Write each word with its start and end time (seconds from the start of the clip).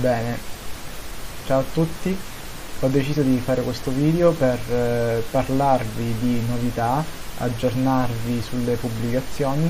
Bene, 0.00 0.38
ciao 1.44 1.58
a 1.58 1.64
tutti, 1.72 2.16
ho 2.80 2.86
deciso 2.86 3.22
di 3.22 3.36
fare 3.44 3.62
questo 3.62 3.90
video 3.90 4.30
per 4.30 4.56
eh, 4.70 5.24
parlarvi 5.28 6.14
di 6.20 6.40
novità, 6.48 7.02
aggiornarvi 7.38 8.40
sulle 8.40 8.76
pubblicazioni, 8.76 9.68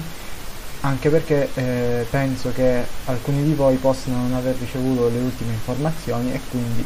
anche 0.80 1.08
perché 1.08 1.48
eh, 1.54 2.06
penso 2.10 2.52
che 2.52 2.84
alcuni 3.06 3.42
di 3.42 3.54
voi 3.54 3.76
possano 3.76 4.18
non 4.18 4.34
aver 4.34 4.54
ricevuto 4.58 5.08
le 5.08 5.18
ultime 5.18 5.54
informazioni 5.54 6.34
e 6.34 6.40
quindi 6.50 6.84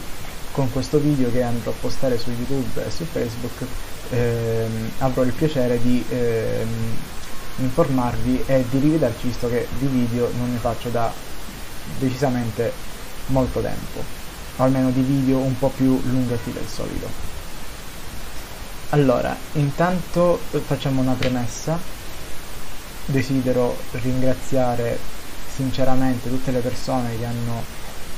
con 0.53 0.71
questo 0.71 0.99
video 0.99 1.29
che 1.33 1.43
andrò 1.43 1.73
a 1.73 1.75
postare 1.81 2.19
su 2.19 2.31
YouTube 2.31 2.87
e 2.87 2.91
su 2.93 3.05
Facebook 3.11 3.67
ehm, 4.11 4.91
avrò 4.99 5.25
il 5.25 5.33
piacere 5.33 5.83
di 5.83 6.05
ehm, 6.09 6.97
informarvi 7.57 8.45
e 8.47 8.65
di 8.71 8.79
rivederci 8.79 9.27
visto 9.27 9.49
che 9.49 9.67
di 9.81 9.87
video 9.87 10.31
non 10.39 10.53
ne 10.53 10.59
faccio 10.59 10.91
da 10.91 11.13
decisamente 11.99 12.92
molto 13.27 13.61
tempo, 13.61 14.03
o 14.57 14.63
almeno 14.63 14.91
di 14.91 15.01
video 15.01 15.39
un 15.39 15.59
po' 15.59 15.69
più 15.69 16.01
lunghetti 16.05 16.53
del 16.53 16.67
solito. 16.67 17.31
Allora, 18.91 19.35
intanto 19.53 20.39
eh, 20.51 20.59
facciamo 20.59 21.01
una 21.01 21.15
premessa, 21.15 21.79
desidero 23.07 23.77
ringraziare 23.93 24.99
sinceramente 25.55 26.29
tutte 26.29 26.51
le 26.51 26.61
persone 26.61 27.19
che 27.19 27.25
hanno 27.25 27.63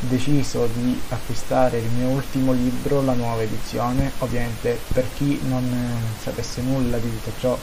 deciso 0.01 0.69
di 0.75 1.01
acquistare 1.09 1.79
il 1.79 1.91
mio 1.97 2.09
ultimo 2.09 2.53
libro, 2.53 3.03
la 3.03 3.15
nuova 3.15 3.43
edizione, 3.43 4.11
ovviamente 4.19 4.79
per 4.93 5.07
chi 5.17 5.41
non 5.49 5.65
eh, 5.65 6.23
sapesse 6.23 6.61
nulla 6.63 6.99
di 6.99 7.09
tutto 7.11 7.33
ciò 7.39 7.59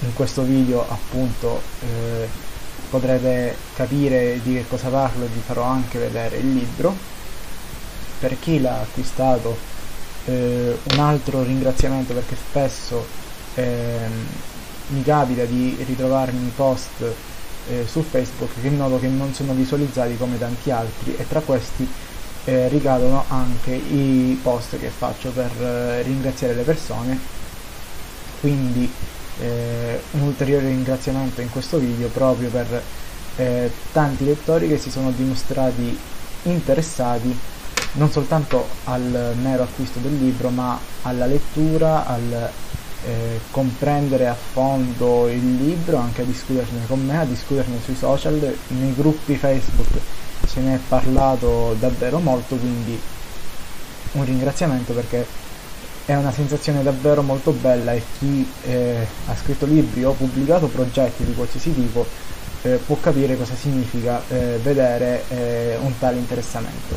in 0.00 0.14
questo 0.14 0.42
video 0.42 0.88
appunto 0.88 1.60
eh, 1.80 2.28
potrete 2.88 3.56
capire 3.74 4.40
di 4.42 4.54
che 4.54 4.66
cosa 4.68 4.88
parlo 4.88 5.24
e 5.24 5.28
vi 5.28 5.40
farò 5.44 5.64
anche 5.64 5.98
vedere 5.98 6.36
il 6.38 6.52
libro. 6.52 6.94
Per 8.20 8.38
chi 8.40 8.60
l'ha 8.60 8.80
acquistato 8.80 9.56
eh, 10.24 10.78
un 10.92 10.98
altro 10.98 11.42
ringraziamento 11.42 12.14
perché 12.14 12.36
spesso 12.36 13.06
eh, 13.54 14.08
mi 14.88 15.02
capita 15.02 15.44
di 15.44 15.76
ritrovarmi 15.86 16.52
post 16.54 17.02
eh, 17.68 17.86
su 17.86 18.02
Facebook 18.02 18.60
che 18.60 18.70
noto 18.70 18.98
che 18.98 19.08
non 19.08 19.32
sono 19.34 19.52
visualizzati 19.52 20.16
come 20.16 20.38
tanti 20.38 20.70
altri 20.70 21.14
e 21.16 21.26
tra 21.28 21.40
questi 21.40 21.86
eh, 22.44 22.68
ricadono 22.68 23.24
anche 23.28 23.72
i 23.72 24.38
post 24.42 24.78
che 24.78 24.88
faccio 24.88 25.30
per 25.30 25.50
eh, 25.60 26.02
ringraziare 26.02 26.54
le 26.54 26.62
persone. 26.62 27.18
Quindi 28.40 28.90
eh, 29.40 30.00
un 30.12 30.22
ulteriore 30.22 30.68
ringraziamento 30.68 31.40
in 31.40 31.50
questo 31.50 31.78
video 31.78 32.08
proprio 32.08 32.48
per 32.50 32.82
eh, 33.36 33.70
tanti 33.92 34.24
lettori 34.24 34.68
che 34.68 34.78
si 34.78 34.90
sono 34.90 35.10
dimostrati 35.10 35.98
interessati 36.42 37.36
non 37.92 38.10
soltanto 38.10 38.66
al 38.84 39.34
mero 39.40 39.62
acquisto 39.62 39.98
del 39.98 40.16
libro 40.16 40.50
ma 40.50 40.78
alla 41.02 41.26
lettura, 41.26 42.06
al 42.06 42.50
eh, 43.04 43.40
comprendere 43.50 44.26
a 44.26 44.34
fondo 44.34 45.28
il 45.28 45.56
libro, 45.56 45.96
anche 45.96 46.22
a 46.22 46.24
discuterne 46.24 46.86
con 46.86 47.04
me, 47.04 47.18
a 47.18 47.24
discuterne 47.24 47.78
sui 47.82 47.96
social, 47.96 48.56
nei 48.68 48.94
gruppi 48.94 49.36
Facebook 49.36 49.88
se 50.46 50.60
ne 50.60 50.76
è 50.76 50.78
parlato 50.88 51.76
davvero 51.78 52.18
molto, 52.18 52.56
quindi 52.56 52.98
un 54.12 54.24
ringraziamento 54.24 54.92
perché 54.92 55.26
è 56.08 56.16
una 56.16 56.32
sensazione 56.32 56.82
davvero 56.82 57.20
molto 57.20 57.50
bella 57.50 57.92
e 57.92 58.02
chi 58.18 58.50
eh, 58.62 59.06
ha 59.26 59.36
scritto 59.36 59.66
libri 59.66 60.04
o 60.04 60.12
pubblicato 60.12 60.66
progetti 60.68 61.22
di 61.22 61.34
qualsiasi 61.34 61.74
tipo 61.74 62.06
eh, 62.62 62.76
può 62.76 62.96
capire 62.98 63.36
cosa 63.36 63.54
significa 63.54 64.22
eh, 64.28 64.58
vedere 64.62 65.24
eh, 65.28 65.76
un 65.82 65.98
tale 65.98 66.16
interessamento. 66.16 66.94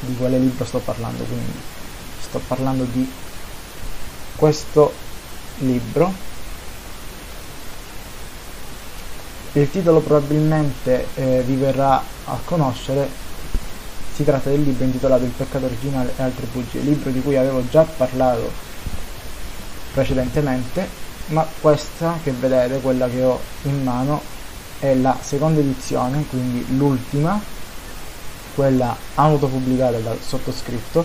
Di 0.00 0.14
quale 0.14 0.38
libro 0.38 0.62
sto 0.66 0.80
parlando? 0.80 1.24
Quindi 1.24 1.52
sto 2.20 2.38
parlando 2.46 2.84
di 2.84 3.10
questo 4.36 4.92
libro. 5.60 6.12
Il 9.52 9.70
titolo 9.70 10.00
probabilmente 10.00 11.06
eh, 11.14 11.42
vi 11.46 11.54
verrà 11.54 12.02
a 12.24 12.38
conoscere 12.44 13.08
si 14.14 14.24
tratta 14.24 14.50
del 14.50 14.62
libro 14.62 14.84
intitolato 14.84 15.24
Il 15.24 15.30
peccato 15.30 15.64
originale 15.64 16.12
e 16.16 16.22
altre 16.22 16.46
bugie, 16.52 16.80
libro 16.80 17.10
di 17.10 17.20
cui 17.22 17.36
avevo 17.36 17.66
già 17.68 17.82
parlato 17.82 18.50
precedentemente, 19.92 20.86
ma 21.26 21.46
questa 21.60 22.18
che 22.22 22.32
vedete, 22.32 22.80
quella 22.80 23.08
che 23.08 23.22
ho 23.22 23.40
in 23.62 23.82
mano, 23.82 24.20
è 24.78 24.94
la 24.94 25.16
seconda 25.20 25.60
edizione, 25.60 26.24
quindi 26.28 26.76
l'ultima, 26.76 27.40
quella 28.54 28.94
autopubblicata 29.14 29.98
dal 29.98 30.18
sottoscritto, 30.20 31.04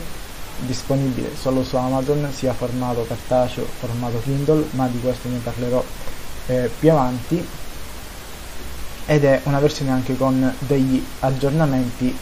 disponibile 0.59 1.31
solo 1.39 1.63
su 1.63 1.75
Amazon, 1.75 2.29
sia 2.33 2.53
formato 2.53 3.05
cartaceo, 3.07 3.65
formato 3.79 4.19
Kindle, 4.23 4.67
ma 4.71 4.87
di 4.87 4.99
questo 4.99 5.29
ne 5.29 5.37
parlerò 5.37 5.83
eh, 6.47 6.69
più 6.79 6.91
avanti, 6.91 7.47
ed 9.05 9.23
è 9.23 9.39
una 9.43 9.59
versione 9.59 9.91
anche 9.91 10.17
con 10.17 10.53
degli 10.59 11.01
aggiornamenti 11.19 12.13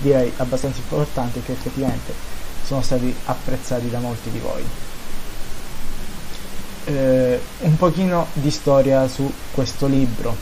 direi 0.00 0.32
abbastanza 0.36 0.78
importanti 0.78 1.40
che 1.42 1.52
effettivamente 1.52 2.12
sono 2.64 2.82
stati 2.82 3.14
apprezzati 3.26 3.88
da 3.88 3.98
molti 3.98 4.30
di 4.30 4.38
voi. 4.38 4.64
Eh, 6.84 7.40
un 7.60 7.76
pochino 7.76 8.26
di 8.32 8.50
storia 8.50 9.08
su 9.08 9.32
questo 9.52 9.86
libro. 9.86 10.34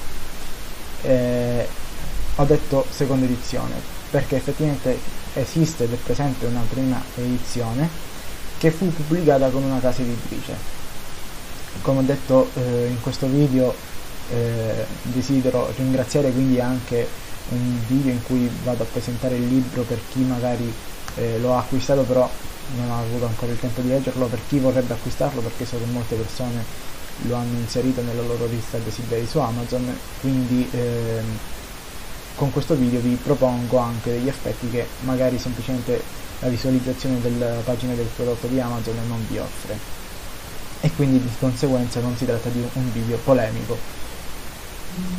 Eh, 1.03 1.69
ho 2.37 2.45
detto 2.45 2.87
seconda 2.91 3.27
edizione 3.27 3.75
perché 4.11 4.37
effettivamente 4.37 4.99
esiste 5.35 5.85
ed 5.85 5.93
è 5.93 5.97
presente 5.97 6.47
una 6.47 6.65
prima 6.69 7.03
edizione 7.17 7.89
che 8.59 8.71
fu 8.71 8.93
pubblicata 8.93 9.49
con 9.51 9.63
una 9.63 9.81
casa 9.81 10.03
editrice. 10.03 10.55
Come 11.83 12.01
ho 12.01 12.03
detto 12.03 12.51
eh, 12.55 12.87
in 12.89 13.01
questo 13.01 13.27
video 13.27 13.75
eh, 14.31 14.87
desidero 15.03 15.73
ringraziare 15.77 16.31
quindi 16.31 16.61
anche 16.61 17.07
un 17.51 17.79
video 17.87 18.13
in 18.13 18.23
cui 18.23 18.51
vado 18.63 18.83
a 18.83 18.87
presentare 18.87 19.37
il 19.37 19.47
libro 19.47 19.83
per 19.83 20.01
chi 20.11 20.21
magari 20.21 20.73
eh, 21.17 21.39
lo 21.39 21.55
ha 21.55 21.59
acquistato 21.59 22.03
però 22.03 22.29
non 22.77 22.91
ha 22.91 22.99
avuto 22.99 23.27
ancora 23.27 23.53
il 23.53 23.61
tempo 23.61 23.81
di 23.81 23.89
leggerlo, 23.89 24.27
per 24.27 24.41
chi 24.49 24.59
vorrebbe 24.59 24.95
acquistarlo 24.95 25.41
perché 25.41 25.67
so 25.67 25.79
che 25.79 25.85
molte 25.91 26.15
persone 26.17 26.65
lo 27.23 27.37
hanno 27.37 27.59
inserito 27.59 28.03
nella 28.03 28.23
loro 28.23 28.47
lista 28.47 28.79
desideri 28.79 29.27
su 29.27 29.39
Amazon, 29.39 29.97
quindi 30.21 30.69
ehm, 30.71 31.39
con 32.37 32.51
questo 32.51 32.75
video 32.75 33.01
vi 33.01 33.19
propongo 33.23 33.77
anche 33.79 34.11
degli 34.11 34.29
aspetti 34.29 34.69
che 34.71 34.87
magari 35.01 35.39
semplicemente 35.39 36.03
la 36.41 36.49
visualizzazione 36.49 37.21
della 37.21 37.61
pagina 37.65 37.95
del 37.95 38.09
prodotto 38.15 38.49
di 38.49 38.59
Amazon 38.59 38.97
non 39.07 39.25
vi 39.29 39.39
offre 39.39 39.79
e 40.81 40.91
quindi 40.97 41.21
di 41.23 41.31
conseguenza 41.39 42.01
non 42.01 42.17
si 42.17 42.27
tratta 42.27 42.49
di 42.49 42.63
un 42.73 42.93
video 42.93 43.17
polemico. 43.19 43.79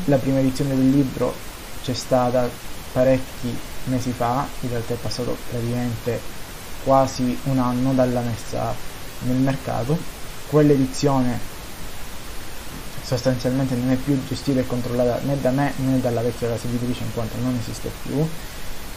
La 0.06 0.18
prima 0.18 0.40
edizione 0.40 0.76
del 0.76 0.90
libro 0.90 1.34
c'è 1.86 1.94
stata 1.94 2.50
parecchi 2.92 3.56
mesi 3.84 4.12
fa, 4.12 4.48
in 4.62 4.70
realtà 4.70 4.96
è 4.96 4.98
passato 4.98 5.38
praticamente 5.52 6.20
quasi 6.84 7.38
un 7.44 7.60
anno 7.60 7.94
dalla 7.94 8.22
messa 8.22 8.74
nel 9.20 9.36
mercato, 9.36 9.96
quell'edizione 10.50 11.54
sostanzialmente 13.04 13.76
non 13.76 13.92
è 13.92 13.96
più 13.98 14.20
gestita 14.28 14.62
e 14.62 14.66
controllata 14.66 15.20
né 15.26 15.40
da 15.40 15.52
me 15.52 15.74
né 15.76 16.02
dalla 16.02 16.22
vecchia 16.22 16.48
casa 16.48 16.66
editrice 16.66 17.04
in 17.04 17.14
quanto 17.14 17.38
non 17.40 17.56
esiste 17.62 17.92
più, 18.02 18.28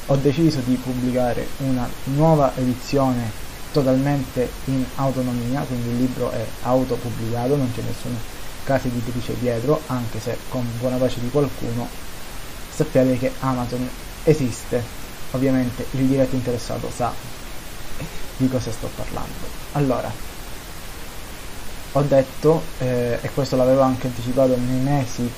ho 0.06 0.16
deciso 0.16 0.60
di 0.65 0.77
pubblicare 0.77 1.47
una 1.59 1.87
nuova 2.04 2.53
edizione 2.56 3.31
totalmente 3.71 4.48
in 4.65 4.82
autonomia, 4.94 5.60
quindi 5.60 5.91
il 5.91 5.97
libro 5.98 6.31
è 6.31 6.43
autopubblicato, 6.62 7.54
non 7.54 7.71
c'è 7.75 7.82
nessuna 7.82 8.16
casa 8.65 8.87
editrice 8.87 9.37
dietro, 9.38 9.82
anche 9.88 10.19
se 10.21 10.38
con 10.48 10.66
buona 10.78 10.97
pace 10.97 11.21
di 11.21 11.28
qualcuno 11.28 12.07
sappiate 12.78 13.19
che 13.19 13.33
Amazon 13.41 13.89
esiste, 14.22 14.81
ovviamente 15.33 15.84
il 15.92 16.07
diretto 16.07 16.36
interessato 16.36 16.89
sa 16.95 17.13
di 18.36 18.48
cosa 18.48 18.71
sto 18.71 18.89
parlando. 18.95 19.33
Allora, 19.72 20.09
ho 21.91 22.03
detto, 22.03 22.63
eh, 22.78 23.19
e 23.21 23.30
questo 23.34 23.57
l'avevo 23.57 23.80
anche 23.80 24.07
anticipato 24.07 24.57
nei 24.57 24.78
mesi 24.78 25.28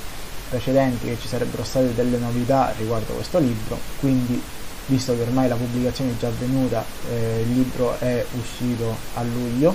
precedenti, 0.51 1.07
che 1.07 1.17
ci 1.19 1.29
sarebbero 1.29 1.65
state 1.65 1.95
delle 1.95 2.19
novità 2.19 2.75
riguardo 2.77 3.15
questo 3.15 3.39
libro, 3.39 3.79
quindi 4.01 4.43
visto 4.85 5.15
che 5.15 5.23
ormai 5.23 5.49
la 5.49 5.55
pubblicazione 5.55 6.11
è 6.11 6.17
già 6.19 6.27
avvenuta, 6.27 6.85
eh, 7.11 7.41
il 7.41 7.55
libro 7.55 7.99
è 8.01 8.23
uscito 8.39 8.95
a 9.15 9.23
luglio, 9.23 9.75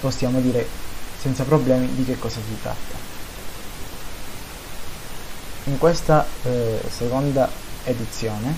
possiamo 0.00 0.40
dire 0.40 0.66
senza 1.20 1.44
problemi 1.44 1.94
di 1.94 2.04
che 2.04 2.18
cosa 2.18 2.40
si 2.44 2.60
tratta. 2.60 3.07
In 5.68 5.76
questa 5.76 6.24
eh, 6.44 6.80
seconda 6.88 7.46
edizione, 7.84 8.54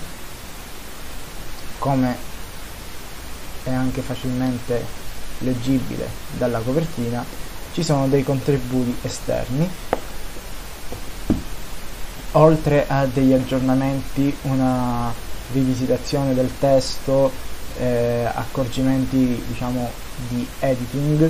come 1.79 2.17
è 3.65 3.73
anche 3.73 4.01
facilmente 4.01 4.85
leggibile 5.39 6.09
dalla 6.39 6.61
copertina, 6.61 7.25
ci 7.73 7.83
sono 7.83 8.07
dei 8.07 8.23
contributi 8.23 8.97
esterni 9.03 9.69
oltre 12.33 12.85
a 12.87 13.05
degli 13.07 13.33
aggiornamenti, 13.33 14.33
una 14.43 15.13
rivisitazione 15.53 16.33
del 16.33 16.51
testo, 16.61 17.33
eh, 17.77 18.31
accorgimenti 18.33 19.43
diciamo 19.49 19.91
di 20.29 20.47
editing, 20.61 21.29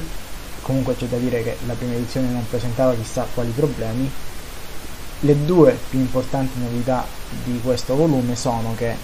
comunque 0.61 0.94
c'è 0.94 1.06
da 1.06 1.17
dire 1.17 1.43
che 1.43 1.56
la 1.67 1.73
prima 1.73 1.94
edizione 1.94 2.29
non 2.29 2.47
presentava 2.47 2.94
chissà 2.94 3.26
quali 3.33 3.50
problemi. 3.56 4.29
Le 5.22 5.44
due 5.44 5.78
più 5.90 5.99
importanti 5.99 6.58
novità 6.58 7.06
di 7.44 7.61
questo 7.62 7.94
volume 7.94 8.34
sono 8.37 8.75
che 8.75 8.96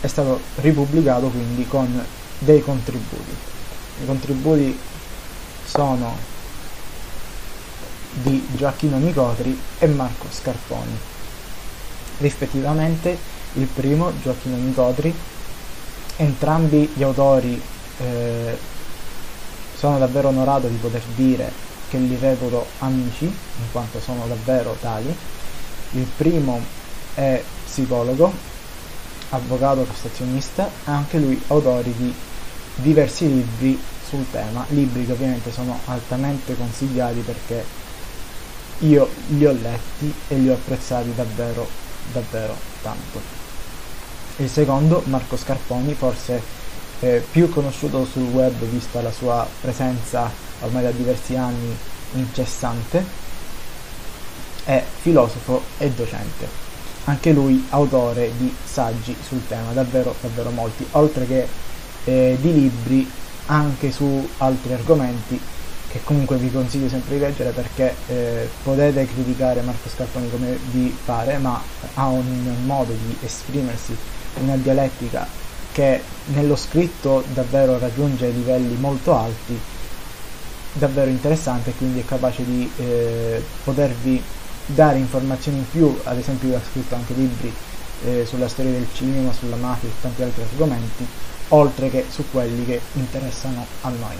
è 0.00 0.06
stato 0.06 0.40
ripubblicato 0.56 1.28
quindi 1.28 1.66
con 1.66 2.04
dei 2.40 2.60
contributi. 2.60 3.34
I 4.02 4.06
contributi 4.06 4.78
sono 5.64 6.16
di 8.10 8.46
Gioacchino 8.54 8.98
Nicotri 8.98 9.58
e 9.78 9.86
Marco 9.86 10.26
Scarponi. 10.30 10.98
Rispettivamente 12.18 13.16
il 13.54 13.66
primo, 13.66 14.12
Gioacchino 14.20 14.56
Nicotri, 14.56 15.14
entrambi 16.16 16.90
gli 16.92 17.02
autori 17.02 17.60
eh, 17.98 18.58
sono 19.76 19.98
davvero 19.98 20.28
onorato 20.28 20.66
di 20.68 20.76
poter 20.76 21.02
dire 21.14 21.52
che 21.94 22.00
li 22.00 22.18
reputo 22.18 22.66
amici, 22.78 23.24
in 23.24 23.70
quanto 23.70 24.00
sono 24.00 24.26
davvero 24.26 24.76
tali. 24.80 25.14
Il 25.92 26.06
primo 26.16 26.60
è 27.14 27.40
psicologo, 27.64 28.32
avvocato 29.30 29.82
prestazionista, 29.82 30.68
anche 30.84 31.18
lui 31.18 31.40
autori 31.46 31.94
di 31.96 32.12
diversi 32.76 33.32
libri 33.32 33.80
sul 34.08 34.28
tema, 34.30 34.64
libri 34.70 35.06
che 35.06 35.12
ovviamente 35.12 35.52
sono 35.52 35.78
altamente 35.84 36.56
consigliati 36.56 37.20
perché 37.20 37.64
io 38.80 39.08
li 39.28 39.46
ho 39.46 39.52
letti 39.52 40.12
e 40.28 40.36
li 40.36 40.48
ho 40.48 40.54
apprezzati 40.54 41.14
davvero, 41.14 41.68
davvero 42.12 42.56
tanto. 42.82 43.20
Il 44.38 44.50
secondo, 44.50 45.02
Marco 45.06 45.36
Scarponi, 45.36 45.94
forse 45.94 46.42
eh, 46.98 47.24
più 47.30 47.48
conosciuto 47.50 48.04
sul 48.04 48.24
web 48.24 48.52
vista 48.64 49.00
la 49.00 49.12
sua 49.12 49.46
presenza 49.60 50.28
ormai 50.64 50.82
da 50.82 50.90
diversi 50.90 51.36
anni 51.36 51.76
incessante, 52.12 53.04
è 54.64 54.82
filosofo 55.02 55.62
e 55.78 55.90
docente. 55.90 56.62
Anche 57.04 57.32
lui 57.32 57.66
autore 57.70 58.32
di 58.38 58.54
saggi 58.64 59.14
sul 59.26 59.46
tema, 59.46 59.72
davvero, 59.72 60.14
davvero 60.20 60.50
molti, 60.50 60.86
oltre 60.92 61.26
che 61.26 61.46
eh, 62.04 62.38
di 62.40 62.52
libri 62.52 63.10
anche 63.46 63.92
su 63.92 64.26
altri 64.38 64.72
argomenti 64.72 65.38
che 65.94 66.00
comunque 66.02 66.36
vi 66.38 66.50
consiglio 66.50 66.88
sempre 66.88 67.14
di 67.14 67.20
leggere 67.20 67.50
perché 67.50 67.94
eh, 68.08 68.48
potete 68.64 69.06
criticare 69.06 69.60
Marco 69.60 69.88
Scarponi 69.88 70.28
come 70.28 70.58
vi 70.72 70.92
pare, 71.04 71.38
ma 71.38 71.62
ha 71.94 72.06
un 72.08 72.64
modo 72.64 72.92
di 72.92 73.16
esprimersi, 73.24 73.96
una 74.40 74.56
dialettica 74.56 75.24
che 75.70 76.02
nello 76.32 76.56
scritto 76.56 77.22
davvero 77.32 77.78
raggiunge 77.78 78.28
livelli 78.30 78.74
molto 78.74 79.16
alti, 79.16 79.56
davvero 80.74 81.10
interessante 81.10 81.70
e 81.70 81.74
quindi 81.76 82.00
è 82.00 82.04
capace 82.04 82.44
di 82.44 82.70
eh, 82.78 83.42
potervi 83.62 84.22
dare 84.66 84.98
informazioni 84.98 85.58
in 85.58 85.70
più, 85.70 85.98
ad 86.04 86.18
esempio 86.18 86.56
ha 86.56 86.60
scritto 86.68 86.94
anche 86.94 87.14
libri 87.14 87.52
eh, 88.04 88.24
sulla 88.26 88.48
storia 88.48 88.72
del 88.72 88.86
cinema, 88.92 89.32
sulla 89.32 89.56
mafia 89.56 89.88
e 89.88 89.92
tanti 90.00 90.22
altri 90.22 90.42
argomenti, 90.42 91.06
oltre 91.48 91.90
che 91.90 92.04
su 92.10 92.24
quelli 92.30 92.64
che 92.64 92.80
interessano 92.94 93.64
a 93.82 93.88
noi. 93.88 94.16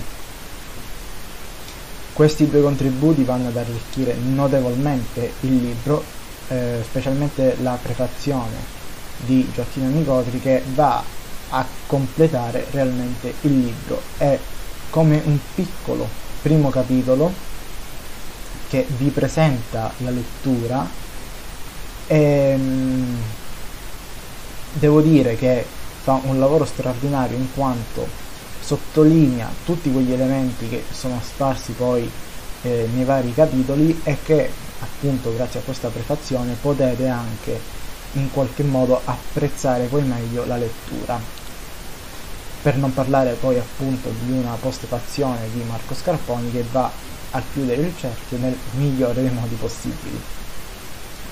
Questi 2.12 2.48
due 2.48 2.62
contributi 2.62 3.24
vanno 3.24 3.48
ad 3.48 3.56
arricchire 3.56 4.14
notevolmente 4.14 5.32
il 5.40 5.56
libro, 5.56 6.04
eh, 6.48 6.80
specialmente 6.84 7.56
la 7.60 7.76
prefazione 7.82 8.82
di 9.24 9.50
Gioacchino 9.52 9.88
Nicotri 9.88 10.40
che 10.40 10.62
va 10.74 11.02
a 11.50 11.66
completare 11.86 12.66
realmente 12.70 13.34
il 13.40 13.58
libro. 13.58 14.00
È 14.16 14.38
come 14.90 15.20
un 15.24 15.38
piccolo 15.54 16.22
primo 16.44 16.68
capitolo 16.68 17.32
che 18.68 18.86
vi 18.98 19.08
presenta 19.08 19.90
la 19.98 20.10
lettura 20.10 20.86
e 22.06 22.16
ehm, 22.16 23.16
devo 24.74 25.00
dire 25.00 25.36
che 25.36 25.64
fa 26.02 26.20
un 26.24 26.38
lavoro 26.38 26.66
straordinario 26.66 27.38
in 27.38 27.46
quanto 27.54 28.06
sottolinea 28.60 29.50
tutti 29.64 29.90
quegli 29.90 30.12
elementi 30.12 30.68
che 30.68 30.84
sono 30.90 31.18
sparsi 31.24 31.72
poi 31.72 32.10
eh, 32.60 32.88
nei 32.92 33.04
vari 33.04 33.32
capitoli 33.32 34.02
e 34.04 34.18
che 34.22 34.50
appunto 34.80 35.34
grazie 35.34 35.60
a 35.60 35.62
questa 35.62 35.88
prefazione 35.88 36.56
potete 36.60 37.08
anche 37.08 37.58
in 38.12 38.30
qualche 38.30 38.64
modo 38.64 39.00
apprezzare 39.02 39.86
poi 39.86 40.02
meglio 40.02 40.44
la 40.44 40.58
lettura 40.58 41.33
per 42.64 42.78
non 42.78 42.94
parlare 42.94 43.34
poi 43.34 43.58
appunto 43.58 44.08
di 44.24 44.32
una 44.32 44.56
postfazione 44.58 45.50
di 45.52 45.62
Marco 45.68 45.92
Scarponi 45.92 46.50
che 46.50 46.64
va 46.72 46.90
a 47.32 47.42
chiudere 47.52 47.82
il 47.82 47.92
cerchio 47.98 48.38
nel 48.38 48.56
migliore 48.76 49.20
dei 49.20 49.30
modi 49.30 49.54
possibili 49.56 50.18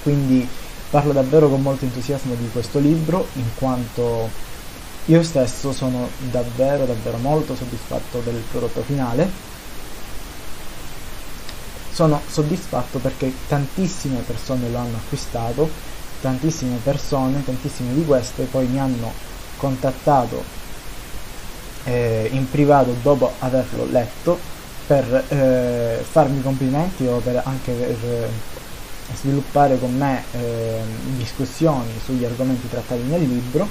quindi 0.03 0.47
parlo 0.91 1.13
davvero 1.13 1.49
con 1.49 1.63
molto 1.63 1.87
entusiasmo 1.87 2.35
di 2.35 2.51
questo 2.53 2.79
libro 2.79 3.29
in 3.37 3.49
quanto 3.55 4.29
io 5.07 5.23
stesso 5.23 5.73
sono 5.73 6.09
davvero 6.31 6.85
davvero 6.85 7.17
molto 7.17 7.57
soddisfatto 7.57 8.21
del 8.21 8.43
prodotto 8.51 8.83
finale. 8.83 9.51
Sono 11.93 12.21
soddisfatto 12.29 12.99
perché 12.99 13.33
tantissime 13.49 14.21
persone 14.21 14.69
lo 14.71 14.79
hanno 14.79 14.97
acquistato, 14.97 15.69
tantissime 16.21 16.79
persone, 16.83 17.45
tantissime 17.45 17.95
di 17.95 18.05
queste 18.05 18.45
poi 18.45 18.67
mi 18.67 18.79
hanno 18.79 19.13
contattato 19.57 20.62
eh, 21.85 22.29
in 22.33 22.49
privato 22.51 22.95
dopo 23.03 23.33
averlo 23.39 23.87
letto 23.91 24.39
per 24.87 25.25
eh, 25.29 26.05
farmi 26.09 26.43
complimenti 26.43 27.07
o 27.07 27.19
per 27.19 27.43
anche 27.45 27.73
per 27.73 27.91
eh, 27.91 28.29
sviluppare 29.15 29.79
con 29.79 29.95
me 29.97 30.25
eh, 30.33 30.81
discussioni 31.17 31.91
sugli 32.05 32.25
argomenti 32.25 32.69
trattati 32.69 33.03
nel 33.03 33.23
libro 33.23 33.69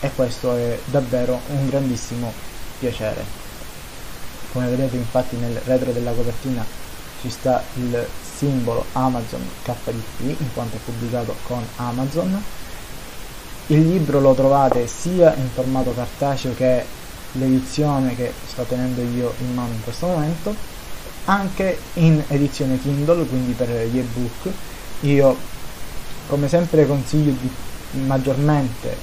e 0.00 0.10
questo 0.14 0.54
è 0.54 0.78
davvero 0.84 1.40
un 1.48 1.68
grandissimo 1.68 2.32
piacere. 2.78 3.24
Come 4.52 4.68
vedete 4.68 4.96
infatti 4.96 5.36
nel 5.36 5.60
retro 5.64 5.92
della 5.92 6.12
copertina 6.12 6.64
ci 7.20 7.30
sta 7.30 7.62
il 7.74 8.06
simbolo 8.36 8.84
Amazon 8.92 9.44
KDP 9.62 10.40
in 10.40 10.52
quanto 10.54 10.76
è 10.76 10.80
pubblicato 10.84 11.34
con 11.42 11.64
Amazon. 11.76 12.42
Il 13.70 13.86
libro 13.86 14.20
lo 14.20 14.32
trovate 14.32 14.86
sia 14.86 15.34
in 15.34 15.48
formato 15.52 15.92
cartaceo 15.94 16.54
che 16.54 16.84
l'edizione 17.32 18.16
che 18.16 18.32
sto 18.46 18.62
tenendo 18.62 19.02
io 19.02 19.34
in 19.40 19.54
mano 19.54 19.74
in 19.74 19.82
questo 19.82 20.06
momento, 20.06 20.54
anche 21.26 21.78
in 21.94 22.22
edizione 22.28 22.80
Kindle, 22.80 23.26
quindi 23.26 23.52
per 23.52 23.68
gli 23.68 23.98
ebook. 23.98 24.48
Io 25.00 25.36
come 26.28 26.48
sempre 26.48 26.86
consiglio 26.86 27.32
di 27.32 27.50
maggiormente 28.06 28.96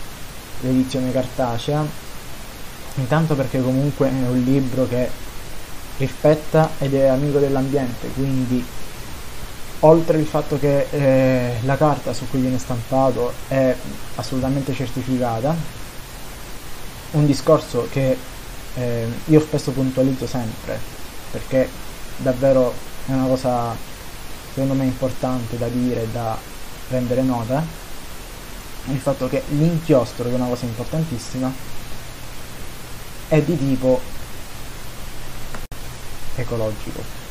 l'edizione 0.62 1.12
cartacea, 1.12 1.86
intanto 2.96 3.36
perché 3.36 3.62
comunque 3.62 4.08
è 4.08 4.28
un 4.28 4.42
libro 4.44 4.88
che 4.88 5.10
rispetta 5.98 6.72
ed 6.80 6.96
è 6.96 7.06
amico 7.06 7.38
dell'ambiente, 7.38 8.08
quindi 8.16 8.66
oltre 9.86 10.18
il 10.18 10.26
fatto 10.26 10.58
che 10.58 10.88
eh, 10.90 11.58
la 11.62 11.78
carta 11.78 12.12
su 12.14 12.28
cui 12.30 12.40
viene 12.40 12.58
stampato 12.58 13.32
è 13.48 13.76
assolutamente 14.16 14.74
certificata, 14.74 15.56
un 17.12 17.26
discorso 17.26 17.88
che 17.92 18.18
eh, 18.76 19.08
io 19.26 19.40
spesso 19.40 19.72
puntualizzo 19.72 20.26
sempre, 20.26 20.80
perché 21.32 21.70
davvero 22.18 22.74
è 23.06 23.12
una 23.12 23.28
cosa 23.28 23.76
secondo 24.54 24.74
me 24.74 24.86
importante 24.86 25.58
da 25.58 25.68
dire, 25.68 26.08
da 26.12 26.36
prendere 26.88 27.22
nota, 27.22 27.64
il 28.88 29.00
fatto 29.00 29.28
che 29.28 29.44
l'inchiostro, 29.50 30.26
che 30.26 30.32
è 30.32 30.36
una 30.36 30.48
cosa 30.48 30.66
importantissima, 30.66 31.52
è 33.28 33.42
di 33.42 33.58
tipo 33.58 34.02
ecologico. 36.36 37.25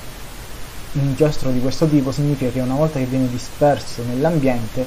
Un 0.97 1.15
di 1.17 1.61
questo 1.61 1.87
tipo 1.89 2.13
significa 2.13 2.53
che 2.53 2.61
una 2.61 2.77
volta 2.77 3.01
che 3.01 3.07
viene 3.07 3.29
disperso 3.29 4.05
nell'ambiente 4.07 4.87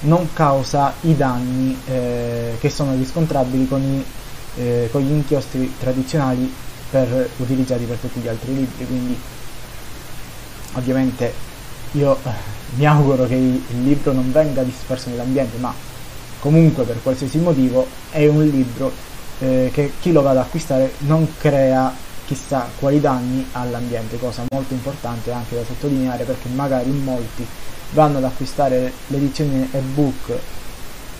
non 0.00 0.32
causa 0.32 0.94
i 1.00 1.16
danni 1.16 1.76
eh, 1.86 2.56
che 2.60 2.70
sono 2.70 2.94
riscontrabili 2.94 3.66
con, 3.66 3.82
i, 3.82 4.04
eh, 4.60 4.88
con 4.92 5.00
gli 5.00 5.10
inchiostri 5.10 5.74
tradizionali 5.80 6.52
per, 6.90 7.28
utilizzati 7.38 7.84
per 7.84 7.96
tutti 7.96 8.20
gli 8.20 8.28
altri 8.28 8.54
libri. 8.54 8.86
Quindi 8.86 9.18
ovviamente 10.74 11.32
io 11.92 12.16
eh, 12.22 12.30
mi 12.76 12.86
auguro 12.86 13.26
che 13.26 13.34
il 13.34 13.82
libro 13.82 14.12
non 14.12 14.30
venga 14.30 14.62
disperso 14.62 15.08
nell'ambiente, 15.08 15.56
ma 15.58 15.74
comunque 16.38 16.84
per 16.84 17.02
qualsiasi 17.02 17.38
motivo 17.38 17.84
è 18.10 18.24
un 18.28 18.46
libro 18.46 18.92
eh, 19.40 19.70
che 19.72 19.94
chi 20.00 20.12
lo 20.12 20.22
va 20.22 20.30
ad 20.30 20.36
acquistare 20.36 20.92
non 20.98 21.26
crea 21.36 22.06
chissà 22.28 22.68
quali 22.78 23.00
danni 23.00 23.46
all'ambiente, 23.52 24.18
cosa 24.18 24.44
molto 24.50 24.74
importante 24.74 25.32
anche 25.32 25.54
da 25.54 25.64
sottolineare 25.64 26.24
perché 26.24 26.48
magari 26.48 26.90
molti 26.90 27.46
vanno 27.92 28.18
ad 28.18 28.24
acquistare 28.24 28.92
l'edizione 29.06 29.66
ebook 29.70 30.38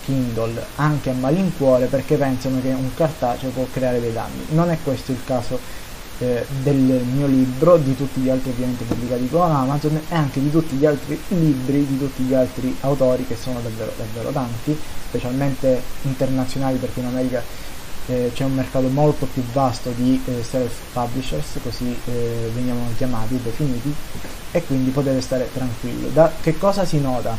Kindle 0.05 0.63
anche 0.75 1.09
a 1.09 1.13
malincuore 1.13 1.87
perché 1.87 2.15
pensano 2.15 2.61
che 2.61 2.67
un 2.67 2.93
cartaceo 2.93 3.49
può 3.49 3.65
creare 3.71 3.99
dei 3.99 4.13
danni. 4.13 4.45
Non 4.49 4.69
è 4.69 4.77
questo 4.83 5.11
il 5.11 5.17
caso 5.25 5.59
eh, 6.19 6.45
del 6.61 6.75
mio 6.75 7.25
libro, 7.25 7.77
di 7.77 7.95
tutti 7.95 8.19
gli 8.21 8.29
altri 8.29 8.51
ovviamente 8.51 8.83
pubblicati 8.83 9.27
con 9.29 9.49
Amazon 9.49 9.99
e 10.09 10.13
anche 10.13 10.39
di 10.39 10.51
tutti 10.51 10.75
gli 10.75 10.85
altri 10.85 11.19
libri 11.29 11.87
di 11.87 11.97
tutti 11.97 12.21
gli 12.21 12.35
altri 12.35 12.75
autori 12.81 13.25
che 13.25 13.35
sono 13.35 13.59
davvero, 13.61 13.91
davvero 13.97 14.29
tanti, 14.29 14.77
specialmente 15.07 15.81
internazionali 16.03 16.77
perché 16.77 16.99
in 16.99 17.07
America 17.07 17.41
eh, 18.09 18.31
c'è 18.33 18.43
un 18.43 18.55
mercato 18.55 18.87
molto 18.87 19.27
più 19.31 19.43
vasto 19.53 19.91
di 19.95 20.19
eh, 20.25 20.43
self-publishers, 20.43 21.59
così 21.61 21.95
eh, 22.05 22.49
veniamo 22.53 22.87
chiamati, 22.97 23.39
definiti, 23.41 23.93
e 24.51 24.63
quindi 24.65 24.89
potete 24.89 25.21
stare 25.21 25.47
tranquilli. 25.53 26.11
Da 26.11 26.31
che 26.41 26.57
cosa 26.57 26.85
si 26.85 26.99
nota? 26.99 27.37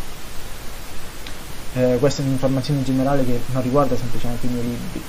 Eh, 1.72 1.96
questa 1.98 2.22
è 2.22 2.24
un'informazione 2.24 2.84
generale 2.84 3.24
che 3.24 3.40
non 3.52 3.62
riguarda 3.62 3.96
semplicemente 3.96 4.46
i 4.46 4.50
miei 4.50 4.64
libri, 4.64 5.02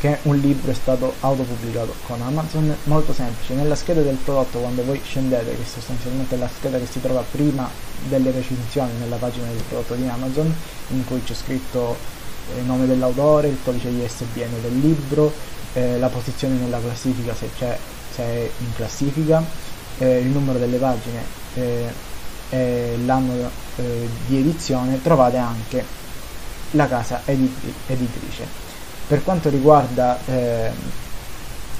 che 0.00 0.18
un 0.22 0.36
libro 0.36 0.70
è 0.70 0.74
stato 0.74 1.14
autopubblicato 1.20 1.94
con 2.06 2.22
Amazon, 2.22 2.76
molto 2.84 3.12
semplice, 3.12 3.54
nella 3.54 3.74
scheda 3.74 4.02
del 4.02 4.16
prodotto 4.16 4.58
quando 4.60 4.84
voi 4.84 5.00
scendete, 5.02 5.56
che 5.56 5.64
sostanzialmente 5.64 6.36
è 6.36 6.38
la 6.38 6.48
scheda 6.48 6.78
che 6.78 6.86
si 6.86 7.00
trova 7.00 7.24
prima 7.28 7.68
delle 8.08 8.30
recensioni 8.30 8.92
nella 8.98 9.16
pagina 9.16 9.46
del 9.46 9.62
prodotto 9.68 9.94
di 9.94 10.06
Amazon, 10.06 10.54
in 10.88 11.04
cui 11.04 11.22
c'è 11.24 11.34
scritto 11.34 12.13
il 12.58 12.64
nome 12.64 12.86
dell'autore, 12.86 13.48
il 13.48 13.58
codice 13.62 13.88
ISBN 13.88 14.60
del 14.60 14.78
libro, 14.78 15.32
eh, 15.72 15.98
la 15.98 16.08
posizione 16.08 16.54
nella 16.54 16.78
classifica 16.80 17.34
se, 17.34 17.50
c'è, 17.56 17.78
se 18.12 18.22
è 18.22 18.50
in 18.58 18.74
classifica, 18.74 19.42
eh, 19.98 20.18
il 20.18 20.26
numero 20.26 20.58
delle 20.58 20.78
pagine 20.78 21.22
eh, 21.54 21.92
e 22.50 22.98
l'anno 23.04 23.50
eh, 23.76 24.08
di 24.26 24.38
edizione, 24.38 25.00
trovate 25.02 25.36
anche 25.36 25.84
la 26.72 26.86
casa 26.86 27.22
edit- 27.24 27.72
editrice. 27.86 28.46
Per 29.06 29.22
quanto 29.22 29.48
riguarda 29.48 30.18
eh, 30.26 30.70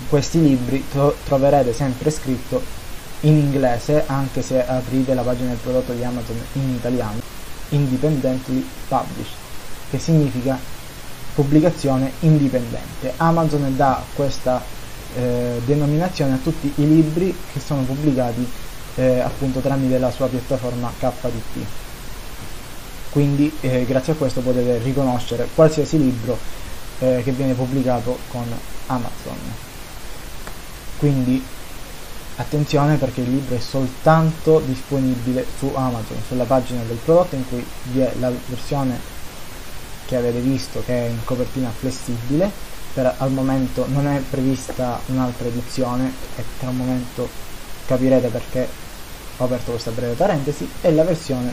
questi 0.09 0.41
libri 0.41 0.85
tro- 0.91 1.17
troverete 1.25 1.73
sempre 1.73 2.11
scritto 2.11 2.83
in 3.21 3.37
inglese 3.37 4.05
anche 4.07 4.43
se 4.43 4.65
aprite 4.67 5.15
la 5.15 5.23
pagina 5.23 5.49
del 5.49 5.59
prodotto 5.59 5.93
di 5.93 6.05
Amazon 6.05 6.37
in 6.55 6.75
italiano 6.75 7.21
independently 7.71 8.67
published 8.89 9.44
che 9.91 9.99
significa 9.99 10.59
pubblicazione 11.35 12.13
indipendente. 12.21 13.13
Amazon 13.17 13.77
dà 13.77 14.03
questa 14.15 14.63
eh, 15.17 15.61
denominazione 15.65 16.35
a 16.35 16.39
tutti 16.43 16.73
i 16.77 16.89
libri 16.89 17.37
che 17.53 17.61
sono 17.61 17.83
pubblicati 17.83 18.49
eh, 18.97 19.21
appunto 19.21 19.61
tramite 19.61 19.99
la 19.99 20.11
sua 20.11 20.29
piattaforma 20.29 20.93
KDP. 20.99 21.65
Quindi 23.11 23.53
eh, 23.61 23.85
grazie 23.85 24.13
a 24.13 24.17
questo 24.17 24.41
potete 24.41 24.79
riconoscere 24.79 25.49
qualsiasi 25.55 25.99
libro 25.99 26.37
eh, 26.99 27.23
che 27.25 27.33
viene 27.33 27.55
pubblicato 27.55 28.19
con 28.29 28.45
Amazon. 28.87 29.39
Quindi 30.99 31.43
attenzione 32.37 32.97
perché 32.97 33.21
il 33.21 33.31
libro 33.31 33.57
è 33.57 33.61
soltanto 33.61 34.61
disponibile 34.67 35.47
su 35.59 35.71
Amazon, 35.75 36.17
sulla 36.27 36.45
pagina 36.45 36.83
del 36.83 36.97
prodotto 36.97 37.37
in 37.37 37.49
cui 37.49 37.65
vi 37.93 38.01
è 38.01 38.13
la 38.19 38.33
versione 38.47 38.99
che 40.15 40.21
avete 40.21 40.39
visto 40.39 40.81
che 40.85 41.07
è 41.07 41.09
in 41.09 41.25
copertina 41.25 41.71
flessibile 41.71 42.49
per 42.93 43.15
al 43.19 43.33
momento 43.33 43.85
non 43.89 44.07
è 44.07 44.21
prevista 44.21 45.01
un'altra 45.07 45.49
edizione 45.49 46.13
e 46.37 46.45
tra 46.61 46.69
un 46.69 46.77
momento 46.77 47.29
capirete 47.87 48.29
perché 48.29 48.69
ho 49.37 49.45
aperto 49.45 49.73
questa 49.73 49.91
breve 49.91 50.15
parentesi 50.15 50.71
e 50.81 50.93
la 50.93 51.03
versione 51.03 51.53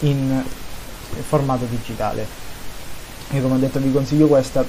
in 0.00 0.40
formato 1.26 1.64
digitale. 1.64 2.24
Io 3.30 3.42
come 3.42 3.54
ho 3.56 3.58
detto 3.58 3.80
vi 3.80 3.92
consiglio 3.92 4.28
questa 4.28 4.64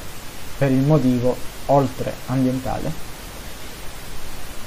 per 0.57 0.71
il 0.71 0.81
motivo 0.81 1.37
oltre 1.67 2.11
ambientale 2.25 3.09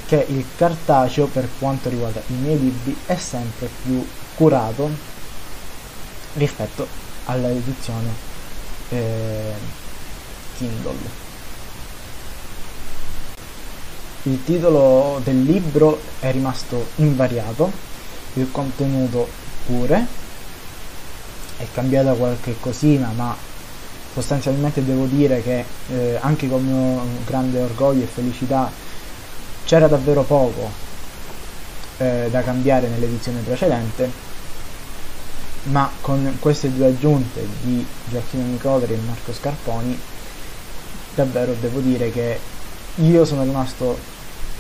che 0.07 0.25
il 0.29 0.45
cartaceo 0.57 1.27
per 1.27 1.49
quanto 1.59 1.89
riguarda 1.89 2.21
i 2.29 2.35
miei 2.35 2.61
libri 2.61 2.97
è 3.07 3.17
sempre 3.17 3.69
più 3.83 4.07
curato 4.37 4.89
rispetto 6.35 7.04
alla 7.25 7.51
edizione 7.51 8.09
eh, 8.91 9.53
Kindle. 10.57 11.23
Il 14.23 14.43
titolo 14.45 15.21
del 15.23 15.43
libro 15.43 16.01
è 16.21 16.33
rimasto 16.33 16.87
invariato, 16.97 17.71
il 18.35 18.49
contenuto 18.51 19.29
pure, 19.67 20.07
è 21.59 21.67
cambiata 21.73 22.15
qualche 22.15 22.57
cosina, 22.59 23.11
ma 23.15 23.37
sostanzialmente 24.13 24.85
devo 24.85 25.07
dire 25.07 25.43
che 25.43 25.65
eh, 25.91 26.19
anche 26.21 26.49
con 26.49 26.65
mio 26.65 27.05
grande 27.27 27.61
orgoglio 27.61 28.05
e 28.05 28.07
felicità 28.07 28.71
c'era 29.65 29.89
davvero 29.89 30.23
poco 30.23 30.71
eh, 31.99 32.29
da 32.31 32.43
cambiare 32.43 32.89
nell'edizione 32.89 33.41
precedente 33.41 34.24
ma 35.65 35.91
con 36.01 36.37
queste 36.41 36.73
due 36.73 36.87
aggiunte 36.87 37.47
di 37.63 37.85
Gioacchino 38.11 38.45
Nicodri 38.45 38.93
e 38.93 38.99
Marco 39.07 39.33
Scarponi 39.33 39.99
davvero 41.15 41.55
devo 41.59 41.81
dire 41.81 42.11
che 42.11 42.39
io 42.97 43.25
sono 43.25 43.43
rimasto 43.43 43.99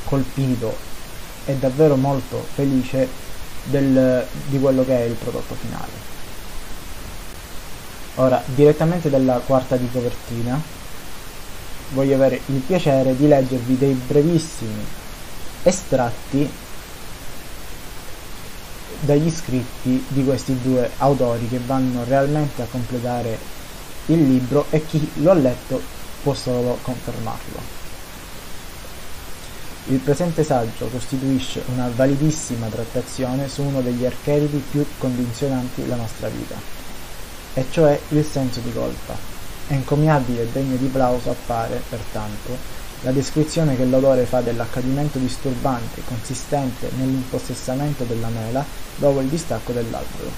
colpito 0.04 0.74
e 1.44 1.54
davvero 1.56 1.96
molto 1.96 2.46
felice 2.54 3.08
del, 3.64 4.26
di 4.46 4.58
quello 4.58 4.84
che 4.84 4.96
è 4.96 5.02
il 5.02 5.14
prodotto 5.14 5.54
finale. 5.54 6.12
Ora 8.16 8.42
direttamente 8.46 9.10
dalla 9.10 9.40
quarta 9.44 9.76
di 9.76 9.88
copertina 9.90 10.60
voglio 11.90 12.14
avere 12.14 12.40
il 12.46 12.60
piacere 12.60 13.16
di 13.16 13.28
leggervi 13.28 13.76
dei 13.76 13.92
brevissimi 13.92 14.84
estratti 15.62 16.48
dagli 19.04 19.30
scritti 19.30 20.04
di 20.08 20.24
questi 20.24 20.58
due 20.60 20.90
autori 20.98 21.48
che 21.48 21.60
vanno 21.64 22.04
realmente 22.04 22.62
a 22.62 22.66
completare 22.70 23.38
il 24.06 24.26
libro 24.26 24.66
e 24.70 24.84
chi 24.84 25.10
lo 25.16 25.30
ha 25.30 25.34
letto 25.34 25.80
può 26.22 26.34
solo 26.34 26.78
confermarlo. 26.82 27.82
Il 29.88 29.98
presente 29.98 30.44
saggio 30.44 30.86
costituisce 30.86 31.62
una 31.66 31.90
validissima 31.94 32.68
trattazione 32.68 33.48
su 33.48 33.62
uno 33.62 33.82
degli 33.82 34.06
archetipi 34.06 34.62
più 34.70 34.84
condizionanti 34.96 35.82
della 35.82 35.96
nostra 35.96 36.28
vita, 36.28 36.56
e 37.52 37.66
cioè 37.70 38.00
il 38.08 38.24
senso 38.24 38.60
di 38.60 38.72
colpa. 38.72 39.14
Encomiabile 39.68 40.42
e 40.42 40.48
degno 40.52 40.76
di 40.76 40.86
plauso 40.86 41.30
appare, 41.30 41.82
pertanto, 41.88 42.56
la 43.04 43.12
descrizione 43.12 43.76
che 43.76 43.84
l'autore 43.84 44.24
fa 44.24 44.40
dell'accadimento 44.40 45.18
disturbante 45.18 46.00
consistente 46.04 46.90
nell'impossessamento 46.96 48.04
della 48.04 48.28
mela 48.28 48.64
dopo 48.96 49.20
il 49.20 49.28
distacco 49.28 49.72
dell'albero. 49.72 50.30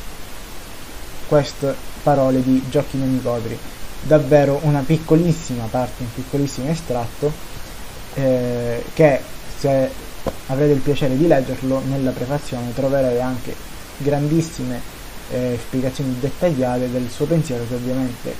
Queste 1.28 1.74
parole 2.02 2.42
di 2.42 2.62
Gioacchino 2.68 3.04
Nicodri, 3.04 3.56
davvero 4.02 4.58
una 4.62 4.82
piccolissima 4.84 5.66
parte, 5.70 6.02
un 6.02 6.12
piccolissimo 6.12 6.68
estratto 6.68 7.32
eh, 8.14 8.82
che 8.94 9.20
se 9.58 9.90
avrete 10.48 10.72
il 10.72 10.80
piacere 10.80 11.16
di 11.16 11.26
leggerlo 11.28 11.82
nella 11.86 12.10
prefazione 12.10 12.74
troverete 12.74 13.20
anche 13.20 13.54
grandissime 13.98 14.80
eh, 15.30 15.58
spiegazioni 15.60 16.16
dettagliate 16.18 16.90
del 16.90 17.08
suo 17.10 17.26
pensiero 17.26 17.64
che 17.68 17.74
ovviamente 17.74 18.34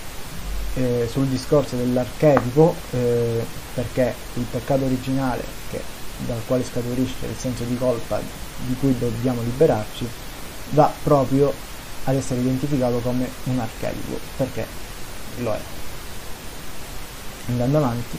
eh, 0.77 1.09
sul 1.11 1.27
discorso 1.27 1.77
dell'archetipo 1.77 2.75
eh, 2.93 3.45
perché 3.75 4.15
il 4.35 4.45
peccato 4.51 4.85
originale 4.85 5.43
che, 5.71 5.81
dal 6.27 6.41
quale 6.47 6.65
scaturisce 6.65 7.27
il 7.27 7.37
senso 7.37 7.65
di 7.65 7.77
colpa 7.77 8.21
di 8.67 8.77
cui 8.79 8.97
dobbiamo 8.99 9.43
liberarci 9.43 10.07
va 10.71 10.93
proprio 11.03 11.53
ad 12.05 12.15
essere 12.15 12.41
identificato 12.41 12.99
come 12.99 13.29
un 13.45 13.59
archetipo 13.59 14.19
perché 14.37 14.67
lo 15.39 15.53
è. 15.53 15.61
Andando 17.49 17.79
avanti 17.79 18.19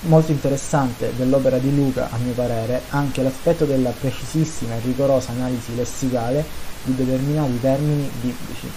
molto 0.00 0.30
interessante 0.30 1.12
dell'opera 1.16 1.58
di 1.58 1.74
Luca 1.74 2.08
a 2.10 2.16
mio 2.18 2.32
parere 2.32 2.82
anche 2.90 3.22
l'aspetto 3.22 3.64
della 3.64 3.90
precisissima 3.90 4.76
e 4.76 4.80
rigorosa 4.80 5.32
analisi 5.32 5.74
lessicale 5.74 6.44
di 6.84 6.94
determinati 6.94 7.60
termini 7.60 8.08
biblici 8.20 8.70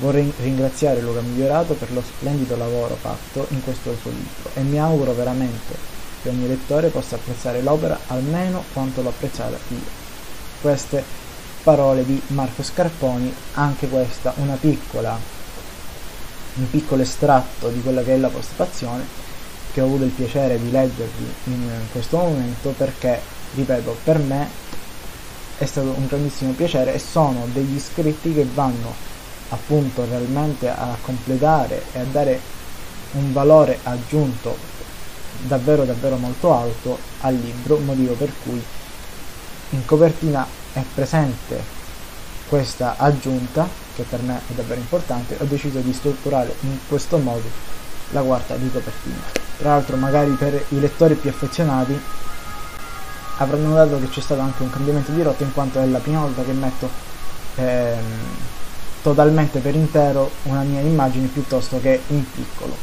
Vorrei 0.00 0.32
ringraziare 0.38 1.00
Luca 1.00 1.20
Migliorato 1.20 1.74
per 1.74 1.92
lo 1.92 2.00
splendido 2.02 2.56
lavoro 2.56 2.94
fatto 2.94 3.46
in 3.50 3.64
questo 3.64 3.96
suo 4.00 4.10
libro 4.10 4.50
e 4.54 4.60
mi 4.60 4.78
auguro 4.78 5.12
veramente 5.12 5.74
che 6.22 6.28
ogni 6.28 6.46
lettore 6.46 6.88
possa 6.88 7.16
apprezzare 7.16 7.62
l'opera 7.62 7.98
almeno 8.06 8.62
quanto 8.72 9.02
l'ho 9.02 9.08
apprezzata 9.08 9.58
io. 9.68 10.06
Queste 10.60 11.02
parole 11.64 12.04
di 12.04 12.20
Marco 12.28 12.62
Scarponi, 12.62 13.34
anche 13.54 13.88
questa 13.88 14.32
una 14.36 14.54
piccola, 14.54 15.18
un 16.54 16.70
piccolo 16.70 17.02
estratto 17.02 17.68
di 17.68 17.82
quella 17.82 18.02
che 18.02 18.14
è 18.14 18.18
la 18.18 18.28
postfazione 18.28 19.04
che 19.72 19.80
ho 19.80 19.84
avuto 19.84 20.04
il 20.04 20.10
piacere 20.10 20.60
di 20.60 20.70
leggervi 20.70 21.34
in 21.44 21.70
questo 21.90 22.18
momento 22.18 22.70
perché, 22.70 23.20
ripeto, 23.54 23.96
per 24.04 24.18
me 24.18 24.48
è 25.58 25.64
stato 25.64 25.92
un 25.96 26.06
grandissimo 26.06 26.52
piacere 26.52 26.94
e 26.94 26.98
sono 27.00 27.48
degli 27.52 27.80
scritti 27.80 28.32
che 28.32 28.46
vanno 28.54 28.94
appunto 29.50 30.04
realmente 30.04 30.68
a 30.68 30.96
completare 31.00 31.84
e 31.92 32.00
a 32.00 32.04
dare 32.04 32.40
un 33.12 33.32
valore 33.32 33.78
aggiunto 33.82 34.56
davvero 35.40 35.84
davvero 35.84 36.16
molto 36.16 36.52
alto 36.52 36.98
al 37.20 37.34
libro, 37.34 37.78
motivo 37.78 38.14
per 38.14 38.30
cui 38.42 38.62
in 39.70 39.84
copertina 39.84 40.46
è 40.72 40.82
presente 40.94 41.76
questa 42.48 42.96
aggiunta 42.96 43.68
che 43.94 44.04
per 44.04 44.22
me 44.22 44.40
è 44.48 44.52
davvero 44.52 44.80
importante. 44.80 45.36
Ho 45.40 45.44
deciso 45.44 45.78
di 45.80 45.92
strutturare 45.92 46.54
in 46.60 46.78
questo 46.88 47.18
modo 47.18 47.66
la 48.10 48.22
quarta 48.22 48.56
di 48.56 48.70
copertina. 48.70 49.22
Tra 49.58 49.70
l'altro 49.70 49.96
magari 49.96 50.30
per 50.32 50.64
i 50.68 50.80
lettori 50.80 51.14
più 51.14 51.30
affezionati 51.30 52.00
avranno 53.38 53.68
notato 53.68 54.00
che 54.00 54.08
c'è 54.08 54.20
stato 54.20 54.40
anche 54.40 54.62
un 54.62 54.70
cambiamento 54.70 55.12
di 55.12 55.22
rotta 55.22 55.42
in 55.42 55.52
quanto 55.52 55.80
è 55.80 55.86
la 55.86 55.98
prima 55.98 56.20
volta 56.20 56.42
che 56.42 56.52
metto 56.52 56.88
ehm, 57.56 57.98
totalmente 59.08 59.60
per 59.60 59.74
intero 59.74 60.30
una 60.42 60.60
mia 60.62 60.80
immagine 60.80 61.28
piuttosto 61.28 61.80
che 61.80 61.98
in 62.08 62.30
piccolo 62.30 62.76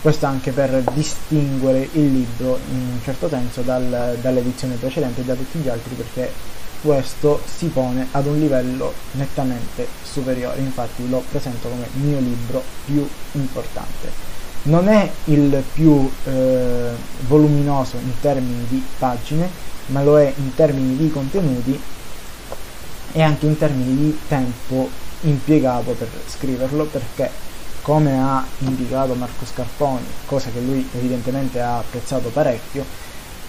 questo 0.00 0.24
anche 0.24 0.50
per 0.52 0.82
distinguere 0.94 1.86
il 1.92 2.10
libro 2.10 2.58
in 2.70 2.76
un 2.92 2.98
certo 3.02 3.28
senso 3.28 3.60
dal, 3.60 4.16
dall'edizione 4.22 4.76
precedente 4.76 5.20
e 5.20 5.24
da 5.24 5.34
tutti 5.34 5.58
gli 5.58 5.68
altri 5.68 5.94
perché 5.94 6.32
questo 6.80 7.42
si 7.44 7.66
pone 7.66 8.06
ad 8.12 8.26
un 8.26 8.38
livello 8.38 8.94
nettamente 9.12 9.86
superiore, 10.02 10.60
infatti 10.60 11.06
lo 11.10 11.22
presento 11.28 11.68
come 11.68 11.86
il 11.96 12.00
mio 12.00 12.18
libro 12.20 12.62
più 12.86 13.06
importante. 13.32 14.26
Non 14.62 14.88
è 14.88 15.10
il 15.24 15.62
più 15.74 16.08
eh, 16.24 16.90
voluminoso 17.26 17.96
in 17.96 18.12
termini 18.20 18.64
di 18.68 18.82
pagine, 18.98 19.50
ma 19.86 20.02
lo 20.02 20.18
è 20.18 20.32
in 20.34 20.54
termini 20.54 20.96
di 20.96 21.10
contenuti 21.10 21.80
e 23.12 23.22
anche 23.22 23.46
in 23.46 23.58
termini 23.58 23.96
di 23.96 24.18
tempo 24.28 24.88
impiegato 25.22 25.92
per 25.92 26.08
scriverlo, 26.26 26.84
perché 26.84 27.30
come 27.82 28.20
ha 28.20 28.44
indicato 28.58 29.14
Marco 29.14 29.44
Scarponi, 29.46 30.04
cosa 30.26 30.50
che 30.50 30.60
lui 30.60 30.86
evidentemente 30.94 31.60
ha 31.60 31.78
apprezzato 31.78 32.28
parecchio, 32.28 32.84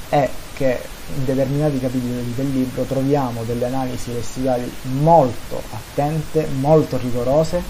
è 0.09 0.29
che 0.53 0.81
in 1.15 1.25
determinati 1.25 1.79
capitoli 1.79 2.33
del 2.35 2.51
libro 2.51 2.83
troviamo 2.83 3.43
delle 3.43 3.65
analisi 3.65 4.13
lessicali 4.13 4.71
molto 4.83 5.61
attente, 5.71 6.47
molto 6.59 6.97
rigorose, 6.97 7.61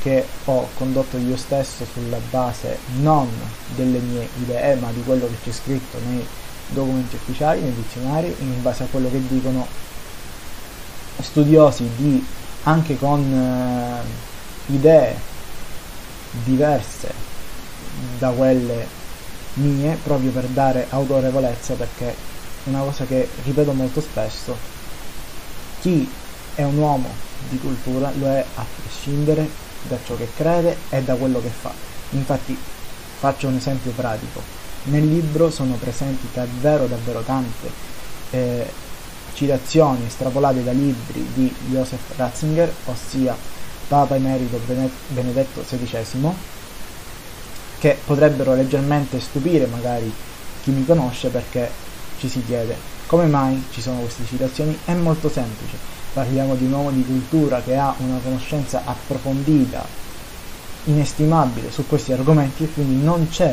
che 0.00 0.26
ho 0.46 0.68
condotto 0.74 1.18
io 1.18 1.36
stesso 1.36 1.84
sulla 1.92 2.18
base 2.30 2.78
non 3.00 3.28
delle 3.74 3.98
mie 3.98 4.28
idee, 4.42 4.74
ma 4.76 4.90
di 4.92 5.02
quello 5.04 5.26
che 5.26 5.36
c'è 5.44 5.52
scritto 5.52 5.98
nei 6.08 6.26
documenti 6.68 7.16
ufficiali, 7.16 7.60
nei 7.60 7.74
dizionari, 7.74 8.34
in 8.38 8.62
base 8.62 8.84
a 8.84 8.86
quello 8.90 9.10
che 9.10 9.20
dicono 9.28 9.66
studiosi 11.20 11.88
di, 11.96 12.24
anche 12.64 12.98
con 12.98 13.20
eh, 13.32 14.72
idee 14.72 15.16
diverse 16.44 17.12
da 18.18 18.30
quelle 18.30 18.86
mie, 19.54 19.98
proprio 20.02 20.30
per 20.30 20.44
dare 20.46 20.86
autorevolezza, 20.88 21.74
perché 21.74 22.14
una 22.64 22.80
cosa 22.80 23.04
che 23.04 23.28
ripeto 23.44 23.72
molto 23.72 24.00
spesso, 24.00 24.56
chi 25.80 26.08
è 26.54 26.62
un 26.62 26.76
uomo 26.76 27.08
di 27.48 27.58
cultura 27.58 28.12
lo 28.18 28.26
è 28.26 28.44
a 28.54 28.64
prescindere 28.80 29.48
da 29.88 29.96
ciò 30.04 30.16
che 30.16 30.28
crede 30.36 30.76
e 30.90 31.02
da 31.02 31.14
quello 31.14 31.40
che 31.40 31.48
fa. 31.48 31.72
Infatti 32.10 32.56
faccio 33.18 33.48
un 33.48 33.56
esempio 33.56 33.92
pratico. 33.92 34.42
Nel 34.84 35.06
libro 35.06 35.50
sono 35.50 35.74
presenti 35.74 36.28
davvero 36.32 36.86
davvero 36.86 37.20
tante 37.20 37.70
eh, 38.30 38.72
citazioni 39.34 40.06
estrapolate 40.06 40.62
da 40.62 40.72
libri 40.72 41.26
di 41.34 41.54
Joseph 41.68 42.16
Ratzinger, 42.16 42.72
ossia 42.86 43.36
Papa 43.88 44.14
Emerito 44.14 44.60
Benedetto 45.08 45.62
XVI, 45.62 46.30
che 47.78 47.98
potrebbero 48.04 48.54
leggermente 48.54 49.20
stupire 49.20 49.66
magari 49.66 50.12
chi 50.62 50.70
mi 50.70 50.84
conosce 50.84 51.28
perché 51.28 51.70
ci 52.18 52.28
si 52.28 52.44
chiede 52.44 52.98
come 53.10 53.26
mai 53.26 53.60
ci 53.72 53.80
sono 53.80 53.98
queste 53.98 54.24
citazioni? 54.24 54.78
È 54.84 54.92
molto 54.92 55.28
semplice, 55.28 55.76
parliamo 56.12 56.54
di 56.54 56.66
un 56.66 56.72
uomo 56.74 56.92
di 56.92 57.04
cultura 57.04 57.60
che 57.60 57.76
ha 57.76 57.92
una 57.98 58.20
conoscenza 58.22 58.82
approfondita, 58.84 59.84
inestimabile 60.84 61.72
su 61.72 61.88
questi 61.88 62.12
argomenti 62.12 62.62
e 62.62 62.72
quindi 62.72 63.02
non 63.02 63.28
c'è, 63.28 63.52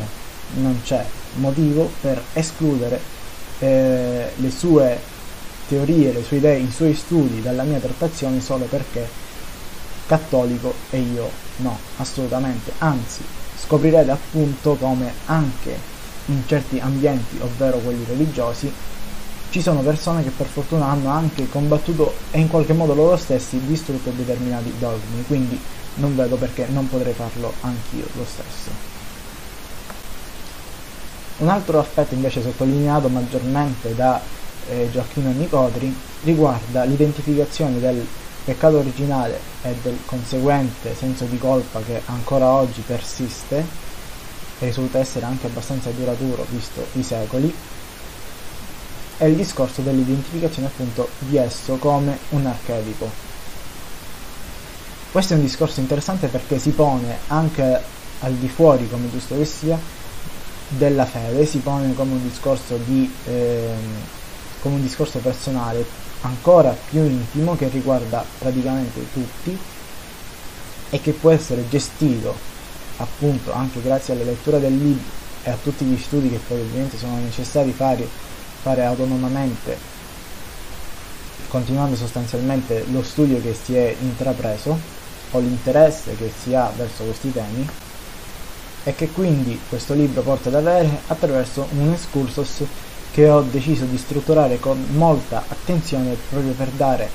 non 0.57 0.79
c'è 0.83 1.03
motivo 1.37 1.89
per 2.01 2.21
escludere 2.33 3.01
eh, 3.57 4.31
le 4.35 4.51
sue 4.51 5.01
teorie, 5.67 6.13
le 6.13 6.23
sue 6.23 6.38
idee, 6.38 6.60
i 6.60 6.71
suoi 6.71 6.93
studi 6.93 7.41
dalla 7.41 7.63
mia 7.63 7.80
trattazione 7.80 8.41
solo 8.41 8.65
perché 8.65 9.08
cattolico 10.06 10.73
e 10.89 10.99
io 10.99 11.30
no, 11.58 11.77
assolutamente, 11.97 12.71
anzi 12.80 13.23
scoprirete 13.60 14.12
appunto 14.12 14.75
come 14.75 15.12
anche 15.25 15.95
in 16.25 16.41
certi 16.45 16.80
ambienti, 16.80 17.38
ovvero 17.41 17.77
quelli 17.77 18.03
religiosi, 18.08 18.71
ci 19.49 19.62
sono 19.62 19.82
persone 19.82 20.23
che 20.23 20.30
per 20.30 20.45
fortuna 20.45 20.88
hanno 20.88 21.10
anche 21.10 21.47
combattuto 21.49 22.13
e 22.32 22.39
in 22.39 22.49
qualche 22.49 22.73
modo 22.73 22.93
loro 22.93 23.17
stessi 23.17 23.60
distrutto 23.65 24.12
determinati 24.12 24.73
dogmi, 24.77 25.23
quindi 25.25 25.60
non 25.95 26.15
vedo 26.15 26.36
perché 26.36 26.67
non 26.69 26.88
potrei 26.89 27.13
farlo 27.13 27.53
anch'io 27.62 28.06
lo 28.13 28.25
stesso. 28.25 28.95
Un 31.38 31.49
altro 31.49 31.80
aspetto 31.80 32.13
invece 32.13 32.41
sottolineato 32.41 33.10
maggiormente 33.10 33.95
da 33.95 34.19
eh, 34.69 34.89
Gioacchino 34.91 35.32
Nicodri 35.32 35.95
riguarda 36.23 36.84
l'identificazione 36.84 37.80
del 37.80 38.06
peccato 38.43 38.77
originale 38.77 39.39
e 39.63 39.75
del 39.82 39.97
conseguente 40.06 40.95
senso 40.95 41.25
di 41.25 41.38
colpa 41.38 41.82
che 41.82 42.01
ancora 42.06 42.47
oggi 42.47 42.82
persiste 42.82 43.65
risulta 44.60 44.99
essere 44.99 45.25
anche 45.25 45.47
abbastanza 45.47 45.89
duraturo 45.91 46.45
visto 46.49 46.86
i 46.93 47.03
secoli, 47.03 47.53
è 49.17 49.25
il 49.25 49.36
discorso 49.36 49.82
dell'identificazione 49.82 50.67
appunto 50.67 51.10
di 51.19 51.38
esso 51.38 51.75
come 51.75 52.17
un 52.30 52.45
archetipo. 52.45 53.10
Questo 55.12 55.34
è 55.34 55.36
un 55.38 55.43
discorso 55.43 55.80
interessante 55.80 56.27
perché 56.27 56.60
si 56.60 56.71
pone 56.71 57.17
anche 57.27 57.82
al 58.19 58.34
di 58.34 58.47
fuori, 58.47 58.89
come 58.89 59.10
giusto 59.10 59.36
che 59.36 59.45
sia, 59.45 59.80
della 60.69 61.06
fede, 61.06 61.45
si 61.45 61.60
pone 61.60 61.93
come 61.95 62.13
un 62.13 62.23
discorso, 62.23 62.77
di, 62.84 63.12
eh, 63.25 63.69
come 64.67 64.75
un 64.75 64.82
discorso 64.82 65.19
personale 65.19 65.86
ancora 66.21 66.75
più 66.89 67.01
intimo 67.03 67.56
che 67.56 67.69
riguarda 67.69 68.23
praticamente 68.38 69.06
tutti 69.13 69.58
e 70.89 71.01
che 71.01 71.12
può 71.13 71.32
essere 71.32 71.67
gestito 71.69 72.36
appunto 72.97 73.53
anche 73.53 73.82
grazie 73.82 74.13
alla 74.13 74.23
lettura 74.23 74.58
del 74.58 74.75
libro 74.75 75.15
e 75.43 75.51
a 75.51 75.58
tutti 75.62 75.86
gli 75.86 75.97
studi 75.97 76.30
che 76.30 76.39
poi 76.45 76.60
ovviamente 76.60 76.97
sono 76.97 77.17
necessari 77.19 77.71
fare, 77.71 78.08
fare 78.62 78.84
autonomamente 78.84 79.95
continuando 81.47 81.95
sostanzialmente 81.95 82.84
lo 82.91 83.03
studio 83.03 83.41
che 83.41 83.53
si 83.53 83.75
è 83.75 83.95
intrapreso 84.01 84.77
o 85.32 85.39
l'interesse 85.39 86.15
che 86.17 86.32
si 86.41 86.53
ha 86.53 86.69
verso 86.75 87.03
questi 87.03 87.32
temi 87.32 87.69
e 88.84 88.95
che 88.95 89.10
quindi 89.12 89.60
questo 89.69 89.93
libro 89.93 90.21
porta 90.21 90.49
ad 90.49 90.56
avere 90.56 91.01
attraverso 91.08 91.67
un 91.71 91.93
excursus 91.93 92.63
che 93.17 93.32
ho 93.32 93.41
deciso 93.41 93.86
di 93.86 93.97
strutturare 93.97 94.60
con 94.60 94.80
molta 94.91 95.43
attenzione 95.47 96.15
proprio 96.30 96.51
per 96.51 96.67
dare 96.67 97.10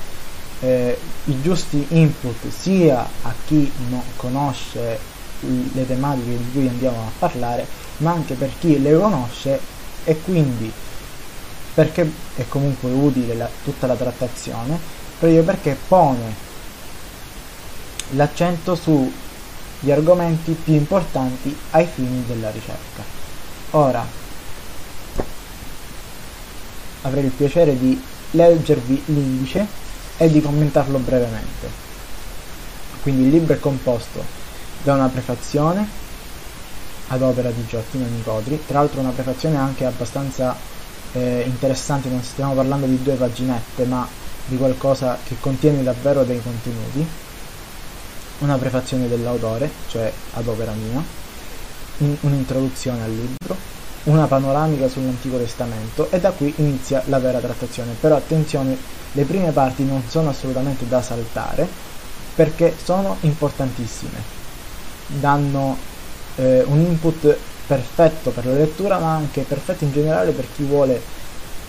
eh, 0.59 0.97
i 1.23 1.41
giusti 1.41 1.85
input 1.91 2.49
sia 2.49 3.07
a 3.21 3.33
chi 3.45 3.71
non 3.87 4.01
conosce 4.17 4.99
le 5.39 5.87
tematiche 5.87 6.35
di 6.35 6.51
cui 6.51 6.67
andiamo 6.67 7.07
a 7.07 7.11
parlare, 7.17 7.65
ma 7.99 8.11
anche 8.11 8.33
per 8.33 8.49
chi 8.59 8.81
le 8.81 8.97
conosce 8.97 9.57
e 10.03 10.19
quindi 10.19 10.69
perché 11.73 12.11
è 12.35 12.45
comunque 12.49 12.91
utile 12.91 13.35
la, 13.35 13.49
tutta 13.63 13.87
la 13.87 13.95
trattazione, 13.95 14.77
proprio 15.17 15.41
perché 15.43 15.77
pone 15.87 16.35
l'accento 18.09 18.75
sugli 18.75 19.89
argomenti 19.89 20.51
più 20.51 20.73
importanti 20.73 21.57
ai 21.71 21.85
fini 21.85 22.25
della 22.27 22.49
ricerca. 22.49 23.03
Ora 23.71 24.22
avrei 27.03 27.25
il 27.25 27.31
piacere 27.31 27.77
di 27.77 28.01
leggervi 28.31 29.03
l'indice 29.05 29.65
e 30.17 30.29
di 30.29 30.41
commentarlo 30.41 30.97
brevemente. 30.99 31.81
Quindi 33.01 33.23
il 33.23 33.29
libro 33.29 33.53
è 33.53 33.59
composto 33.59 34.23
da 34.83 34.93
una 34.93 35.07
prefazione 35.07 36.01
ad 37.07 37.21
opera 37.21 37.49
di 37.51 37.65
Gioacchino 37.65 38.05
Nicodri, 38.05 38.59
tra 38.65 38.79
l'altro 38.79 38.99
una 38.99 39.11
prefazione 39.11 39.57
anche 39.57 39.85
abbastanza 39.85 40.55
eh, 41.13 41.43
interessante, 41.45 42.09
non 42.09 42.23
stiamo 42.23 42.53
parlando 42.53 42.85
di 42.85 43.01
due 43.01 43.13
paginette, 43.15 43.85
ma 43.85 44.07
di 44.45 44.57
qualcosa 44.57 45.17
che 45.23 45.35
contiene 45.39 45.83
davvero 45.83 46.23
dei 46.23 46.41
contenuti, 46.41 47.05
una 48.39 48.57
prefazione 48.57 49.07
dell'autore, 49.07 49.69
cioè 49.89 50.11
ad 50.33 50.47
opera 50.47 50.73
mia, 50.73 51.03
un'introduzione 51.97 53.03
al 53.03 53.11
libro, 53.11 53.55
una 54.03 54.25
panoramica 54.25 54.87
sull'Antico 54.87 55.37
Testamento 55.37 56.09
e 56.11 56.19
da 56.19 56.31
qui 56.31 56.53
inizia 56.57 57.03
la 57.07 57.19
vera 57.19 57.39
trattazione. 57.39 57.95
Però 57.99 58.15
attenzione, 58.15 58.77
le 59.11 59.23
prime 59.23 59.51
parti 59.51 59.85
non 59.85 60.03
sono 60.07 60.29
assolutamente 60.29 60.87
da 60.87 61.01
saltare 61.01 61.67
perché 62.35 62.75
sono 62.81 63.17
importantissime. 63.21 64.41
Danno 65.07 65.77
eh, 66.35 66.63
un 66.67 66.79
input 66.79 67.37
perfetto 67.65 68.31
per 68.31 68.45
la 68.45 68.53
lettura 68.53 68.97
ma 68.97 69.13
anche 69.13 69.41
perfetto 69.41 69.83
in 69.83 69.91
generale 69.91 70.31
per 70.31 70.47
chi 70.53 70.63
vuole 70.63 71.01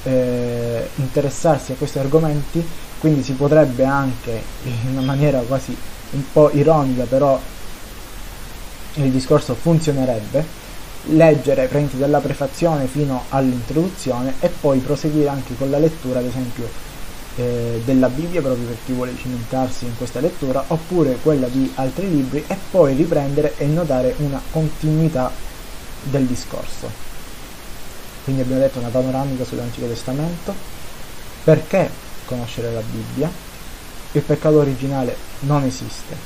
eh, 0.03 0.89
interessarsi 0.97 1.73
a 1.73 1.77
questi 1.77 1.99
argomenti, 1.99 2.67
quindi 2.99 3.23
si 3.23 3.33
potrebbe 3.33 3.85
anche 3.85 4.43
in 4.65 4.89
una 4.93 5.03
maniera 5.03 5.39
quasi 5.41 5.77
un 6.11 6.23
po' 6.33 6.51
ironica 6.53 7.05
però 7.05 7.41
il 8.95 9.11
discorso 9.11 9.55
funzionerebbe 9.55 10.64
leggere 11.09 11.67
prenditi 11.67 11.99
dalla 11.99 12.21
prefazione 12.21 12.87
fino 12.87 13.25
all'introduzione 13.29 14.35
e 14.41 14.49
poi 14.49 14.79
proseguire 14.79 15.29
anche 15.29 15.57
con 15.57 15.71
la 15.71 15.79
lettura 15.79 16.21
ad 16.21 16.27
esempio 16.27 16.69
eh, 17.37 17.83
della 17.85 18.09
Bibbia 18.09 18.41
proprio 18.41 18.67
per 18.67 18.77
chi 18.85 18.93
vuole 18.93 19.13
cimentarsi 19.17 19.85
in 19.85 19.97
questa 19.97 20.21
lettura 20.21 20.65
oppure 20.69 21.19
quella 21.23 21.49
di 21.49 21.71
altri 21.75 22.09
libri 22.09 22.45
e 22.47 22.57
poi 22.71 22.95
riprendere 22.95 23.55
e 23.57 23.67
notare 23.67 24.15
una 24.19 24.41
continuità 24.51 25.31
del 26.03 26.25
discorso. 26.27 26.91
Quindi 28.25 28.43
abbiamo 28.43 28.61
detto 28.61 28.79
una 28.79 28.89
panoramica 28.89 29.45
sull'Antico 29.45 29.87
Testamento. 29.87 30.55
Perché 31.45 31.91
conoscere 32.25 32.73
la 32.73 32.81
Bibbia? 32.81 33.31
Il 34.13 34.23
peccato 34.23 34.61
originale 34.61 35.15
non 35.41 35.65
esiste. 35.65 36.17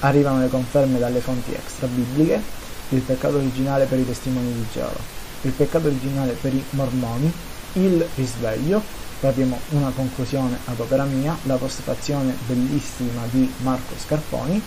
Arrivano 0.00 0.40
le 0.40 0.48
conferme 0.48 0.98
dalle 0.98 1.20
fonti 1.20 1.52
extra 1.52 1.86
bibliche 1.86 2.62
il 2.94 3.02
peccato 3.02 3.36
originale 3.36 3.84
per 3.86 3.98
i 3.98 4.06
testimoni 4.06 4.52
di 4.52 4.66
Geova, 4.72 4.98
il 5.42 5.52
peccato 5.52 5.86
originale 5.86 6.32
per 6.32 6.54
i 6.54 6.64
mormoni, 6.70 7.32
il 7.74 8.06
risveglio, 8.14 8.82
poi 9.20 9.30
abbiamo 9.30 9.58
una 9.70 9.92
conclusione 9.94 10.58
ad 10.64 10.78
opera 10.78 11.04
mia, 11.04 11.36
la 11.44 11.56
postfazione 11.56 12.36
bellissima 12.46 13.22
di 13.30 13.52
Marco 13.58 13.94
Scarponi 13.98 14.62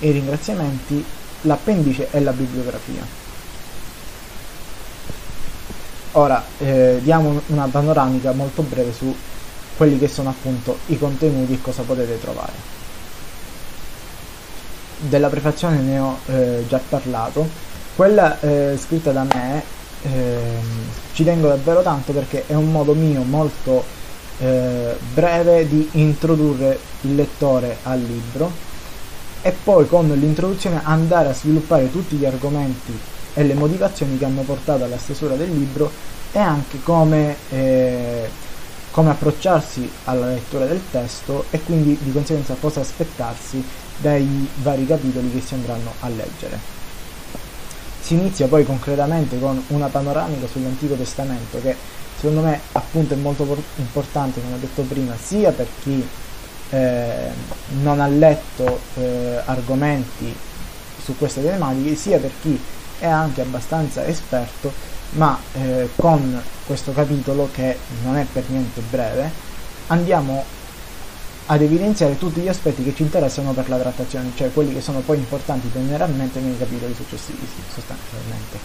i 0.00 0.10
ringraziamenti, 0.12 1.04
l'appendice 1.42 2.08
e 2.10 2.20
la 2.20 2.32
bibliografia. 2.32 3.04
Ora 6.12 6.44
eh, 6.58 7.00
diamo 7.02 7.40
una 7.46 7.66
panoramica 7.66 8.32
molto 8.32 8.62
breve 8.62 8.92
su 8.92 9.14
quelli 9.76 9.98
che 9.98 10.08
sono 10.08 10.30
appunto 10.30 10.78
i 10.86 10.98
contenuti 10.98 11.54
e 11.54 11.60
cosa 11.60 11.82
potete 11.82 12.20
trovare 12.20 12.77
della 14.98 15.28
prefazione 15.28 15.78
ne 15.78 15.98
ho 15.98 16.18
eh, 16.26 16.64
già 16.68 16.80
parlato, 16.88 17.48
quella 17.96 18.38
eh, 18.40 18.78
scritta 18.80 19.12
da 19.12 19.24
me 19.24 19.62
eh, 20.02 20.38
ci 21.12 21.24
tengo 21.24 21.48
davvero 21.48 21.82
tanto 21.82 22.12
perché 22.12 22.44
è 22.46 22.54
un 22.54 22.70
modo 22.70 22.94
mio 22.94 23.22
molto 23.22 23.84
eh, 24.38 24.96
breve 25.12 25.66
di 25.68 25.88
introdurre 25.92 26.78
il 27.02 27.14
lettore 27.14 27.78
al 27.82 28.00
libro 28.00 28.50
e 29.42 29.54
poi 29.64 29.86
con 29.86 30.08
l'introduzione 30.08 30.80
andare 30.82 31.30
a 31.30 31.34
sviluppare 31.34 31.90
tutti 31.90 32.16
gli 32.16 32.24
argomenti 32.24 32.96
e 33.34 33.44
le 33.44 33.54
motivazioni 33.54 34.18
che 34.18 34.24
hanno 34.24 34.42
portato 34.42 34.84
alla 34.84 34.98
stesura 34.98 35.34
del 35.34 35.50
libro 35.50 35.90
e 36.32 36.38
anche 36.38 36.80
come, 36.82 37.36
eh, 37.50 38.28
come 38.98 39.10
approcciarsi 39.10 39.88
alla 40.06 40.26
lettura 40.26 40.66
del 40.66 40.80
testo 40.90 41.44
e 41.50 41.62
quindi 41.62 41.96
di 42.02 42.10
conseguenza 42.10 42.56
cosa 42.58 42.80
aspettarsi 42.80 43.64
dai 43.96 44.48
vari 44.56 44.88
capitoli 44.88 45.30
che 45.30 45.40
si 45.40 45.54
andranno 45.54 45.92
a 46.00 46.08
leggere. 46.08 46.58
Si 48.00 48.14
inizia 48.14 48.48
poi 48.48 48.64
concretamente 48.64 49.38
con 49.38 49.62
una 49.68 49.86
panoramica 49.86 50.48
sull'Antico 50.48 50.96
Testamento 50.96 51.60
che 51.60 51.76
secondo 52.16 52.40
me 52.40 52.58
appunto 52.72 53.14
è 53.14 53.16
molto 53.16 53.62
importante, 53.76 54.40
come 54.40 54.54
ho 54.54 54.58
detto 54.58 54.82
prima, 54.82 55.14
sia 55.16 55.52
per 55.52 55.68
chi 55.80 56.04
eh, 56.70 57.30
non 57.80 58.00
ha 58.00 58.08
letto 58.08 58.80
eh, 58.96 59.40
argomenti 59.44 60.34
su 61.00 61.16
queste 61.16 61.40
tematiche, 61.40 61.94
sia 61.94 62.18
per 62.18 62.32
chi 62.42 62.60
è 62.98 63.06
anche 63.06 63.42
abbastanza 63.42 64.04
esperto, 64.04 64.72
ma 65.10 65.38
eh, 65.54 65.88
con 65.96 66.42
questo 66.66 66.92
capitolo 66.92 67.48
che 67.52 67.78
non 68.04 68.16
è 68.16 68.26
per 68.30 68.44
niente 68.48 68.82
breve 68.90 69.30
andiamo 69.86 70.44
ad 71.50 71.62
evidenziare 71.62 72.18
tutti 72.18 72.40
gli 72.40 72.48
aspetti 72.48 72.84
che 72.84 72.94
ci 72.94 73.02
interessano 73.02 73.52
per 73.52 73.70
la 73.70 73.78
trattazione, 73.78 74.32
cioè 74.34 74.52
quelli 74.52 74.74
che 74.74 74.82
sono 74.82 75.00
poi 75.00 75.16
importanti 75.16 75.70
generalmente 75.72 76.40
nei 76.40 76.58
capitoli 76.58 76.94
successivi, 76.94 77.46
sostanzialmente. 77.72 78.58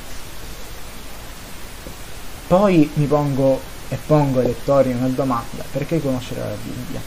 Poi 2.47 2.91
mi 2.95 3.05
pongo 3.05 3.61
e 3.87 3.97
pongo 4.05 4.39
ai 4.39 4.47
lettori 4.47 4.91
una 4.91 5.07
domanda, 5.07 5.63
perché 5.71 6.01
conoscere 6.01 6.41
la 6.41 6.55
Bibbia? 6.61 6.99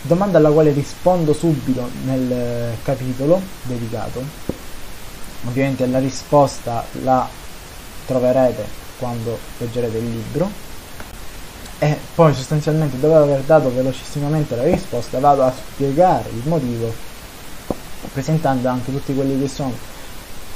Domanda 0.00 0.38
alla 0.38 0.50
quale 0.50 0.72
rispondo 0.72 1.34
subito 1.34 1.90
nel 2.04 2.74
capitolo 2.82 3.42
dedicato. 3.62 4.22
Ovviamente 5.46 5.86
la 5.86 5.98
risposta 5.98 6.82
la 7.02 7.28
troverete 8.06 8.64
quando 8.98 9.38
leggerete 9.58 9.98
il 9.98 10.10
libro 10.10 10.50
e 11.78 11.98
poi 12.14 12.34
sostanzialmente 12.34 12.98
dopo 12.98 13.16
aver 13.16 13.40
dato 13.40 13.72
velocissimamente 13.74 14.56
la 14.56 14.62
risposta 14.62 15.18
vado 15.18 15.42
a 15.42 15.52
spiegare 15.52 16.28
il 16.30 16.42
motivo 16.44 16.92
presentando 18.12 18.68
anche 18.68 18.92
tutti 18.92 19.14
quelli 19.14 19.38
che 19.40 19.48
sono 19.48 19.74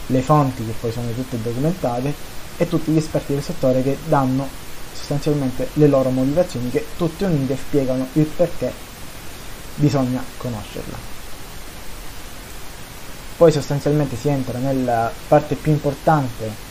le 0.06 0.22
fonti 0.22 0.64
che 0.64 0.72
poi 0.80 0.92
sono 0.92 1.10
tutte 1.10 1.40
documentate 1.42 2.14
e 2.56 2.68
tutti 2.68 2.90
gli 2.90 2.96
esperti 2.96 3.34
del 3.34 3.42
settore 3.42 3.82
che 3.82 3.96
danno 4.06 4.48
sostanzialmente 4.92 5.68
le 5.74 5.86
loro 5.86 6.10
motivazioni 6.10 6.70
che 6.70 6.84
tutte 6.96 7.24
unite 7.24 7.56
spiegano 7.56 8.06
il 8.14 8.24
perché 8.24 8.72
bisogna 9.76 10.22
conoscerla. 10.36 10.96
Poi 13.36 13.52
sostanzialmente 13.52 14.16
si 14.16 14.28
entra 14.28 14.58
nella 14.58 15.12
parte 15.28 15.54
più 15.54 15.70
importante 15.70 16.66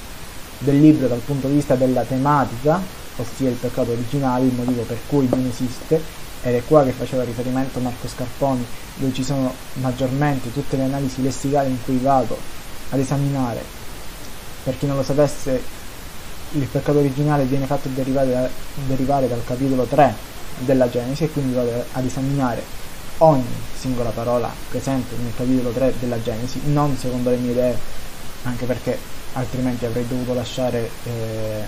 del 0.60 0.80
libro 0.80 1.08
dal 1.08 1.20
punto 1.20 1.48
di 1.48 1.56
vista 1.56 1.76
della 1.76 2.04
tematica 2.04 2.98
ossia 3.22 3.50
il 3.50 3.56
peccato 3.56 3.92
originale, 3.92 4.46
il 4.46 4.54
motivo 4.54 4.84
per 4.84 4.98
cui 5.08 5.28
non 5.30 5.46
esiste, 5.46 6.02
ed 6.42 6.56
è 6.56 6.64
qua 6.66 6.84
che 6.84 6.92
faceva 6.92 7.24
riferimento 7.24 7.80
Marco 7.80 8.08
Scarponi, 8.08 8.66
dove 8.96 9.14
ci 9.14 9.24
sono 9.24 9.54
maggiormente 9.76 10.54
tutte 10.54 10.78
le 10.78 10.84
analisi 10.84 11.22
lessicali 11.22 11.70
in 11.70 11.84
cui 11.84 11.98
vado 11.98 12.38
ad 12.90 13.00
esaminare. 13.00 13.64
Per 14.64 14.78
chi 14.78 14.86
non 14.86 14.98
lo 14.98 15.04
sapesse, 15.04 15.62
il 16.52 16.66
peccato 16.66 17.00
originale 17.00 17.44
viene 17.44 17.66
fatto 17.66 17.90
derivare, 17.94 18.50
derivare 18.86 19.28
dal 19.28 19.44
capitolo 19.46 19.84
3 19.84 20.14
della 20.60 20.90
Genesi 20.90 21.26
e 21.26 21.32
quindi 21.32 21.54
vado 21.54 21.86
ad 21.92 22.06
esaminare 22.06 22.64
ogni 23.20 23.46
singola 23.78 24.10
parola 24.10 24.52
presente 24.70 25.16
nel 25.22 25.34
capitolo 25.36 25.72
3 25.72 25.96
della 26.00 26.22
Genesi, 26.22 26.62
non 26.66 26.96
secondo 26.98 27.30
le 27.30 27.38
mie 27.38 27.52
idee, 27.52 27.78
anche 28.44 28.66
perché 28.66 28.98
altrimenti 29.38 29.86
avrei 29.86 30.08
dovuto 30.08 30.34
lasciare 30.34 30.90
eh, 31.04 31.64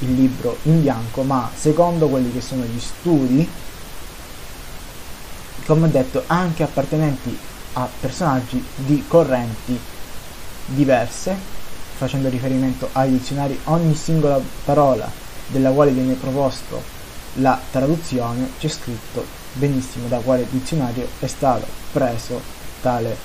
il 0.00 0.14
libro 0.14 0.58
in 0.64 0.82
bianco, 0.82 1.22
ma 1.22 1.50
secondo 1.54 2.08
quelli 2.08 2.32
che 2.32 2.40
sono 2.40 2.64
gli 2.64 2.80
studi, 2.80 3.48
come 5.64 5.86
ho 5.86 5.90
detto, 5.90 6.24
anche 6.26 6.62
appartenenti 6.62 7.38
a 7.74 7.88
personaggi 8.00 8.62
di 8.74 9.04
correnti 9.06 9.78
diverse, 10.66 11.34
facendo 11.96 12.28
riferimento 12.28 12.88
ai 12.92 13.10
dizionari, 13.10 13.58
ogni 13.64 13.94
singola 13.94 14.40
parola 14.64 15.08
della 15.46 15.70
quale 15.70 15.92
viene 15.92 16.14
proposto 16.14 17.00
la 17.36 17.58
traduzione 17.70 18.50
c'è 18.58 18.68
scritto 18.68 19.24
benissimo 19.54 20.08
da 20.08 20.18
quale 20.18 20.46
dizionario 20.50 21.06
è 21.18 21.26
stato 21.26 21.66
preso 21.92 22.40
tale 22.80 23.16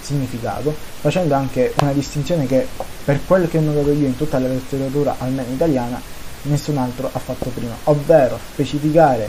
significato, 0.00 0.74
facendo 1.04 1.34
anche 1.34 1.74
una 1.82 1.92
distinzione 1.92 2.46
che 2.46 2.66
per 3.04 3.20
quel 3.26 3.46
che 3.50 3.58
ho 3.58 3.60
notato 3.60 3.90
io 3.90 4.06
in 4.06 4.16
tutta 4.16 4.38
la 4.38 4.48
letteratura, 4.48 5.16
almeno 5.18 5.52
italiana, 5.52 6.00
nessun 6.44 6.78
altro 6.78 7.10
ha 7.12 7.18
fatto 7.18 7.50
prima, 7.50 7.76
ovvero 7.84 8.38
specificare, 8.52 9.28